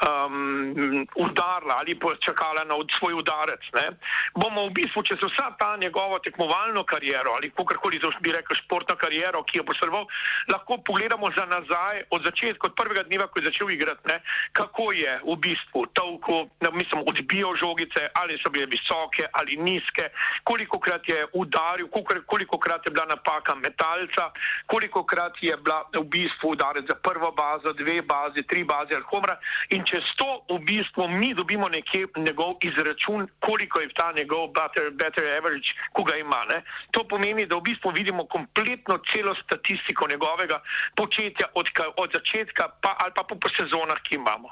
um, 0.06 1.08
udarila 1.16 1.76
ali 1.80 1.96
pa 2.00 2.16
čakala 2.20 2.64
na 2.64 2.76
svoj 3.00 3.14
udarec. 3.14 3.64
Ne? 3.74 3.98
Bomo 4.36 4.68
v 4.68 4.74
bistvu, 4.78 5.04
če 5.04 5.18
se 5.18 5.26
vsa 5.26 5.52
ta 5.60 5.78
njegova 5.78 6.20
tekmovalna 6.20 6.84
karijera 6.84 7.32
ali 7.36 7.50
kakorkoli 7.50 8.00
bi 8.22 8.32
rekel 8.32 8.56
športna 8.64 8.96
karijera, 8.96 9.42
ki 9.44 9.60
jo 9.60 9.64
bo 9.64 9.74
srbal, 9.80 10.06
lahko 10.52 10.78
pogledamo 10.78 11.30
za 11.38 11.46
nazaj 11.46 12.04
od 12.10 12.26
začetka, 12.26 12.68
od 12.68 12.76
prvega 12.76 13.04
dneva, 13.04 13.28
ko 13.28 13.40
je 13.40 13.46
začel 13.50 13.72
igrati, 13.72 14.02
ne? 14.08 14.22
kako 14.52 14.92
je 14.92 15.20
v 15.26 15.36
bistvu 15.36 15.86
tolko, 15.94 16.48
mislim, 16.74 17.04
odbijal 17.08 17.56
žogice, 17.56 18.10
ali 18.14 18.38
so 18.42 18.50
bile 18.50 18.66
visoke 18.66 19.28
ali 19.32 19.58
nizke, 19.58 20.10
koliko 20.44 20.80
krat 20.80 21.10
je 21.10 21.26
udaril, 21.34 21.88
koliko 22.26 22.58
krat 22.60 22.86
je 22.86 22.92
bila 22.92 23.06
napaka 23.06 23.56
metalca, 23.56 24.32
koliko 24.66 25.04
krat 25.04 25.38
je 25.42 25.58
bila 25.58 25.84
v 25.94 26.04
bistvu 26.04 26.54
udarec 26.56 26.86
za 26.88 26.96
prvo 26.96 27.32
bazo, 27.32 27.74
dve 27.74 28.02
bazi, 28.02 28.44
tri 28.44 28.64
baze 28.64 28.96
ali 28.96 29.06
homra. 29.10 29.38
In 29.70 29.87
čez 29.88 30.04
to 30.20 30.44
v 30.52 30.60
bistvu 30.68 31.08
mi 31.08 31.34
dobimo 31.34 31.70
nekje 31.70 32.08
njegov 32.18 32.60
izračun, 32.62 33.28
koliko 33.40 33.82
je 33.82 33.90
ta 33.96 34.12
njegov 34.18 34.52
better, 34.58 34.92
better 34.92 35.26
average, 35.38 35.72
ko 35.96 36.04
ga 36.04 36.16
ima. 36.20 36.44
Ne? 36.52 36.62
To 36.92 37.04
pomeni, 37.08 37.46
da 37.48 37.56
v 37.56 37.64
bistvu 37.70 37.92
vidimo 37.96 38.28
kompletno 38.28 39.00
celo 39.12 39.36
statistiko 39.44 40.08
njegovega 40.12 40.60
početja 40.96 41.48
od, 41.56 41.68
od 41.98 42.10
začetka 42.14 42.70
pa, 42.82 42.96
ali 43.00 43.12
pa 43.16 43.24
po, 43.24 43.36
po 43.40 43.50
sezonah, 43.50 44.00
ki 44.04 44.16
imamo. 44.16 44.52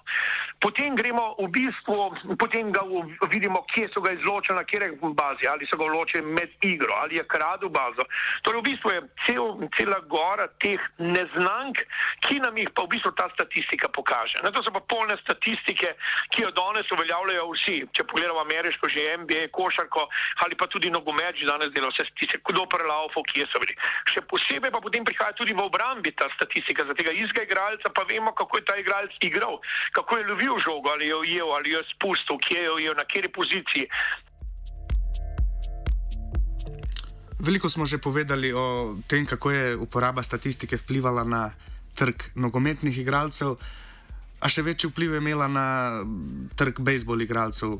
Potem 0.63 0.95
gremo 0.95 1.36
v 1.39 1.47
bistvu, 1.51 2.38
potem 2.39 2.71
ga 2.71 2.83
vidimo, 3.31 3.65
kje 3.75 3.89
so 3.93 4.01
ga 4.01 4.15
izločili, 4.15 4.55
na 4.55 4.63
kjer 4.63 4.88
je 4.88 4.91
v 5.01 5.11
bazi, 5.13 5.49
ali 5.51 5.67
so 5.67 5.77
ga 5.77 5.89
vločili 5.91 6.23
med 6.23 6.49
igro, 6.63 6.95
ali 7.03 7.19
je 7.19 7.27
kradel 7.27 7.69
bazo. 7.69 8.07
Torej 8.47 8.63
v 8.63 8.67
bistvu 8.71 8.89
je 8.95 9.01
cel, 9.25 9.43
cela 9.75 9.99
gora 10.07 10.47
teh 10.63 10.79
neznank, 10.97 11.83
ki 12.23 12.39
nam 12.39 12.55
jih 12.57 12.71
pa 12.71 12.88
v 12.88 12.95
bistvu 12.95 13.11
ta 13.19 13.27
statistika 13.36 13.91
pokaže. 13.91 14.39
Na 14.43 14.53
to 14.55 14.63
so 14.63 14.71
pa 14.71 14.79
polne 14.79 15.17
statistike, 15.26 15.95
ki 16.32 16.45
jo 16.45 16.51
danes 16.55 16.89
uveljavljajo 16.93 17.45
vsi. 17.51 17.78
Če 17.97 18.05
pogledamo 18.09 18.45
ameriško, 18.45 18.89
že 18.93 19.17
NBA, 19.26 19.49
košarko 19.57 20.05
ali 20.45 20.55
pa 20.55 20.69
tudi 20.69 20.93
nogomet, 20.93 21.36
že 21.39 21.49
danes 21.49 21.73
delajo 21.73 21.91
vse 21.95 22.05
statistike, 22.07 22.43
kdo 22.51 22.65
prelaufo, 22.69 23.26
kje 23.32 23.49
so 23.49 23.61
bili. 23.63 23.76
Še 24.13 24.23
posebej 24.30 24.71
pa 24.71 24.84
potem 24.84 25.05
prihaja 25.07 25.36
tudi 25.39 25.57
v 25.57 25.65
obrambi 25.65 26.13
ta 26.13 26.30
statistika 26.38 26.86
za 26.86 26.93
tega 26.93 27.11
istega 27.11 27.47
igralca, 27.49 27.89
pa 27.89 28.05
vemo, 28.05 28.32
kako 28.38 28.61
je 28.61 28.67
ta 28.69 28.78
igralec 28.80 29.17
igral, 29.26 29.59
kako 29.97 30.21
je 30.21 30.30
lovil 30.30 30.61
žogo, 30.61 30.93
ali 30.93 31.09
jo 31.09 31.23
je 31.26 31.41
ali 31.41 31.73
jo 31.73 31.82
je 31.82 31.89
spustil, 31.95 32.38
kje 32.38 32.63
jo 32.63 32.78
je, 32.78 32.93
na 32.95 33.03
kateri 33.05 33.32
poziciji. 33.32 33.88
Veliko 37.39 37.69
smo 37.69 37.86
že 37.86 37.97
povedali 37.97 38.53
o 38.53 38.95
tem, 39.07 39.26
kako 39.26 39.51
je 39.51 39.76
uporaba 39.76 40.23
statistike 40.23 40.78
vplivala 40.78 41.23
na 41.23 41.51
trg 41.95 42.36
nogometnih 42.36 42.97
igralcev 42.97 43.55
a 44.39 44.49
še 44.49 44.61
večji 44.61 44.89
vpliv 44.89 45.15
je 45.15 45.23
imela 45.23 45.47
na 45.47 45.67
trg 46.55 46.79
bejzbol 46.79 47.21
igralcev. 47.21 47.77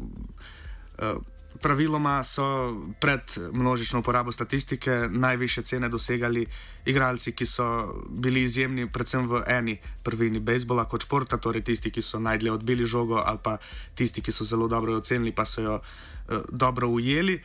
Eh, 1.00 1.18
praviloma 1.62 2.24
so 2.24 2.76
pred 3.00 3.22
množično 3.54 4.00
uporabo 4.00 4.32
statistike 4.32 5.08
najviše 5.10 5.62
cene 5.62 5.90
dosegali 5.90 6.46
igralci, 6.86 7.32
ki 7.32 7.46
so 7.46 7.66
bili 8.10 8.44
izjemni, 8.44 8.90
predvsem 8.92 9.28
v 9.28 9.44
eni 9.48 9.78
prvini 10.04 10.40
bejzbola 10.40 10.86
kot 10.86 11.08
športa, 11.08 11.38
torej 11.38 11.64
tisti, 11.64 11.92
ki 11.92 12.02
so 12.02 12.20
najdlje 12.20 12.52
odbili 12.52 12.86
žogo, 12.86 13.22
ali 13.26 13.40
pa 13.44 13.58
tisti, 13.96 14.22
ki 14.22 14.32
so 14.32 14.44
zelo 14.44 14.68
dobro 14.68 14.98
ocenili, 14.98 15.32
pa 15.32 15.46
so 15.46 15.62
jo 15.62 15.80
uh, 15.80 16.44
dobro 16.52 16.88
ujeli. 16.88 17.40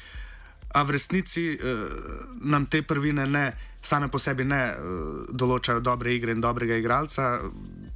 A 0.71 0.83
v 0.87 0.95
resnici 0.95 1.51
uh, 1.51 1.59
nam 2.47 2.66
te 2.71 2.83
prvine 2.83 3.27
ne, 3.27 3.47
same 3.83 4.09
po 4.09 4.21
sebi 4.23 4.45
ne 4.47 4.61
uh, 4.71 5.25
določajo 5.35 5.83
dobre 5.83 6.14
igre 6.14 6.35
in 6.37 6.43
dobrega 6.43 6.79
igralca. 6.79 7.41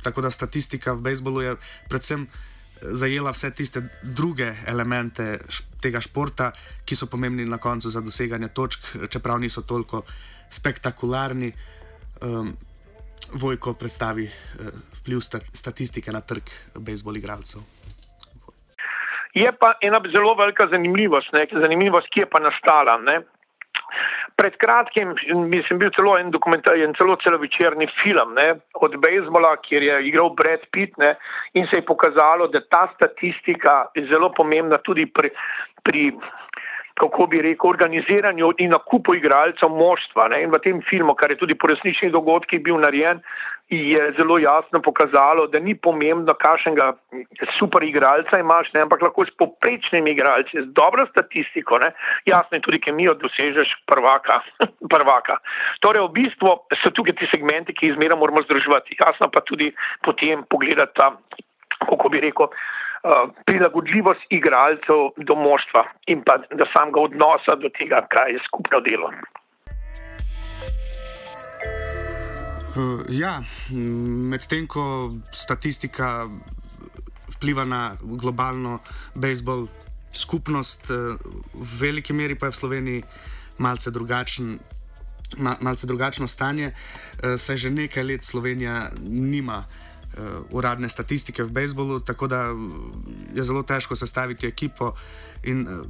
Tako 0.02 0.26
da 0.26 0.32
statistika 0.34 0.96
v 0.98 1.04
bejzbolu 1.06 1.44
je 1.44 1.54
predvsem 1.88 2.26
eh, 2.26 2.90
zajela 2.98 3.32
vse 3.32 3.52
tiste 3.54 3.84
druge 4.02 4.50
elemente 4.66 5.38
tega 5.80 6.02
športa, 6.02 6.50
ki 6.84 6.98
so 6.98 7.06
pomembni 7.06 7.46
na 7.46 7.60
koncu 7.62 7.90
za 7.90 8.02
doseganje 8.04 8.50
točk, 8.50 9.08
čeprav 9.08 9.38
niso 9.40 9.62
toliko 9.62 10.04
spektakularni. 10.50 11.52
Um, 12.22 12.56
Vojko 13.34 13.72
predstavi 13.80 14.26
uh, 14.28 14.66
vpliv 15.00 15.22
statistike 15.24 16.12
na 16.12 16.20
trg 16.20 16.50
bejzbol 16.76 17.16
igralcev. 17.16 17.62
Je 19.34 19.52
pa 19.58 19.74
ena 19.82 20.00
zelo 20.12 20.34
velika 20.38 20.66
zanimivost, 20.70 21.32
ne, 21.32 21.46
zanimivost 21.50 22.10
ki 22.14 22.24
je 22.24 22.30
pa 22.30 22.40
nastala. 22.40 22.98
Ne. 23.02 23.20
Pred 24.38 24.56
kratkim 24.58 25.12
sem 25.68 25.78
bil 25.78 25.90
celo 25.94 26.16
en 26.18 26.30
dokumentarni, 26.34 26.86
celo 26.98 27.16
celovečerni 27.22 27.86
film 28.00 28.34
ne, 28.38 28.48
od 28.82 28.96
bejzbola, 29.02 29.56
kjer 29.66 29.82
je 29.82 30.00
igral 30.08 30.32
Brad 30.38 30.64
Pitt 30.74 30.98
ne, 30.98 31.14
in 31.54 31.66
se 31.70 31.78
je 31.78 31.86
pokazalo, 31.86 32.48
da 32.50 32.62
ta 32.70 32.88
statistika 32.94 33.84
je 33.94 34.06
zelo 34.10 34.32
pomembna 34.34 34.78
tudi 34.82 35.06
pri, 35.06 35.30
pri 35.82 36.10
kako 36.94 37.26
bi 37.26 37.42
rekel, 37.42 37.70
organiziranju 37.70 38.52
in 38.58 38.70
nakupu 38.70 39.14
igralcev 39.14 39.70
moštva. 39.70 40.28
Ne? 40.34 40.42
In 40.46 40.54
v 40.54 40.62
tem 40.62 40.82
filmu, 40.90 41.14
kar 41.18 41.30
je 41.30 41.40
tudi 41.42 41.58
po 41.58 41.70
resničnih 41.70 42.12
dogodkih 42.14 42.62
bil 42.62 42.78
narejen, 42.82 43.22
je 43.68 44.12
zelo 44.18 44.38
jasno 44.38 44.80
pokazalo, 44.82 45.46
da 45.46 45.58
ni 45.58 45.74
pomembno, 45.74 46.34
kakšnega 46.34 46.92
super 47.58 47.82
igralca 47.82 48.38
imaš, 48.38 48.68
ne? 48.74 48.84
ampak 48.84 49.02
lahko 49.02 49.24
s 49.24 49.32
poprečnimi 49.40 50.12
igralci, 50.12 50.60
z 50.60 50.68
dobro 50.76 51.06
statistiko, 51.06 51.78
ne? 51.78 51.90
jasno 52.26 52.58
je 52.58 52.64
tudi, 52.66 52.80
ki 52.80 52.92
mi 52.92 53.08
dosežeš 53.08 53.72
prvaka. 53.86 54.40
prvaka. 54.94 55.38
Torej, 55.80 56.04
v 56.08 56.14
bistvu 56.20 56.54
so 56.82 56.92
tukaj 56.92 57.16
ti 57.18 57.28
segmenti, 57.32 57.72
ki 57.72 57.88
jih 57.88 57.96
izmerno 57.96 58.20
moramo 58.20 58.44
združevati. 58.44 59.00
Jasno 59.00 59.30
pa 59.32 59.40
tudi 59.40 59.72
potem 60.04 60.44
pogledati, 60.50 61.12
kako 61.88 62.08
bi 62.08 62.20
rekel. 62.20 62.52
Eh, 63.04 63.24
prilagodljivost 63.44 64.20
igralcev 64.32 65.10
do 65.28 65.34
moštva 65.36 65.82
in 66.08 66.22
pa 66.24 66.38
do 66.56 66.64
samega 66.72 67.02
odnosa 67.02 67.52
do 67.60 67.68
tega, 67.78 68.00
kaj 68.08 68.32
je 68.32 68.38
skupno 68.46 68.80
delo. 68.80 69.10
Ja, 73.08 73.42
medtem 74.30 74.66
ko 74.66 75.14
statistika 75.32 76.26
vpliva 77.36 77.64
na 77.64 77.96
globalno 78.02 78.80
bejzbol 79.14 79.66
skupnost, 80.14 80.90
uh, 80.90 81.18
v 81.54 81.80
veliki 81.80 82.12
meri 82.12 82.38
pa 82.38 82.46
je 82.46 82.54
v 82.54 82.56
Sloveniji 82.56 83.02
malce, 83.58 83.90
drugačen, 83.90 84.58
ma, 85.38 85.56
malce 85.60 85.86
drugačno 85.86 86.28
stanje, 86.28 86.70
uh, 86.70 87.34
saj 87.38 87.56
že 87.56 87.70
nekaj 87.70 88.04
let 88.04 88.24
Slovenija 88.24 88.90
nima 89.02 89.64
uh, 89.66 89.94
uh, 90.18 90.46
uradne 90.50 90.88
statistike 90.88 91.42
v 91.44 91.50
bejzbolu, 91.50 92.00
tako 92.00 92.26
da 92.26 92.54
je 93.34 93.44
zelo 93.44 93.62
težko 93.62 93.96
sestaviti 93.96 94.46
ekipo 94.46 94.94
in 95.44 95.66
uh, 95.68 95.86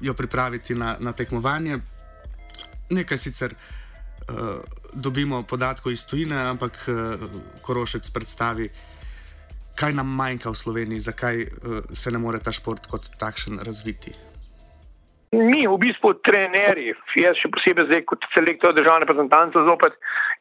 jo 0.00 0.14
pripraviti 0.14 0.74
na, 0.74 0.96
na 1.00 1.12
tekmovanje. 1.12 1.78
Nekaj 2.90 3.18
sicer 3.18 3.52
uh, 3.52 3.83
dobimo 4.94 5.42
podatkov 5.42 5.92
iz 5.92 6.06
tujine, 6.06 6.36
ampak 6.36 6.72
uh, 6.88 7.24
Korošec 7.62 8.10
predstavi, 8.10 8.68
kaj 9.74 9.92
nam 9.92 10.06
manjka 10.06 10.50
v 10.50 10.60
Sloveniji, 10.60 11.00
zakaj 11.00 11.42
uh, 11.42 11.80
se 11.92 12.10
ne 12.10 12.18
more 12.18 12.38
ta 12.38 12.52
šport 12.52 12.86
kot 12.86 13.10
takšen 13.18 13.58
razviti. 13.66 14.14
Mi, 15.34 15.66
v 15.66 15.78
bistvu, 15.82 16.12
trenerji, 16.22 16.92
jaz 17.18 17.38
še 17.42 17.50
posebej 17.50 17.88
zdaj 17.88 18.04
kot 18.06 18.22
selektor 18.36 18.74
državne 18.76 19.02
reprezentance, 19.02 19.58
zopet 19.66 19.96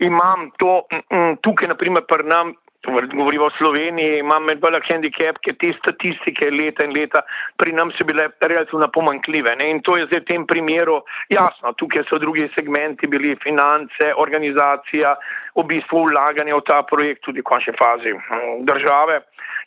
imam 0.05 0.51
to 0.61 0.83
m, 0.93 1.01
m, 1.09 1.31
tukaj, 1.41 1.71
naprimer, 1.71 2.05
pri 2.05 2.27
nam 2.29 2.53
govorimo 2.91 3.45
o 3.45 3.55
Sloveniji, 3.57 4.19
imam 4.19 4.43
med 4.43 4.59
velik 4.61 4.83
handicap, 4.91 5.39
ker 5.45 5.55
te 5.59 5.69
statistike 5.77 6.49
leta 6.51 6.83
in 6.83 6.93
leta 6.95 7.21
pri 7.57 7.71
nam 7.73 7.91
so 7.95 8.05
bile 8.05 8.27
relativno 8.41 8.87
pomankljive. 8.91 9.55
Ne? 9.55 9.69
In 9.71 9.81
to 9.81 9.97
je 9.97 10.07
zdaj 10.09 10.23
v 10.23 10.29
tem 10.31 10.47
primeru 10.47 10.99
jasno. 11.29 11.73
Tukaj 11.79 12.03
so 12.09 12.19
drugi 12.19 12.49
segmenti 12.55 13.07
bili 13.07 13.37
finance, 13.43 14.11
organizacija, 14.17 15.15
v 15.55 15.63
bistvu 15.69 16.07
vlaganje 16.09 16.55
v 16.55 16.63
ta 16.67 16.81
projekt 16.83 17.23
tudi 17.23 17.39
v 17.39 17.47
končni 17.47 17.73
fazi 17.79 18.11
hm, 18.11 18.65
države. 18.67 19.21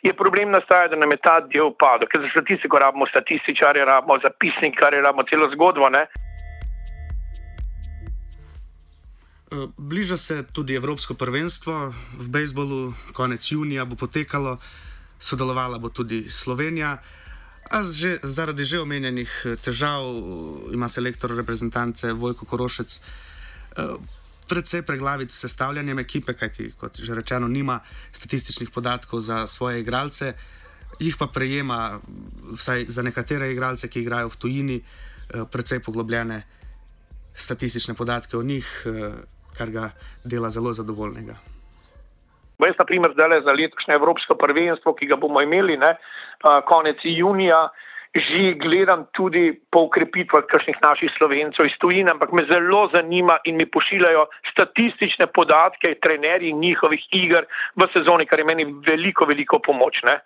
Je 0.05 0.13
problem 0.13 0.51
nastaja, 0.51 0.87
da 0.87 0.95
nam 0.95 1.11
je 1.11 1.17
ta 1.17 1.39
del 1.41 1.71
padel, 1.73 2.07
ker 2.07 2.21
za 2.21 2.29
statistiko 2.35 2.77
rabimo 2.77 3.07
statističare, 3.09 3.85
rabimo 3.85 4.19
zapisnikare, 4.21 5.01
rabimo 5.01 5.25
celo 5.25 5.49
zgodbo. 5.55 5.89
Ne? 5.89 6.05
Bliža 9.77 10.17
se 10.17 10.43
tudi 10.51 10.75
Evropsko 10.75 11.13
prvenstvo 11.13 11.93
v 12.17 12.29
bejzbolu, 12.29 12.93
konec 13.13 13.51
junija 13.51 13.85
bo 13.85 13.95
potekalo, 13.95 14.57
sodelovala 15.19 15.79
bo 15.79 15.89
tudi 15.89 16.29
Slovenija. 16.29 16.97
A 17.71 17.83
že, 17.83 18.19
zaradi 18.23 18.63
že 18.63 18.79
omenjenih 18.79 19.31
eh, 19.45 19.55
težav 19.55 20.03
eh, 20.03 20.73
ima 20.73 20.89
selektor 20.89 21.35
reprezentance 21.35 22.11
Vojko 22.13 22.45
Korošec 22.45 22.99
predvsej 24.47 24.81
preglavic 24.81 25.29
s 25.29 25.43
sestavljanjem 25.45 25.99
ekipe, 25.99 26.33
kajti, 26.33 26.71
kot 26.79 26.97
že 26.97 27.13
rečeno, 27.13 27.47
nima 27.47 27.79
statističnih 28.11 28.71
podatkov 28.73 29.21
za 29.21 29.47
svoje 29.47 29.81
igralce, 29.81 30.33
jih 30.99 31.17
pa 31.19 31.27
prejema, 31.27 31.99
vsaj 32.55 32.85
za 32.89 33.03
nekatere 33.05 33.51
igralce, 33.51 33.85
ki 33.87 34.01
igrajo 34.01 34.31
v 34.33 34.37
tujini, 34.37 34.77
predvsej 35.51 35.83
poglobljene 35.83 36.41
statistične 37.35 37.93
podatke 37.93 38.37
o 38.37 38.43
njih 38.43 38.65
kar 39.57 39.71
ga 39.73 39.89
dela 40.23 40.49
zelo 40.49 40.73
zadovoljnega. 40.73 41.35
Jaz, 42.57 42.75
na 42.79 42.85
primer, 42.85 43.11
zdaj 43.13 43.41
za 43.45 43.53
letošnje 43.53 43.93
Evropsko 43.93 44.35
prvenstvo, 44.35 44.95
ki 44.97 45.05
ga 45.11 45.15
bomo 45.15 45.41
imeli 45.41 45.77
ne, 45.77 45.91
konec 46.65 47.03
junija, 47.03 47.67
že 48.15 48.53
gledam 48.57 49.05
tudi 49.13 49.53
po 49.71 49.87
ukrepitvah 49.87 50.47
kakšnih 50.47 50.79
naših 50.81 51.11
slovencev 51.17 51.67
iz 51.67 51.75
tujine, 51.81 52.11
ampak 52.11 52.31
me 52.31 52.45
zelo 52.47 52.87
zanima 52.93 53.37
in 53.45 53.57
mi 53.57 53.65
pošiljajo 53.65 54.25
statistične 54.51 55.27
podatke, 55.27 55.95
trenerji 56.01 56.53
njihovih 56.53 57.03
igr 57.11 57.45
v 57.75 57.87
sezoni, 57.93 58.25
kar 58.25 58.39
je 58.39 58.45
meni 58.45 58.65
veliko, 58.87 59.25
veliko 59.25 59.59
pomoč. 59.59 60.01
Ne? 60.07 60.19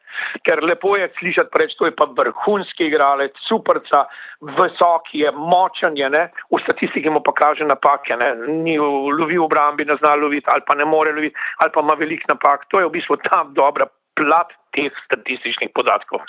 Ker 0.45 0.63
lepo 0.63 0.95
je 0.97 1.09
slišati 1.19 1.51
preč, 1.51 1.75
to 1.79 1.89
je 1.89 1.95
pa 1.95 2.07
vrhunski 2.17 2.87
igralec, 2.87 3.35
superca, 3.47 4.05
visoki 4.41 5.25
je, 5.25 5.31
močen 5.35 5.97
je, 5.97 6.09
ne? 6.09 6.27
v 6.51 6.61
statistiki 6.63 7.09
mu 7.09 7.23
pa 7.25 7.33
kaže 7.33 7.67
napake, 7.67 8.15
ne? 8.17 8.35
ni 8.63 8.77
lovi 8.77 9.37
v 9.37 9.45
obrambi, 9.45 9.85
ne 9.85 9.97
zna 9.99 10.15
loviti 10.15 10.47
ali 10.47 10.63
pa 10.67 10.75
ne 10.75 10.85
more 10.85 11.13
loviti 11.13 11.35
ali 11.57 11.71
pa 11.73 11.81
ima 11.81 11.97
velik 11.99 12.27
napak. 12.27 12.67
To 12.69 12.79
je 12.79 12.87
v 12.87 12.95
bistvu 12.97 13.17
ta 13.25 13.43
dobra 13.51 13.89
plat 14.15 14.53
teh 14.75 14.91
statističnih 15.05 15.71
podatkov. 15.75 16.23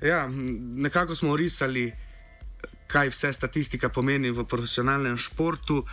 Ja, 0.00 0.28
nekako 0.76 1.14
smo 1.14 1.32
orisali, 1.32 1.92
kaj 2.86 3.08
vse 3.08 3.32
statistika 3.32 3.88
pomeni 3.88 4.30
v 4.30 4.44
profesionalnem 4.48 5.16
športu. 5.20 5.84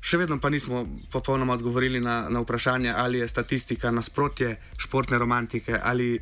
Še 0.00 0.16
vedno 0.16 0.38
pa 0.40 0.48
nismo 0.50 0.86
popolnoma 1.12 1.54
odgovorili 1.58 2.00
na, 2.00 2.24
na 2.32 2.40
vprašanje, 2.40 2.92
ali 2.96 3.20
je 3.20 3.28
statistika 3.28 3.90
nasprotje 3.92 4.56
športne 4.78 5.18
romantike 5.18 5.76
ali 5.82 6.16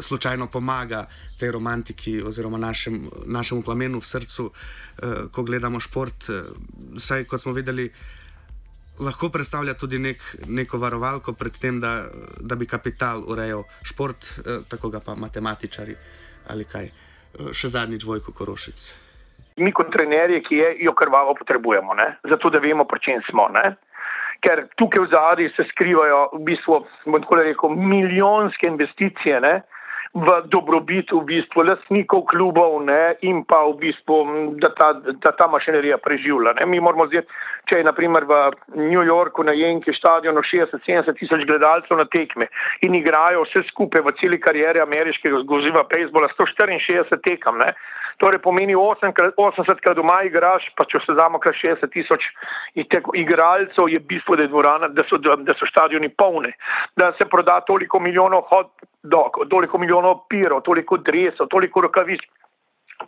slučajno 0.00 0.46
pomaga 0.48 1.04
tej 1.38 1.50
romantiki 1.52 2.22
oziroma 2.22 2.58
našem, 2.58 3.10
našemu 3.26 3.62
plamenu 3.62 4.00
v 4.00 4.08
srcu, 4.08 4.48
eh, 4.48 5.28
ko 5.32 5.42
gledamo 5.44 5.80
šport. 5.80 6.28
Eh, 6.28 6.42
saj, 6.96 7.28
kot 7.28 7.40
smo 7.40 7.52
videli, 7.52 7.90
lahko 8.98 9.28
predstavlja 9.28 9.74
tudi 9.74 9.98
nek, 9.98 10.24
neko 10.48 10.78
varovalko 10.78 11.36
pred 11.36 11.58
tem, 11.58 11.80
da, 11.80 12.08
da 12.40 12.56
bi 12.56 12.66
kapital 12.66 13.24
urejal 13.28 13.68
šport, 13.84 14.24
eh, 14.24 14.64
tako 14.68 14.88
ga 14.88 15.00
pa 15.00 15.14
matematičari 15.14 15.96
ali 16.50 16.64
kaj. 16.64 16.90
Eh, 17.38 17.52
še 17.54 17.72
zadnjič 17.72 18.04
Vojko 18.04 18.34
Korošec. 18.36 18.84
Mi 19.62 19.72
kot 19.72 19.92
trenerji, 19.92 20.42
ki 20.48 20.56
je, 20.56 20.68
jo 20.86 20.94
krvavo 20.96 21.34
potrebujemo, 21.36 21.94
ne? 21.94 22.16
zato 22.28 22.50
da 22.50 22.58
vemo, 22.58 22.84
pri 22.88 23.00
čem 23.04 23.20
smo. 23.28 23.48
Ne? 23.52 23.76
Ker 24.42 24.64
tukaj 24.80 25.04
v 25.04 25.10
zadnji 25.12 25.50
se 25.56 25.66
skrivajo 25.70 26.22
v 26.32 26.40
bistvu, 26.46 26.80
tako 27.04 27.38
rekel, 27.40 27.76
milijonske 27.76 28.66
investicije. 28.66 29.40
Ne? 29.44 29.60
V 30.12 30.28
dobrobit 30.52 31.08
v 31.08 31.24
bistvu 31.24 31.64
lastnikov 31.64 32.28
klubov 32.28 32.84
ne, 32.84 33.16
in 33.24 33.40
pa 33.48 33.64
v 33.72 33.80
bistvu, 33.80 34.16
da 34.60 34.68
ta, 34.76 34.92
da 35.00 35.32
ta 35.32 35.48
mašinerija 35.48 35.96
preživlja. 36.04 36.52
Ne. 36.60 36.68
Mi 36.68 36.80
moramo 36.84 37.08
zdaj, 37.08 37.24
če 37.72 37.80
je 37.80 37.88
naprimer 37.88 38.28
v 38.28 38.40
New 38.76 39.00
Yorku 39.00 39.40
na 39.40 39.56
Jenki 39.56 39.94
stadionu 39.96 40.44
60-70 40.44 41.16
tisoč 41.16 41.48
gledalcev 41.48 41.96
na 41.96 42.04
tekme 42.12 42.50
in 42.84 42.92
igrajo 42.98 43.46
vse 43.46 43.64
skupaj 43.72 44.04
v 44.04 44.12
celi 44.20 44.36
karieri 44.36 44.84
ameriškega 44.84 45.40
zgoziva 45.46 45.86
bejzbola 45.88 46.28
164 46.36 47.16
tekam. 47.24 47.56
Ne. 47.64 47.72
Torej 48.20 48.40
pomeni 48.42 48.74
80 48.76 49.80
krat 49.82 49.96
doma 49.96 50.20
igraš, 50.26 50.68
pa 50.76 50.84
če 50.88 51.00
se 51.06 51.16
zamo 51.18 51.40
kar 51.42 51.56
60 51.56 51.92
tisoč 51.92 52.28
igralcev, 52.74 53.88
je 53.88 54.00
bistvo, 54.00 54.36
da, 54.36 54.46
je 54.46 54.52
dvorana, 54.52 54.88
da, 54.92 55.06
so, 55.08 55.18
da 55.18 55.56
so 55.58 55.68
stadioni 55.70 56.08
polne, 56.08 56.52
da 56.96 57.12
se 57.18 57.28
proda 57.30 57.60
toliko 57.66 58.00
milijonov 58.00 58.46
hod, 58.50 58.70
dok, 59.02 59.42
toliko 59.50 59.78
milijonov 59.78 60.24
pirov, 60.28 60.62
toliko 60.68 60.98
dresov, 60.98 61.50
toliko 61.50 61.86
rokavic. 61.88 62.24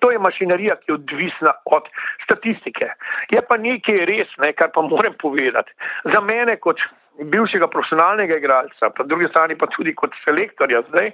To 0.02 0.10
je 0.10 0.18
mašinerija, 0.18 0.74
ki 0.82 0.90
je 0.90 0.94
odvisna 0.94 1.52
od 1.70 1.86
statistike. 2.24 2.88
Je 3.30 3.38
pa 3.46 3.56
nekaj 3.60 4.00
res, 4.08 4.32
ne, 4.42 4.50
kar 4.58 4.72
pa 4.74 4.82
moram 4.82 5.14
povedati. 5.20 5.70
Za 6.10 6.20
mene, 6.24 6.56
kot 6.58 6.82
bivšega 7.22 7.68
profesionalnega 7.70 8.38
igralca, 8.38 8.90
pa 8.90 9.06
drugi 9.06 9.28
strani 9.30 9.58
pa 9.58 9.68
tudi 9.70 9.94
kot 9.94 10.14
selektorja 10.24 10.82
zdaj, 10.88 11.12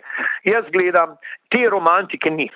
jaz 0.49 0.69
gledam, 0.73 1.17
te 1.53 1.67
romantike 1.69 2.33
ni 2.33 2.49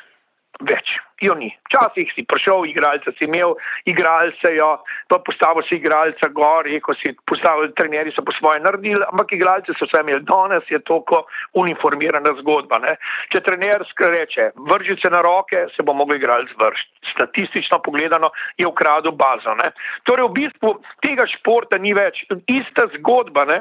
več. 0.64 0.96
Jo 1.20 1.34
ni. 1.34 1.50
Včasih 1.68 2.10
si 2.14 2.24
prišel, 2.26 2.66
igralca 2.70 3.12
si 3.18 3.26
imel, 3.28 3.54
igralce 3.86 4.54
jo, 4.54 4.70
pa 5.08 5.18
postavil 5.18 5.62
si 5.68 5.78
igralca 5.78 6.28
gor, 6.34 6.66
rekel 6.66 6.96
si, 7.00 7.14
postavili 7.26 7.72
trenerji 7.78 8.14
so 8.14 8.24
po 8.24 8.32
svoje 8.38 8.60
naredili, 8.60 9.02
ampak 9.12 9.32
igralce 9.32 9.74
so 9.78 9.88
vse 9.88 10.02
imeli. 10.02 10.24
Danes 10.26 10.70
je 10.70 10.80
toliko 10.82 11.24
uniformirana 11.54 12.34
zgodba. 12.40 12.78
Ne? 12.82 12.96
Če 13.32 13.42
trener 13.46 13.84
reče, 13.98 14.50
vrži 14.70 14.96
se 15.02 15.10
na 15.10 15.20
roke, 15.22 15.66
se 15.76 15.82
bo 15.82 15.94
mogel 15.94 16.16
igralec 16.16 16.50
vršiti. 16.58 16.92
Statistično 17.14 17.78
pogledano 17.84 18.30
je 18.58 18.66
ukradel 18.66 19.12
bazo. 19.12 19.54
Ne? 19.54 19.70
Torej, 20.08 20.28
v 20.28 20.34
bistvu 20.40 20.74
tega 21.04 21.26
športa 21.30 21.78
ni 21.78 21.94
več. 21.94 22.24
Ista 22.50 22.88
zgodba 22.98 23.44
ne? 23.50 23.60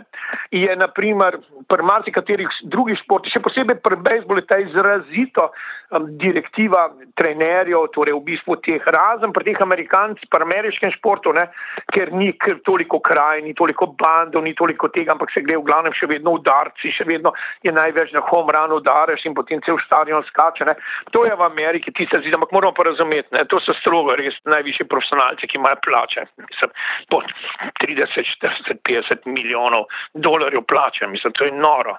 je 0.52 0.76
naprimer 0.76 1.38
pri 1.70 1.86
marsikaterih 1.86 2.50
drugih 2.72 2.98
športih, 3.04 3.34
še 3.34 3.42
posebej 3.44 3.80
pri 3.84 4.00
bejzbolu, 4.06 4.44
ta 4.48 4.60
izrazito 4.62 5.50
um, 5.50 6.08
direktiva 6.22 6.90
trenerjev, 7.44 7.92
torej 7.92 8.14
v 8.14 8.24
bistvu 8.24 8.56
teh 8.64 8.82
razen 8.86 9.34
pri 9.34 9.52
teh 9.52 9.62
amerikancih, 9.62 10.28
pri 10.30 10.44
ameriškem 10.44 10.92
športu, 10.96 11.34
ne, 11.34 11.48
ker 11.92 12.12
ni 12.14 12.32
ker 12.40 12.60
toliko 12.66 13.00
kraj, 13.00 13.42
ni 13.44 13.54
toliko 13.54 13.88
bandov, 13.88 14.44
ni 14.44 14.54
toliko 14.56 14.88
tega, 14.90 15.14
ampak 15.14 15.32
se 15.34 15.44
gre 15.44 15.58
v 15.58 15.66
glavnem 15.68 15.94
še 15.94 16.08
vedno 16.08 16.36
udarci, 16.40 16.92
še 16.92 17.06
vedno 17.08 17.34
je 17.64 17.72
največ 17.72 18.14
na 18.14 18.24
home 18.30 18.54
run 18.54 18.76
udareš 18.78 19.26
in 19.26 19.36
potem 19.36 19.62
cel 19.66 19.80
stadion 19.86 20.24
skače. 20.30 20.66
Ne. 20.66 20.76
To 21.12 21.26
je 21.26 21.36
v 21.36 21.44
Ameriki, 21.46 21.92
ti 21.92 22.08
se 22.10 22.22
zdi, 22.22 22.34
ampak 22.34 22.54
moramo 22.56 22.74
pa 22.74 22.88
razumeti, 22.88 23.30
ne, 23.36 23.46
to 23.46 23.60
so 23.64 23.76
strogo 23.82 24.16
res 24.20 24.38
najvišji 24.48 24.88
profesionalci, 24.88 25.50
ki 25.50 25.60
imajo 25.60 25.82
plače. 25.84 26.28
Mislim, 26.40 26.74
po 27.12 27.22
30, 27.84 28.24
40, 28.40 28.82
50 28.88 29.28
milijonov 29.28 29.90
dolarjev 30.14 30.64
plače, 30.70 31.08
mislim, 31.12 31.36
to 31.36 31.48
je 31.50 31.56
noro. 31.56 31.98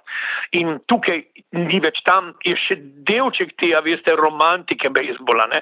In 0.56 0.78
tukaj 0.88 1.22
ni 1.54 1.80
več 1.82 2.00
tam, 2.06 2.32
je 2.46 2.56
še 2.58 2.78
delček 3.08 3.54
tega, 3.60 3.82
veste, 3.84 4.14
romantike 4.18 4.90
bejzbola, 4.94 5.33
ne? 5.50 5.60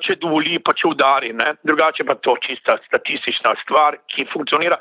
če 0.00 0.16
dovoli, 0.20 0.58
pa 0.64 0.72
če 0.72 0.88
udari, 0.88 1.32
ne? 1.36 1.54
drugače 1.64 2.04
pa 2.08 2.16
to 2.24 2.36
čista 2.46 2.78
statistična 2.86 3.54
stvar, 3.64 4.00
ki 4.08 4.26
funkcionira. 4.32 4.80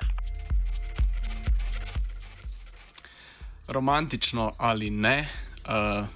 Romantično 3.70 4.52
ali 4.58 4.90
ne, 4.90 5.28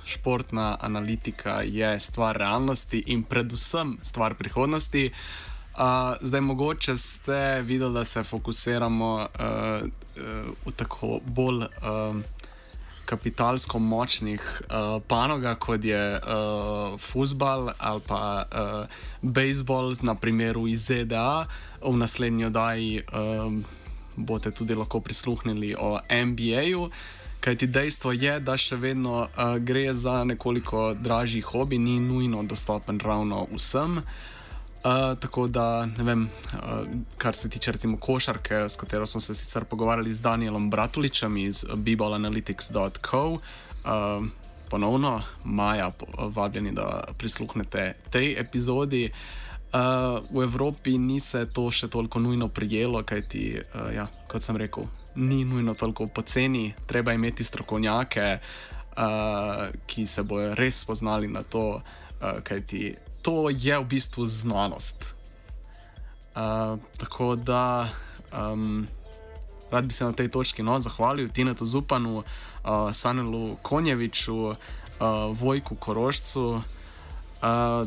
športna 0.10 0.78
analitika 0.82 1.62
je 1.62 2.00
stvar 2.00 2.38
realnosti 2.38 3.04
in 3.14 3.24
predvsem 3.24 3.98
stvar 4.02 4.34
prihodnosti. 4.34 5.12
Uh, 5.74 6.18
zdaj, 6.22 6.42
mogoče 6.42 6.96
ste 6.96 7.62
videli, 7.62 7.94
da 7.94 8.04
se 8.04 8.24
fokusiramo 8.24 9.16
uh, 9.16 9.88
uh, 10.66 10.74
tako 10.76 11.20
bolj 11.26 11.56
uh, 11.56 11.66
kapitalsko 13.06 13.80
močnih 13.80 14.42
uh, 14.42 15.02
panogah, 15.08 15.58
kot 15.60 15.84
je 15.84 16.20
uh, 16.20 17.00
futbal 17.00 17.72
ali 17.78 18.02
pa 18.08 18.44
uh, 18.44 18.86
bejzbol, 19.22 19.94
na 20.02 20.16
primeru 20.16 20.68
iz 20.68 20.88
ZDA, 20.88 21.46
v 21.82 21.96
naslednji 21.98 22.46
oddaji 22.46 23.02
um, 23.02 23.64
boste 24.16 24.52
tudi 24.52 24.76
lahko 24.76 25.00
prisluhnili 25.00 25.76
o 25.80 26.00
NBA-ju. 26.10 26.90
Kaj 27.44 27.58
ti 27.60 27.68
dejstvo 27.68 28.12
je, 28.16 28.40
da 28.40 28.56
še 28.58 28.80
vedno 28.80 29.28
uh, 29.28 29.58
gre 29.60 29.94
za 29.94 30.24
nekoliko 30.24 30.94
dražji 30.94 31.42
hobi, 31.42 31.78
ni 31.78 32.00
nujno 32.00 32.44
dostopen 32.44 33.00
ravno 33.04 33.48
vsem. 33.52 33.98
Uh, 33.98 34.04
tako 35.20 35.48
da, 35.48 35.86
ne 35.86 36.04
vem, 36.04 36.24
uh, 36.54 36.88
kar 37.18 37.36
se 37.36 37.50
tiče 37.50 37.72
recimo 37.72 37.98
košarke, 37.98 38.56
s 38.70 38.76
katero 38.76 39.06
smo 39.06 39.22
se 39.22 39.36
sicer 39.36 39.66
pogovarjali 39.66 40.14
z 40.14 40.22
Danielom 40.22 40.70
Bratuličem 40.70 41.38
iz 41.38 41.66
bballanalytics.co, 41.66 43.32
uh, 43.32 43.40
ponovno, 44.70 45.22
Maja, 45.44 45.92
vabljeni, 46.18 46.72
da 46.72 47.04
prisluhnete 47.18 47.94
tej 48.10 48.36
epizodi. 48.40 49.12
Uh, 49.74 49.80
v 50.32 50.44
Evropi 50.44 50.98
ni 50.98 51.20
se 51.20 51.46
to 51.54 51.72
še 51.72 51.88
toliko 51.88 52.20
nujno 52.20 52.48
prijelo, 52.48 53.04
kajti, 53.04 53.62
uh, 53.62 53.88
ja, 53.96 54.08
kot 54.28 54.44
sem 54.44 54.58
rekel, 54.58 54.86
ni 55.16 55.46
nujno 55.46 55.74
toliko 55.74 56.08
poceni, 56.08 56.74
treba 56.88 57.14
imeti 57.14 57.44
strokovnjake, 57.44 58.28
uh, 58.98 59.66
ki 59.88 60.06
se 60.06 60.24
bojo 60.24 60.54
res 60.60 60.84
spoznali 60.84 61.28
na 61.28 61.42
to, 61.44 61.66
uh, 61.80 62.44
kajti 62.44 62.94
to 63.24 63.48
je 63.50 63.80
v 63.80 63.86
bistvu 63.88 64.28
znanost. 64.28 65.16
Uh, 66.36 66.80
tako 66.98 67.36
da 67.36 67.90
um, 68.36 68.88
rad 69.72 69.86
bi 69.86 69.94
se 69.94 70.06
na 70.06 70.12
tej 70.12 70.28
točki 70.28 70.64
no, 70.64 70.80
zahvalil 70.80 71.30
Tinetu 71.30 71.66
Zupanu, 71.66 72.18
uh, 72.18 72.92
Sanelu 72.92 73.56
Konjeviču, 73.62 74.36
uh, 74.36 74.56
Vojku 75.32 75.76
Korošcu, 75.76 76.48
uh, 76.50 76.62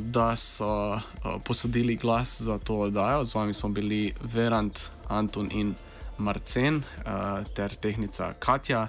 da 0.00 0.36
so 0.36 0.94
uh, 0.94 1.00
posodili 1.44 1.96
glas 1.96 2.40
za 2.42 2.58
to 2.58 2.74
oddajo. 2.88 3.24
Z 3.24 3.34
vami 3.34 3.54
smo 3.54 3.68
bili 3.68 4.14
Verant, 4.22 4.80
Antun 5.08 5.48
in 5.52 5.74
Marcen 6.18 6.76
uh, 6.76 7.46
ter 7.54 7.74
tehnica 7.74 8.32
Katja. 8.38 8.88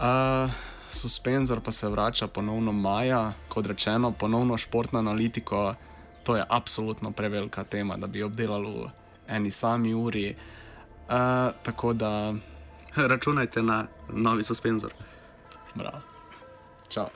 Uh, 0.00 0.50
suspenzor 0.94 1.60
pa 1.60 1.72
se 1.72 1.88
vrača 1.88 2.26
ponovno 2.26 2.72
maja, 2.72 3.32
kot 3.48 3.66
rečeno, 3.66 4.12
ponovno 4.12 4.58
športno 4.58 4.98
analitiko. 4.98 5.74
To 6.22 6.36
je 6.36 6.44
absolutno 6.48 7.10
prevelika 7.10 7.64
tema, 7.64 7.96
da 7.96 8.06
bi 8.06 8.22
obdelali 8.22 8.66
v 8.66 8.90
eni 9.28 9.50
sami 9.50 9.94
uri. 9.94 10.36
Uh, 11.08 11.14
tako 11.62 11.92
da. 11.92 12.34
Računajte 13.10 13.62
na 13.62 13.86
novi 14.08 14.44
suspenzor. 14.44 14.92
Bravo. 15.74 16.00
Čau. 16.88 17.08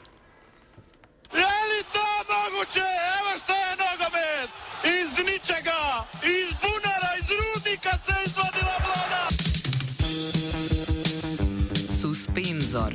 Je 1.33 1.39
li 1.71 1.83
to 1.93 2.07
mogoče? 2.29 2.89
Evo 3.19 3.39
što 3.43 3.53
je 3.53 3.71
nogomet! 3.85 4.51
Iz 4.85 5.11
ničega, 5.19 5.79
iz 6.23 6.53
bunara, 6.63 7.11
iz 7.21 7.29
rudnika 7.39 7.99
se 8.05 8.13
je 8.13 8.25
izvadila 8.27 8.75
vlada! 8.85 9.29
Suspenzor, 12.01 12.95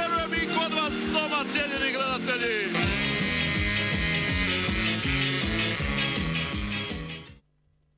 Slovacia 1.11 1.65
di 1.65 1.77
Declarazioni. 1.77 2.90